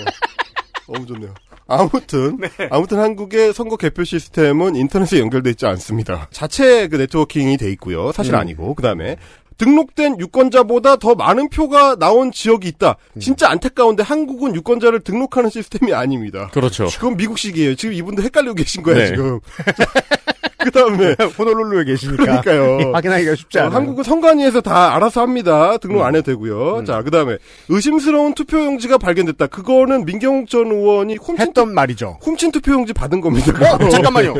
너무 0.90 1.04
좋네요. 1.04 1.34
아무튼 1.68 2.38
아무튼 2.70 2.98
한국의 2.98 3.52
선거 3.52 3.76
개표 3.76 4.02
시스템은 4.02 4.74
인터넷에 4.74 5.20
연결돼 5.20 5.50
있지 5.50 5.66
않습니다. 5.66 6.28
자체 6.32 6.88
그 6.88 6.96
네트워킹이 6.96 7.56
돼 7.58 7.70
있고요. 7.72 8.10
사실 8.10 8.34
음. 8.34 8.40
아니고 8.40 8.74
그다음에 8.74 9.16
등록된 9.58 10.20
유권자보다 10.20 10.96
더 10.96 11.14
많은 11.14 11.50
표가 11.50 11.96
나온 11.96 12.30
지역이 12.32 12.66
있다. 12.68 12.96
진짜 13.20 13.50
안타까운데 13.50 14.02
한국은 14.04 14.54
유권자를 14.54 15.00
등록하는 15.00 15.50
시스템이 15.50 15.92
아닙니다. 15.92 16.48
그렇죠. 16.52 16.86
그건 16.86 17.16
미국식이에요. 17.16 17.74
지금 17.74 17.92
이분도 17.92 18.22
헷갈리고 18.22 18.54
계신 18.54 18.82
거예요, 18.82 19.00
네. 19.00 19.06
지금. 19.08 19.40
그 20.68 20.70
다음에 20.70 21.16
호놀룰루에 21.38 21.84
계시니까. 21.84 22.40
그러니까요. 22.42 22.92
확인하기가 22.92 23.34
쉽지 23.34 23.58
어, 23.58 23.62
않아요. 23.62 23.74
한국은 23.76 24.04
선관위에서 24.04 24.60
다 24.60 24.94
알아서 24.94 25.22
합니다. 25.22 25.78
등록 25.78 26.02
안 26.02 26.14
해도 26.14 26.30
되고요. 26.30 26.84
자, 26.84 27.02
그 27.02 27.10
다음에 27.10 27.38
의심스러운 27.68 28.34
투표용지가 28.34 28.98
발견됐다. 28.98 29.46
그거는 29.46 30.04
민경욱 30.04 30.48
전 30.48 30.70
의원이 30.70 31.16
훔친, 31.16 31.40
했던 31.40 31.74
말이죠. 31.74 32.18
훔친 32.22 32.52
투표용지 32.52 32.92
받은 32.92 33.20
겁니다. 33.20 33.52
어. 33.74 33.88
잠깐만요. 33.88 34.34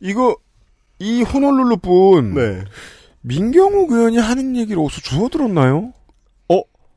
이거, 0.00 0.36
이 0.98 1.22
호놀룰루뿐. 1.22 2.34
네. 2.34 2.64
민경욱 3.22 3.90
의원이 3.90 4.18
하는 4.18 4.56
얘기를 4.56 4.80
어디서 4.82 5.00
주워 5.02 5.28
들었나요? 5.28 5.92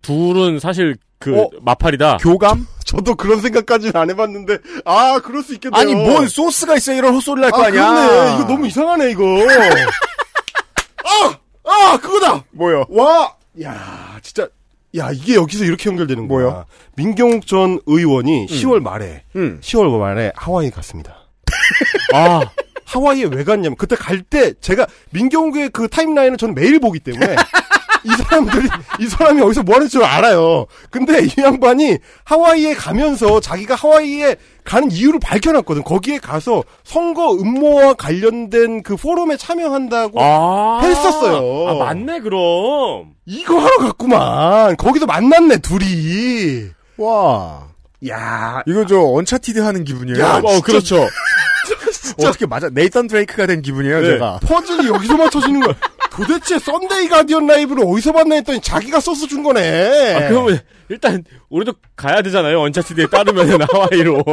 둘은 0.04 0.60
사실 0.60 0.98
그 1.18 1.40
어? 1.40 1.50
마팔이다. 1.62 2.18
교감? 2.18 2.68
저도 2.96 3.16
그런 3.16 3.41
생각까지는 3.41 3.96
안 3.96 4.10
해봤는데, 4.12 4.58
아, 4.86 5.20
그럴 5.20 5.41
수 5.44 5.54
있겠네요. 5.56 5.80
아니, 5.82 5.96
뭔 5.96 6.28
소스가 6.28 6.76
있어 6.78 6.94
이런 6.94 7.16
헛소리를 7.16 7.44
할거 7.46 7.64
아, 7.64 7.68
아니야. 7.68 7.89
그러네. 7.94 8.36
이거 8.36 8.44
너무 8.48 8.68
이상하네, 8.68 9.12
이거. 9.12 9.24
아! 11.06 11.38
아! 11.66 11.98
그거다! 11.98 12.44
뭐요? 12.52 12.86
와! 12.89 13.34
야 13.64 14.18
진짜, 14.22 14.48
야 14.98 15.10
이게 15.12 15.36
여기서 15.36 15.64
이렇게 15.64 15.89
연결되는 15.89 16.28
거야. 16.28 16.46
뭐요? 16.46 16.66
민경욱 16.96 17.46
전 17.48 17.80
의원이 17.86 18.48
10월 18.48 18.80
말에 18.82 19.24
음. 19.36 19.60
10월 19.62 19.98
말에 20.00 20.32
하와이 20.36 20.72
갔습니다. 20.72 21.18
아, 22.14 22.41
하와이에 22.86 23.26
왜 23.26 23.44
갔냐면 23.44 23.76
그때 23.76 23.96
갈 23.96 24.24
때 24.24 24.54
제가 24.60 24.88
민경욱의 25.12 25.70
그 25.70 25.88
타임라인을 25.88 26.38
저는 26.38 26.56
매일 26.56 26.80
보기 26.80 27.00
때문에 27.00 27.36
이 28.06 28.10
사람들이 28.10 28.68
이 28.99 29.08
사람이 29.08 29.41
어디서 29.41 29.64
뭐 29.64 29.76
하는지 29.76 29.91
줄 29.93 30.04
알아요. 30.04 30.66
근데 30.89 31.24
이 31.26 31.30
양반이 31.38 31.97
하와이에 32.26 32.74
가면서 32.74 33.39
자기가 33.39 33.76
하와이에 33.76 34.36
가는 34.64 34.91
이유를 34.91 35.20
밝혀놨거든. 35.22 35.84
거기에 35.84 36.18
가서 36.20 36.64
선거 36.84 37.32
음모와 37.34 37.93
관련된 37.95 38.84
그 38.84 38.95
포럼에 38.95 39.38
참여한다고 39.38 40.22
아. 40.22 40.80
했었어요. 40.84 41.70
아, 41.70 41.74
맞네, 41.86 42.20
그럼. 42.22 43.14
이거 43.26 43.60
하러 43.60 43.78
갔구만. 43.78 44.76
거기서 44.78 45.06
만났네 45.06 45.58
둘이. 45.60 46.68
와. 46.97 47.68
야 48.10 48.62
이거 48.66 48.86
저 48.86 48.99
Uncharted 49.00 49.60
하는 49.60 49.86
기분이에요. 49.86 50.20
야, 50.22 50.41
어, 50.43 50.47
진짜- 50.51 50.62
그렇죠. 50.66 51.08
어떻게 52.20 52.45
맞아? 52.45 52.70
네이선 52.70 53.08
드레이크가 53.08 53.45
된 53.45 53.62
기분이에요, 53.62 54.01
네, 54.01 54.08
제가. 54.12 54.39
퍼즐이 54.45 54.88
여기서 54.88 55.16
맞춰지는 55.16 55.62
거야. 55.62 55.74
도대체 56.16 56.59
Sunday 56.60 57.08
Guardian 57.10 57.48
Live를 57.48 57.84
어디서 57.86 58.11
봤나 58.11 58.36
했더니 58.36 58.61
자기가 58.61 58.99
써서 58.99 59.28
준 59.28 59.43
거네. 59.43 60.16
아, 60.16 60.28
그러면 60.30 60.59
일단 60.89 61.24
우리도 61.49 61.74
가야 61.95 62.22
되잖아요. 62.22 62.61
언차티드에 62.61 63.07
따르면 63.07 63.61
하와이로. 63.72 64.24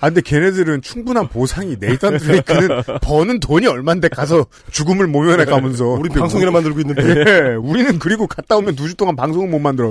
아, 0.00 0.06
근데 0.10 0.20
걔네들은 0.20 0.82
충분한 0.82 1.26
보상이 1.28 1.76
네이선 1.80 2.18
드레이크는 2.18 2.82
버는 3.02 3.40
돈이 3.40 3.66
얼만데 3.66 4.08
가서 4.08 4.46
죽음을 4.70 5.06
모면해 5.08 5.44
가면서. 5.44 5.86
우리 5.98 6.08
방송이나 6.08 6.50
만들고 6.52 6.80
있는데. 6.80 7.02
예, 7.52 7.54
우리는 7.56 7.98
그리고 7.98 8.26
갔다 8.28 8.56
오면 8.56 8.76
두 8.76 8.86
주 8.86 8.94
동안 8.94 9.16
방송을 9.16 9.48
못 9.48 9.58
만들어. 9.58 9.90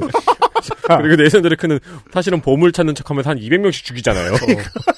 그리고 1.00 1.16
네이선 1.18 1.42
드레크는 1.42 1.80
사실은 2.14 2.40
보물 2.40 2.72
찾는 2.72 2.96
척하면서 2.96 3.30
한 3.32 3.38
200명씩 3.40 3.84
죽이잖아요. 3.84 4.34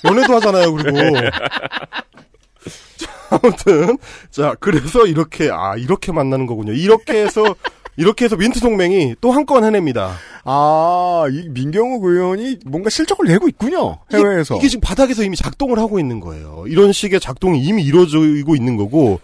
연애도 0.05 0.35
하잖아요, 0.35 0.73
그리고. 0.73 0.97
자, 3.29 3.39
아무튼, 3.41 3.97
자, 4.31 4.55
그래서 4.59 5.05
이렇게, 5.05 5.49
아, 5.51 5.75
이렇게 5.77 6.11
만나는 6.11 6.45
거군요. 6.45 6.73
이렇게 6.73 7.21
해서, 7.23 7.55
이렇게 7.97 8.25
해서 8.25 8.35
민트 8.37 8.59
동맹이 8.61 9.15
또 9.21 9.31
한 9.31 9.45
건 9.45 9.63
해냅니다. 9.65 10.13
아, 10.45 11.25
이 11.31 11.49
민경욱 11.49 12.03
의원이 12.05 12.59
뭔가 12.65 12.89
실적을 12.89 13.27
내고 13.27 13.47
있군요. 13.47 13.97
해외에서. 14.11 14.55
이게, 14.55 14.61
이게 14.61 14.67
지금 14.69 14.81
바닥에서 14.81 15.23
이미 15.23 15.35
작동을 15.35 15.79
하고 15.79 15.99
있는 15.99 16.19
거예요. 16.19 16.63
이런 16.67 16.91
식의 16.91 17.19
작동이 17.19 17.61
이미 17.61 17.83
이루어지고 17.83 18.55
있는 18.55 18.77
거고, 18.77 19.19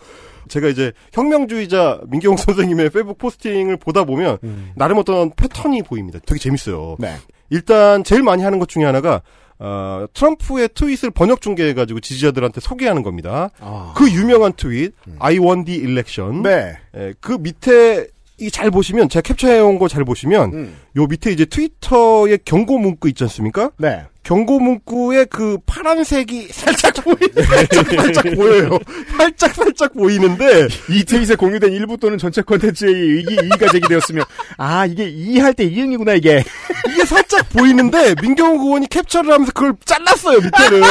제가 0.50 0.68
이제 0.68 0.92
혁명주의자 1.14 2.02
민경욱 2.08 2.38
선생님의 2.40 2.90
페이북 2.92 3.18
포스팅을 3.18 3.78
보다 3.78 4.04
보면, 4.04 4.38
나름 4.76 4.98
어떤 4.98 5.32
패턴이 5.36 5.84
보입니다. 5.84 6.20
되게 6.26 6.40
재밌어요. 6.40 6.98
네. 7.00 7.16
일단 7.50 8.04
제일 8.04 8.24
많이 8.24 8.44
하는 8.44 8.60
것 8.60 8.68
중에 8.68 8.84
하나가 8.84 9.22
어, 9.60 10.06
트럼프의 10.14 10.70
트윗을 10.74 11.12
번역 11.12 11.42
중계해가지고 11.42 12.00
지지자들한테 12.02 12.60
소개하는 12.62 13.04
겁니다. 13.04 13.52
아. 13.60 13.94
그 13.96 14.10
유명한 14.12 14.54
트윗, 14.54 14.94
I 15.20 15.38
won 15.40 15.64
the 15.66 15.80
election. 15.82 16.42
네. 16.44 16.78
예, 16.96 17.14
그 17.20 17.34
밑에 17.34 18.08
이 18.38 18.50
잘 18.52 18.70
보시면 18.70 19.08
제가 19.08 19.22
캡처해온 19.22 19.80
거 19.80 19.88
잘 19.88 20.04
보시면 20.04 20.54
음. 20.54 20.76
요 20.98 21.06
밑에 21.08 21.32
이제 21.32 21.46
트위터의 21.46 22.40
경고 22.44 22.78
문구 22.78 23.08
있지 23.08 23.24
않습니까? 23.24 23.72
네. 23.78 24.04
경고 24.26 24.60
문구에 24.60 25.26
그 25.26 25.58
파란색이 25.68 26.48
살짝 26.52 26.96
보이, 27.06 27.16
살짝 27.46 27.86
살짝 27.88 28.24
보여요. 28.36 28.80
살짝 29.16 29.54
살짝 29.54 29.94
보이는데 29.94 30.68
이 30.90 31.04
트윗에 31.06 31.36
공유된 31.36 31.72
일부 31.72 31.96
또는 31.96 32.18
전체 32.18 32.42
콘텐츠의 32.42 32.92
의기, 32.92 33.36
이의가 33.36 33.72
제기되었으면, 33.72 34.26
아, 34.58 34.88
이게 34.88 35.08
이의할 35.08 35.54
때 35.54 35.64
이응이구나, 35.66 36.16
이게. 36.16 36.44
이게 36.90 37.06
살짝 37.06 37.48
보이는데 37.50 38.16
민경욱 38.20 38.62
의원이 38.66 38.88
캡처를 38.88 39.32
하면서 39.32 39.52
그걸 39.52 39.74
잘랐어요 39.86 40.40
밑에를 40.40 40.82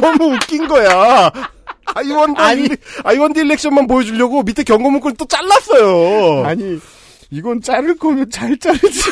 너무 0.00 0.34
웃긴 0.34 0.68
거야 0.68 1.30
아이원디 1.84 2.40
아니. 2.40 2.68
아이원디 3.04 3.40
일렉션만 3.40 3.86
보여주려고 3.86 4.42
밑에 4.42 4.62
경고 4.62 4.90
문구를 4.90 5.16
또 5.16 5.24
잘랐어요 5.26 6.44
아니, 6.46 6.78
이건 7.30 7.60
자를 7.62 7.96
거면 7.96 8.30
잘 8.30 8.56
자르지. 8.58 9.10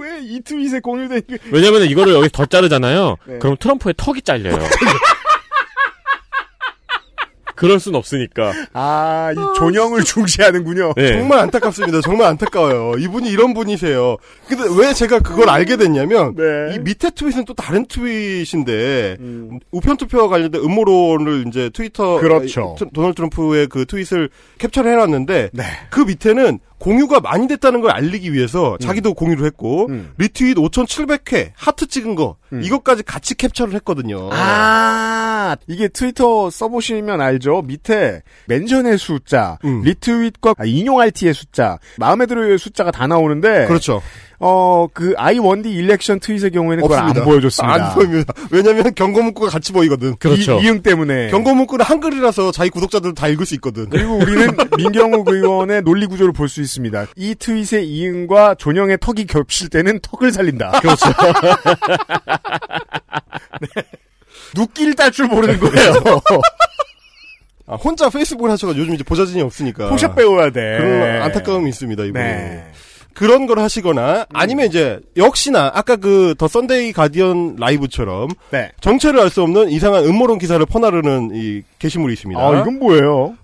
왜 0.00 0.18
이 0.20 0.40
트윗에 0.40 0.80
공유된 0.80 1.22
게. 1.28 1.38
왜냐면 1.52 1.82
이거를 1.84 2.12
여기 2.14 2.28
더 2.30 2.44
자르잖아요. 2.46 3.16
네. 3.26 3.38
그럼 3.38 3.56
트럼프의 3.58 3.94
턱이 3.96 4.22
잘려요. 4.22 4.58
그럴 7.54 7.80
순 7.80 7.96
없으니까. 7.96 8.52
아, 8.72 9.32
이 9.32 9.36
존영을 9.58 10.04
중시하는군요. 10.04 10.92
네. 10.96 11.14
정말 11.14 11.40
안타깝습니다 11.40 12.00
정말 12.02 12.28
안타까워요 12.28 12.96
이분이 13.00 13.28
이런 13.28 13.52
분이세요 13.52 14.16
근데 14.46 14.62
왜 14.78 14.94
제가 14.94 15.18
그걸 15.18 15.48
알게 15.50 15.76
됐냐면 15.76 16.36
네. 16.36 16.76
이 16.76 16.78
밑에 16.78 17.10
트윗은 17.10 17.46
또 17.46 17.54
다른 17.54 17.84
트윗인데 17.86 19.16
우편 19.72 19.96
투표와 19.96 20.28
관련된 20.28 20.60
음모론을 20.62 21.46
이제 21.48 21.68
트위터 21.70 22.20
그렇죠. 22.20 22.76
트- 22.78 22.86
도널드 22.94 23.16
트럼프의 23.16 23.66
그 23.66 23.86
트윗을 23.86 24.30
캡처를 24.58 24.92
해놨는데 24.92 25.50
네. 25.52 25.64
그 25.90 26.02
밑에는 26.02 26.60
공유가 26.78 27.20
많이 27.20 27.48
됐다는 27.48 27.80
걸 27.80 27.90
알리기 27.90 28.32
위해서 28.32 28.76
자기도 28.80 29.14
공유를 29.14 29.44
했고 29.46 29.86
음. 29.88 30.12
리트윗 30.18 30.56
5,700회 30.56 31.50
하트 31.56 31.86
찍은 31.86 32.14
거 32.14 32.36
이것까지 32.52 33.02
같이 33.02 33.34
캡처를 33.34 33.74
했거든요. 33.74 34.30
아, 34.32 35.56
이게 35.66 35.88
트위터 35.88 36.50
써보시면 36.50 37.20
알죠? 37.20 37.62
밑에 37.62 38.22
멘션의 38.46 38.98
숫자, 38.98 39.58
음. 39.64 39.82
리트윗과 39.82 40.54
아, 40.56 40.64
인용RT의 40.64 41.34
숫자, 41.34 41.78
마음에 41.98 42.26
들어요의 42.26 42.58
숫자가 42.58 42.90
다 42.90 43.06
나오는데, 43.06 43.66
그렇죠. 43.66 44.00
어, 44.40 44.86
그 44.92 45.14
the 45.62 45.78
election 45.78 46.20
트윗의 46.20 46.52
경우에는 46.52 46.84
없습니다. 46.84 47.20
안 47.20 47.24
보여줬습니다. 47.26 47.88
안 47.88 47.94
보입니다. 47.94 48.32
왜냐면 48.50 48.94
경고 48.94 49.20
문구가 49.22 49.50
같이 49.50 49.72
보이거든. 49.72 50.16
그렇죠. 50.16 50.60
이, 50.60 50.64
이응 50.64 50.82
때문에. 50.82 51.28
경고 51.30 51.54
문구는 51.54 51.84
한글이라서 51.84 52.52
자기 52.52 52.70
구독자들 52.70 53.14
다 53.14 53.26
읽을 53.28 53.44
수 53.46 53.54
있거든. 53.56 53.88
그리고 53.90 54.16
우리는 54.16 54.48
민경욱 54.78 55.28
의원의 55.28 55.82
논리 55.82 56.06
구조를 56.06 56.32
볼 56.32 56.48
수 56.48 56.60
있습니다. 56.62 57.06
이 57.16 57.34
트윗의 57.34 57.86
이응과 57.88 58.54
존영의 58.54 58.98
턱이 59.00 59.26
겹칠 59.26 59.68
때는 59.68 59.98
턱을 60.02 60.32
살린다. 60.32 60.80
그렇죠. 60.80 61.06
네. 63.60 63.68
누끼를 64.54 64.94
딸 64.94 65.10
줄 65.10 65.26
모르는 65.26 65.58
거예요. 65.60 65.94
아, 67.66 67.74
혼자 67.74 68.08
페이스북을 68.08 68.50
하셔가지고 68.52 68.80
요즘 68.82 68.94
이제 68.94 69.04
보좌진이 69.04 69.42
없으니까. 69.42 69.90
포샵 69.90 70.14
배워야 70.16 70.50
돼. 70.50 70.78
그런 70.78 71.22
안타까움이 71.22 71.68
있습니다, 71.68 72.02
이분이. 72.04 72.24
네. 72.24 72.64
그런 73.18 73.46
걸 73.46 73.58
하시거나 73.58 74.26
아니면 74.32 74.66
이제 74.66 75.00
역시나 75.16 75.72
아까 75.74 75.96
그 75.96 76.34
The 76.38 76.46
Sunday 76.46 76.92
Guardian 76.92 77.56
Live처럼 77.58 78.28
네. 78.50 78.70
정체를 78.80 79.18
알 79.20 79.28
수 79.30 79.42
없는 79.42 79.70
이상한 79.70 80.04
음모론 80.04 80.38
기사를 80.38 80.64
퍼나르는 80.64 81.30
이 81.34 81.62
게시물이 81.80 82.12
있습니다. 82.14 82.40
아, 82.40 82.60
이건 82.60 82.78
뭐예요? 82.78 83.34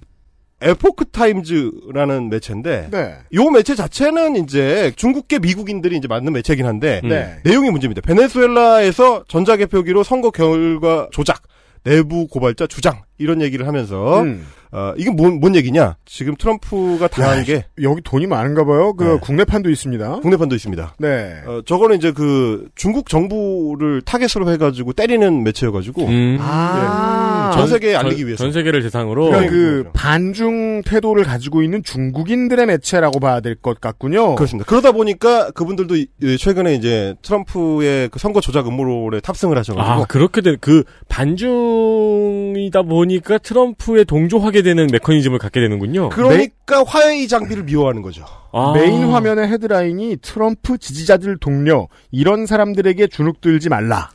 에포크 0.63 1.07
타임즈라는 1.07 2.31
매체인데 2.31 2.89
네. 2.91 3.15
요 3.35 3.51
매체 3.51 3.75
자체는 3.75 4.37
이제 4.37 4.93
중국계 4.97 5.41
미국인들이 5.41 5.97
이제 5.97 6.07
만든 6.09 6.33
매체긴 6.33 6.65
한데 6.67 7.01
네. 7.05 7.37
내용이 7.45 7.71
문제입니다. 7.71 8.01
베네수엘라에서 8.03 9.25
전자개표기로 9.29 10.05
선거 10.05 10.31
결과 10.31 11.09
조작, 11.13 11.43
내부 11.83 12.29
고발자 12.29 12.67
주장 12.69 13.03
이런 13.19 13.43
얘기를 13.43 13.67
하면서 13.67 14.23
음. 14.23 14.47
어, 14.77 14.93
이게 14.97 15.09
뭔, 15.11 15.39
뭔 15.39 15.55
얘기냐? 15.55 15.95
지금 16.05 16.35
트럼프가 16.35 17.07
당한 17.07 17.39
야, 17.39 17.43
게 17.45 17.65
여기 17.83 18.03
돈이 18.03 18.27
많은가 18.27 18.65
봐요. 18.65 18.93
그 18.95 19.05
네. 19.05 19.19
국내판도 19.21 19.71
있습니다. 19.71 20.19
국내판도 20.21 20.57
있습니다. 20.57 20.97
네. 20.99 21.35
어, 21.47 21.61
저거는 21.65 21.97
이제 21.97 22.11
그 22.11 22.67
중국 22.75 23.09
정부를 23.09 24.03
타겟으로 24.03 24.51
해가지고 24.51 24.93
때리는 24.95 25.45
매체여가지고 25.45 26.07
음. 26.07 26.39
아. 26.41 27.53
전 27.55 27.69
세계에 27.69 27.93
전- 27.93 28.07
알리기 28.07 28.27
위해서. 28.27 28.43
전 28.43 28.53
세계를 28.53 28.83
대상으로. 28.83 29.27
그러니까 29.27 29.51
그 29.53 29.57
그렇죠. 29.83 29.91
반중 29.93 30.83
태도를 30.83 31.23
가지고 31.23 31.63
있는 31.63 31.85
중국인들의 31.85 32.67
매체라고 32.67 33.21
봐야 33.21 33.39
될 33.41 33.55
것 33.63 33.81
같군요. 33.81 34.35
그렇습니다. 34.35 34.69
그러다 34.69 34.91
보니까 34.91 35.51
그분들도 35.53 35.95
최근에 36.41 36.75
이제 36.75 37.15
트럼프의 37.23 38.09
그 38.09 38.19
선거 38.19 38.41
조작 38.41 38.67
음모론에 38.67 39.21
탑승을 39.21 39.57
하셔가지고 39.57 40.03
아, 40.03 40.05
그렇게 40.07 40.41
된, 40.41 40.57
그, 40.61 40.83
반중이다 41.09 42.83
보니까 42.83 43.39
트럼프에 43.39 44.05
동조하게 44.05 44.63
되는 44.65 44.89
메커니즘을 44.91 45.39
갖게 45.39 45.61
되는군요. 45.61 46.09
그러니까 46.09 46.83
화웨이 46.85 47.29
장비를 47.29 47.63
미워하는 47.63 48.03
거죠. 48.03 48.25
아. 48.53 48.73
메인 48.75 49.05
화면의 49.05 49.49
헤드라인이 49.49 50.17
트럼프 50.23 50.79
지지자들 50.79 51.39
동료 51.39 51.89
이런 52.11 52.47
사람들에게 52.47 53.07
주눅 53.07 53.41
들지 53.41 53.69
말라. 53.69 54.11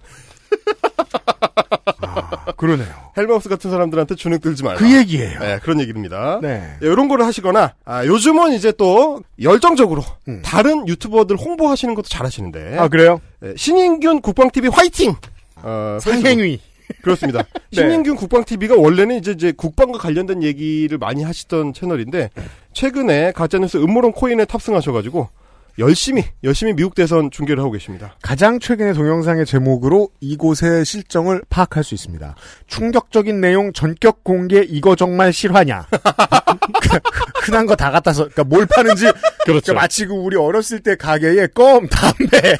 아, 2.01 2.51
그러네요. 2.57 2.87
헬마우스 3.17 3.49
같은 3.49 3.69
사람들한테 3.69 4.15
주눅 4.15 4.41
들지 4.41 4.63
말라. 4.63 4.77
그 4.77 4.93
얘기예요. 4.95 5.39
네, 5.39 5.59
그런 5.61 5.79
얘기입니다. 5.79 6.39
네. 6.41 6.75
이런 6.81 7.07
거를 7.07 7.25
하시거나 7.25 7.73
아, 7.85 8.05
요즘은 8.05 8.53
이제 8.53 8.71
또 8.71 9.21
열정적으로 9.41 10.03
음. 10.27 10.41
다른 10.43 10.87
유튜버들 10.87 11.37
홍보하시는 11.37 11.93
것도 11.95 12.07
잘하시는데 12.07 12.77
아 12.77 12.87
그래요? 12.87 13.21
네, 13.39 13.53
신인균 13.55 14.21
국방TV 14.21 14.69
화이팅! 14.69 15.15
어. 15.61 15.97
상행위. 16.01 16.59
그렇습니다. 17.01 17.43
네. 17.71 17.81
신인균 17.81 18.15
국방TV가 18.15 18.75
원래는 18.75 19.17
이제, 19.17 19.31
이제 19.31 19.51
국방과 19.51 19.97
관련된 19.99 20.43
얘기를 20.43 20.97
많이 20.97 21.23
하시던 21.23 21.73
채널인데, 21.73 22.29
최근에 22.73 23.31
가짜뉴스 23.33 23.77
음모론 23.77 24.11
코인에 24.11 24.45
탑승하셔가지고, 24.45 25.29
열심히 25.77 26.25
열심히 26.43 26.73
미국 26.73 26.93
대선 26.93 27.31
중계를 27.31 27.61
하고 27.63 27.71
계십니다. 27.71 28.13
가장 28.21 28.59
최근의 28.59 28.95
동영상의 28.95 29.45
제목으로 29.45 30.09
이곳의 30.19 30.83
실정을 30.83 31.41
파악할 31.49 31.85
수 31.85 31.93
있습니다. 31.95 32.35
충격적인 32.67 33.39
내용 33.39 33.71
전격 33.71 34.25
공개 34.25 34.61
이거 34.61 34.97
정말 34.97 35.31
실화냐? 35.31 35.85
흔한 37.43 37.65
거 37.65 37.75
다 37.75 37.91
갖다 37.91 38.11
서 38.11 38.23
그러니까 38.27 38.43
뭘 38.43 38.65
파는지 38.65 39.05
그러니까 39.45 39.73
마치 39.73 40.05
그 40.05 40.13
우리 40.13 40.35
어렸을 40.35 40.81
때 40.81 40.97
가게에 40.97 41.47
껌, 41.53 41.87
담배, 41.87 42.57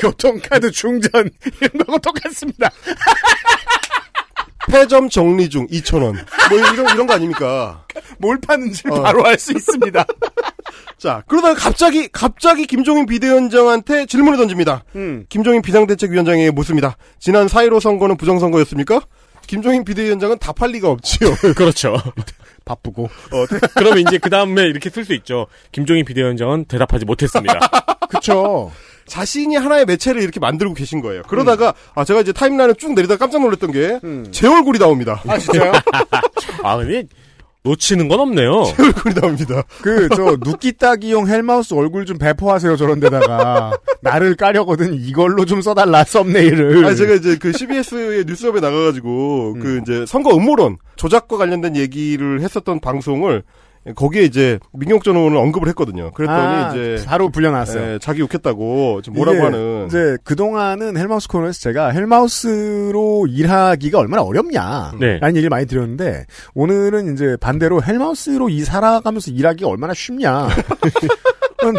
교통카드 0.00 0.70
충전 0.70 1.30
이런 1.60 1.84
거하고 1.86 1.98
똑같습니다. 1.98 2.70
폐점 4.68 5.08
정리 5.08 5.48
중 5.48 5.66
2,000원. 5.68 6.14
뭐 6.48 6.58
이런, 6.58 6.74
이런 6.94 7.06
거 7.06 7.14
아닙니까? 7.14 7.84
뭘 8.18 8.38
파는지 8.40 8.82
어. 8.90 9.02
바로 9.02 9.24
알 9.26 9.38
수 9.38 9.52
있습니다. 9.52 10.04
자, 10.98 11.22
그러다가 11.28 11.54
갑자기, 11.54 12.08
갑자기 12.08 12.66
김종인 12.66 13.04
비대위원장한테 13.04 14.06
질문을 14.06 14.38
던집니다. 14.38 14.84
음. 14.96 15.26
김종인 15.28 15.60
비상대책위원장에게 15.60 16.50
묻습니다. 16.50 16.96
지난 17.18 17.46
4.15 17.46 17.80
선거는 17.80 18.16
부정선거였습니까? 18.16 19.00
김종인 19.46 19.84
비대위원장은 19.84 20.38
답할 20.38 20.70
리가 20.70 20.88
없지요. 20.88 21.34
그렇죠. 21.54 21.96
바쁘고. 22.64 23.04
어, 23.04 23.46
그러면 23.74 23.98
이제 23.98 24.16
그 24.16 24.30
다음에 24.30 24.62
이렇게 24.62 24.88
쓸 24.88 25.04
수 25.04 25.12
있죠. 25.12 25.46
김종인 25.72 26.06
비대위원장은 26.06 26.64
대답하지 26.64 27.04
못했습니다. 27.04 27.60
그쵸. 28.08 28.72
자신이 29.06 29.56
하나의 29.56 29.84
매체를 29.86 30.22
이렇게 30.22 30.40
만들고 30.40 30.74
계신 30.74 31.00
거예요. 31.00 31.22
그러다가, 31.28 31.74
아, 31.94 32.04
제가 32.04 32.20
이제 32.20 32.32
타임라인을 32.32 32.76
쭉 32.76 32.94
내리다 32.94 33.16
깜짝 33.16 33.42
놀랐던 33.42 33.72
게, 33.72 34.00
제 34.30 34.46
얼굴이 34.48 34.78
나옵니다. 34.78 35.22
아, 35.26 35.38
진짜요? 35.38 35.72
아, 36.62 36.76
근데 36.76 37.04
놓치는 37.64 38.08
건 38.08 38.20
없네요. 38.20 38.64
제 38.76 38.82
얼굴이 38.82 39.14
나옵니다. 39.14 39.62
그, 39.82 40.08
저, 40.14 40.36
눕기 40.40 40.72
따기용 40.72 41.28
헬마우스 41.28 41.74
얼굴 41.74 42.04
좀 42.04 42.18
배포하세요, 42.18 42.76
저런 42.76 43.00
데다가. 43.00 43.76
나를 44.02 44.36
까려거든 44.36 44.94
이걸로 44.94 45.46
좀 45.46 45.62
써달라, 45.62 46.04
썸네일을. 46.04 46.84
아니, 46.84 46.96
제가 46.96 47.14
이제 47.14 47.36
그 47.38 47.52
CBS의 47.52 48.24
뉴스업에 48.26 48.60
나가가지고, 48.60 49.54
그 49.60 49.80
이제 49.82 50.04
선거 50.06 50.36
음모론, 50.36 50.76
조작과 50.96 51.38
관련된 51.38 51.76
얘기를 51.76 52.40
했었던 52.42 52.80
방송을, 52.80 53.42
거기에 53.94 54.22
이제 54.22 54.58
민경욱 54.72 55.04
전 55.04 55.16
의원을 55.16 55.36
언급을 55.36 55.68
했거든요. 55.68 56.10
그랬더니 56.12 56.38
아, 56.38 56.70
이제 56.70 57.04
바로 57.06 57.28
불려놨어요. 57.28 57.94
예, 57.94 57.98
자기 58.00 58.20
욕했다고 58.20 59.02
지금 59.02 59.16
뭐라고 59.16 59.36
이게 59.36 59.44
하는 59.44 59.86
이제 59.86 60.16
그 60.24 60.36
동안은 60.36 60.96
헬마우스 60.96 61.28
코너에서 61.28 61.60
제가 61.60 61.88
헬마우스로 61.90 63.26
일하기가 63.28 63.98
얼마나 63.98 64.22
어렵냐. 64.22 64.92
네. 64.98 65.18
라는 65.18 65.36
얘기를 65.36 65.50
많이 65.50 65.66
드렸는데, 65.66 66.24
오늘은 66.54 67.12
이제 67.14 67.36
반대로 67.40 67.82
헬마우스로 67.82 68.48
이 68.48 68.64
살아가면서 68.64 69.30
일하기가 69.30 69.68
얼마나 69.68 69.92
쉽냐. 69.92 70.48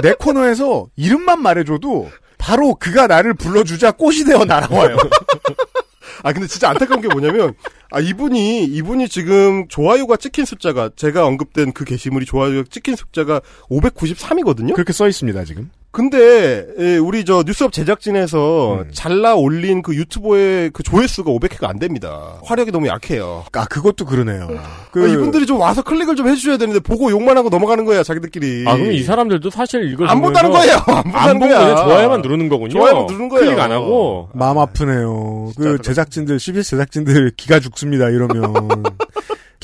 내 0.02 0.14
코너에서 0.14 0.88
이름만 0.96 1.42
말해줘도 1.42 2.10
바로 2.38 2.76
그가 2.76 3.08
나를 3.08 3.34
불러주자 3.34 3.92
꽃이 3.94 4.24
되어 4.26 4.46
날아와요. 4.46 4.98
아 6.24 6.34
근데 6.34 6.48
진짜 6.48 6.70
안타까운 6.70 7.02
게 7.02 7.08
뭐냐면 7.08 7.54
아 7.92 8.00
이분이 8.00 8.66
이분이 8.66 9.10
지금 9.10 9.68
좋아요가 9.68 10.18
찍힌 10.18 10.46
숫자가 10.46 10.92
제가 10.96 11.26
언급된 11.26 11.74
그 11.74 11.86
게시물이 11.86 12.26
좋아요가 12.26 12.68
찍힌 12.70 12.96
숫자가 12.96 13.42
593이거든요. 13.70 14.74
그렇게 14.74 14.94
써 14.94 15.08
있습니다, 15.08 15.44
지금. 15.46 15.70
근데 15.96 16.68
예, 16.78 16.98
우리 16.98 17.24
저 17.24 17.42
뉴스업 17.48 17.72
제작진에서 17.72 18.80
음. 18.82 18.90
잘라 18.92 19.36
올린 19.36 19.82
그 19.82 19.96
유튜버의 19.96 20.72
그 20.72 20.84
조회수가 20.84 21.32
500회가 21.32 21.70
안 21.70 21.80
됩니다. 21.80 22.34
화력이 22.44 22.72
너무 22.72 22.88
약해요. 22.88 23.46
아, 23.54 23.64
그것도 23.64 24.04
그러네요. 24.04 24.50
그 24.92 25.06
아, 25.06 25.08
이분들이 25.08 25.46
좀 25.46 25.62
와서 25.62 25.82
클릭을 25.84 26.18
좀 26.18 26.28
해주셔야 26.28 26.58
되는데 26.58 26.82
보고 26.82 27.10
욕만 27.12 27.38
하고 27.38 27.48
넘어가는 27.48 27.86
거야 27.86 28.04
자기들끼리. 28.04 28.66
아, 28.68 28.76
그럼 28.76 28.92
이 28.92 29.04
사람들도 29.04 29.50
사실 29.50 29.90
이걸 29.90 30.10
안 30.10 30.22
본다는 30.22 30.52
거예요. 30.52 30.76
안 30.86 31.04
본다는 31.04 31.40
거야. 31.40 31.60
그냥 31.60 31.76
좋아요만 31.78 32.22
누르는 32.22 32.50
거군요. 32.50 32.72
좋아요만 32.72 33.06
누르는 33.06 33.30
거예요. 33.30 33.46
클릭 33.46 33.60
안 33.62 33.72
하고. 33.72 34.28
마음 34.34 34.58
아프네요. 34.58 35.54
그. 35.56 35.78
제작진들, 35.82 36.42
CBS 36.42 36.72
제작진들 36.72 37.32
기가 37.38 37.62
죽습니다, 37.62 38.10
이러면. 38.10 38.84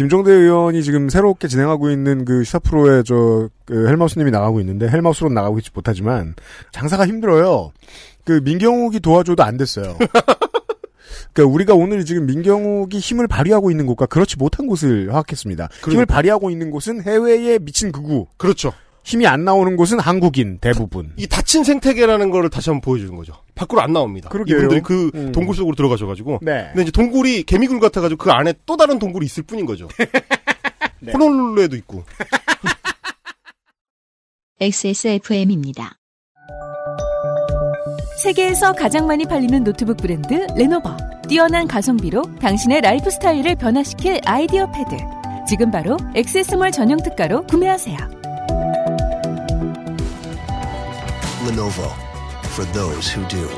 김종대 0.02 0.32
의원이 0.32 0.82
지금 0.82 1.10
새롭게 1.10 1.48
진행하고 1.48 1.92
있는 1.92 2.26
그 2.26 2.44
시사 2.44 2.58
프로에 2.58 3.04
저, 3.04 3.48
그 3.66 3.88
헬마우스님이 3.88 4.32
나가고 4.32 4.60
있는데, 4.62 4.88
헬마우스로는 4.88 5.36
나가고 5.36 5.60
있지 5.60 5.70
못하지만, 5.76 6.34
장사가 6.72 7.06
힘들어요. 7.06 7.72
그 8.26 8.42
민경욱이 8.44 9.00
도와줘도 9.00 9.44
안 9.44 9.58
됐어요. 9.58 9.96
그러니까 11.34 11.54
우리가 11.54 11.76
오늘 11.76 12.04
지금 12.04 12.26
민경욱이 12.26 12.98
힘을 12.98 13.28
발휘하고 13.28 13.70
있는 13.70 13.86
곳과 13.86 14.08
그렇지 14.08 14.38
못한 14.38 14.66
곳을 14.66 15.06
파악했습니다. 15.06 15.66
힘을 15.66 15.82
그러니까. 15.82 16.14
발휘하고 16.16 16.50
있는 16.50 16.72
곳은 16.72 17.04
해외의 17.04 17.60
미친 17.60 17.92
극우. 17.92 18.26
그렇죠. 18.38 18.74
힘이 19.04 19.28
안 19.28 19.44
나오는 19.44 19.76
곳은 19.76 20.00
한국인 20.00 20.60
대부분. 20.60 21.12
이 21.18 21.28
닫힌 21.28 21.64
생태계라는 21.64 22.30
거를 22.30 22.50
다시 22.50 22.70
한번 22.70 22.82
보여주는 22.82 23.16
거죠. 23.16 23.34
밖으로 23.56 23.82
안 23.82 23.94
나옵니다. 23.94 24.30
그러게요. 24.30 24.58
이분들이 24.58 24.82
그 24.82 25.12
음. 25.16 25.32
동굴 25.32 25.56
속으로 25.56 25.76
들어가셔가지고. 25.76 26.40
네. 26.42 26.68
근데 26.68 26.84
이제 26.84 26.92
동굴이 26.92 27.44
개미굴 27.44 27.80
같아가지고 27.80 28.24
그 28.24 28.32
안에 28.32 28.54
또 28.66 28.78
다른 28.78 29.00
동굴이 29.00 29.26
있을 29.26 29.44
뿐인 29.44 29.66
거죠. 29.66 29.88
네. 31.02 31.14
호놀룰루에도 31.14 31.76
있고. 31.78 32.04
XSFM입니다. 34.60 35.96
세계에서 38.22 38.74
가장 38.74 39.08
많이 39.08 39.26
팔리는 39.26 39.64
노트북 39.64 39.98
브랜드 39.98 40.46
레노버. 40.56 40.96
뛰어난 41.28 41.68
가성비로 41.68 42.22
당신의 42.40 42.82
라이프 42.82 43.10
스타일을 43.10 43.56
변화시킬 43.56 44.20
IdeaPad. 44.26 44.96
지금 45.48 45.72
바로 45.72 45.98
액세스몰 46.14 46.72
전용 46.72 47.02
특가로 47.02 47.48
구매하세요. 47.48 47.98
Lenovo 51.46 51.90
for 52.54 52.66
those 52.72 53.10
who 53.10 53.26
do. 53.28 53.50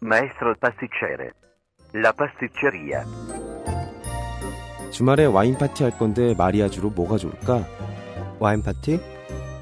Maestro 0.00 0.54
pasticcere. 0.60 1.30
La 1.94 2.12
pasticceria. 2.12 3.04
주말에 4.90 5.26
와인 5.26 5.56
파티 5.56 5.84
할 5.84 5.96
건데 5.96 6.34
마리아주로 6.36 6.90
뭐가 6.90 7.16
좋을까? 7.16 7.64
와인 8.40 8.62
파티? 8.62 9.00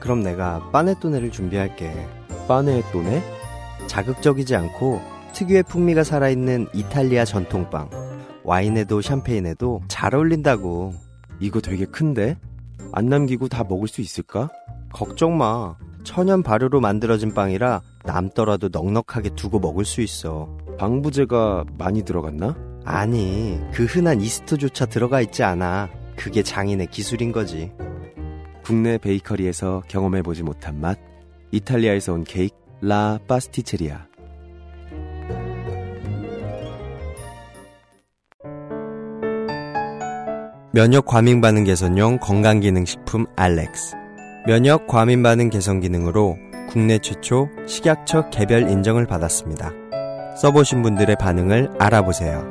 그럼 0.00 0.22
내가 0.22 0.70
빠네토네를 0.72 1.30
준비할게. 1.30 1.92
빠네또네? 2.48 3.22
자극적이지 3.86 4.56
않고 4.56 5.02
특유의 5.34 5.64
풍미가 5.64 6.02
살아있는 6.02 6.68
이탈리아 6.72 7.26
전통빵. 7.26 7.90
와인에도 8.42 9.02
샴페인에도 9.02 9.82
잘 9.88 10.14
어울린다고. 10.14 11.01
이거 11.42 11.60
되게 11.60 11.84
큰데? 11.84 12.38
안 12.92 13.06
남기고 13.06 13.48
다 13.48 13.64
먹을 13.68 13.88
수 13.88 14.00
있을까? 14.00 14.48
걱정 14.92 15.36
마. 15.36 15.74
천연 16.04 16.42
발효로 16.44 16.80
만들어진 16.80 17.34
빵이라 17.34 17.82
남더라도 18.04 18.68
넉넉하게 18.72 19.30
두고 19.34 19.58
먹을 19.58 19.84
수 19.84 20.02
있어. 20.02 20.56
방부제가 20.78 21.64
많이 21.78 22.04
들어갔나? 22.04 22.56
아니, 22.84 23.60
그 23.72 23.84
흔한 23.84 24.20
이스트조차 24.20 24.86
들어가 24.86 25.20
있지 25.20 25.42
않아. 25.42 25.90
그게 26.16 26.44
장인의 26.44 26.86
기술인 26.88 27.32
거지. 27.32 27.72
국내 28.64 28.96
베이커리에서 28.96 29.82
경험해보지 29.88 30.44
못한 30.44 30.80
맛 30.80 30.96
이탈리아에서 31.50 32.12
온 32.12 32.24
케이크 32.24 32.54
라 32.80 33.18
파스티체리아 33.26 34.06
면역 40.74 41.04
과민 41.04 41.42
반응 41.42 41.64
개선용 41.64 42.18
건강 42.18 42.60
기능 42.60 42.86
식품 42.86 43.26
알렉스. 43.36 43.94
면역 44.46 44.86
과민 44.86 45.22
반응 45.22 45.50
개선 45.50 45.80
기능으로 45.80 46.38
국내 46.70 46.98
최초 46.98 47.50
식약처 47.68 48.30
개별 48.30 48.70
인정을 48.70 49.06
받았습니다. 49.06 49.70
써보신 50.40 50.80
분들의 50.80 51.14
반응을 51.16 51.72
알아보세요. 51.78 52.50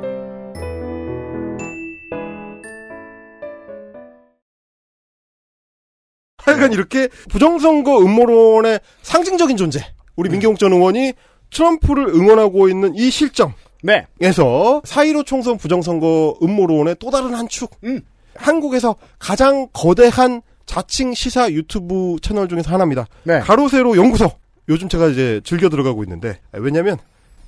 하여간 6.44 6.72
이렇게 6.72 7.08
부정선거 7.28 7.98
음모론의 7.98 8.78
상징적인 9.02 9.56
존재. 9.56 9.80
우리 10.14 10.30
민경욱 10.30 10.60
전 10.60 10.72
의원이 10.72 11.14
트럼프를 11.50 12.06
응원하고 12.14 12.68
있는 12.68 12.94
이 12.94 13.10
실정. 13.10 13.52
네. 13.82 14.06
에서 14.20 14.80
4.15 14.84 15.26
총선 15.26 15.58
부정선거 15.58 16.38
음모론의 16.40 16.96
또 17.00 17.10
다른 17.10 17.34
한 17.34 17.48
축. 17.48 17.72
음. 17.82 18.00
한국에서 18.34 18.96
가장 19.18 19.68
거대한 19.72 20.42
자칭 20.66 21.14
시사 21.14 21.50
유튜브 21.50 22.16
채널 22.22 22.48
중에서 22.48 22.70
하나입니다. 22.70 23.06
네. 23.24 23.40
가로세로 23.40 23.96
연구소. 23.96 24.30
요즘 24.68 24.88
제가 24.88 25.08
이제 25.08 25.40
즐겨 25.44 25.68
들어가고 25.68 26.02
있는데 26.04 26.38
아, 26.52 26.58
왜냐면 26.58 26.96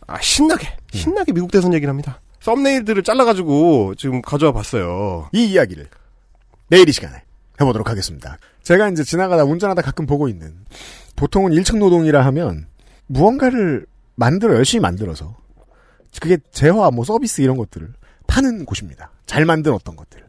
아 0.07 0.21
신나게 0.21 0.67
음. 0.67 0.97
신나게 0.97 1.33
미국 1.33 1.51
대선 1.51 1.73
얘기를 1.73 1.89
합니다. 1.89 2.21
썸네일들을 2.41 3.03
잘라가지고 3.03 3.95
지금 3.97 4.21
가져와 4.21 4.53
봤어요. 4.53 5.29
이 5.33 5.47
이야기를 5.47 5.89
내일 6.69 6.89
이 6.89 6.93
시간에 6.93 7.23
해보도록 7.61 7.89
하겠습니다. 7.89 8.37
제가 8.63 8.89
이제 8.89 9.05
지나가다 9.05 9.45
운전하다 9.45 9.81
가끔 9.83 10.07
보고 10.07 10.29
있는 10.29 10.55
보통은 11.17 11.53
일층 11.53 11.79
노동이라 11.79 12.25
하면 12.27 12.67
무언가를 13.07 13.87
만들어 14.17 14.55
열심히 14.57 14.81
만들어서 14.83 15.37
그게 16.21 16.39
재화 16.53 16.91
뭐 16.91 17.05
서비스 17.05 17.41
이런 17.41 17.57
것들을 17.57 17.93
파는 18.27 18.65
곳입니다. 18.67 19.11
잘 19.27 19.45
만든 19.45 19.73
어떤 19.73 19.97
것들. 19.97 20.24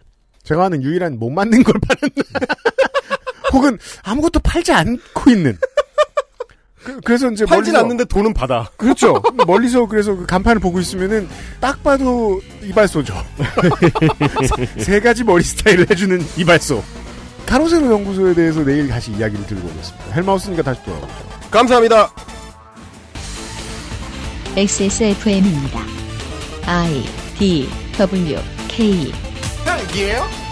제가 0.45 0.65
아는 0.65 0.81
유일한 0.83 1.19
못 1.19 1.29
맞는 1.29 1.63
걸 1.63 1.73
파는 1.87 2.13
혹은 3.53 3.77
아무것도 4.03 4.39
팔지 4.39 4.71
않고 4.73 5.29
있는 5.29 5.57
그, 6.83 6.99
래서 7.11 7.31
이제 7.31 7.45
팔진 7.45 7.73
멀리서- 7.73 7.77
않는데 7.79 8.05
돈은 8.05 8.33
받아. 8.35 8.69
그렇죠. 8.77 9.19
멀리서 9.47 9.87
그래서 9.87 10.13
그 10.15 10.25
간판을 10.27 10.59
보고 10.61 10.79
있으면은 10.79 11.27
딱 11.59 11.81
봐도 11.81 12.39
이발소죠. 12.61 13.15
세 14.77 14.99
가지 14.99 15.23
머리 15.23 15.43
스타일을 15.43 15.89
해주는 15.89 16.23
이발소. 16.37 16.83
가로세로 17.47 17.91
연구소에 17.91 18.35
대해서 18.35 18.63
내일 18.63 18.87
다시 18.87 19.11
이야기를 19.11 19.47
들고 19.47 19.67
오겠습니다. 19.67 20.11
헬마우스니까 20.13 20.61
다시 20.61 20.83
돌아오죠. 20.83 21.07
감사합니다. 21.49 22.11
XSFM입니다. 24.55 25.79
I 26.67 27.03
D 27.37 27.67
W 27.97 28.37
K 28.67 29.11
딸기예요? 29.66 30.44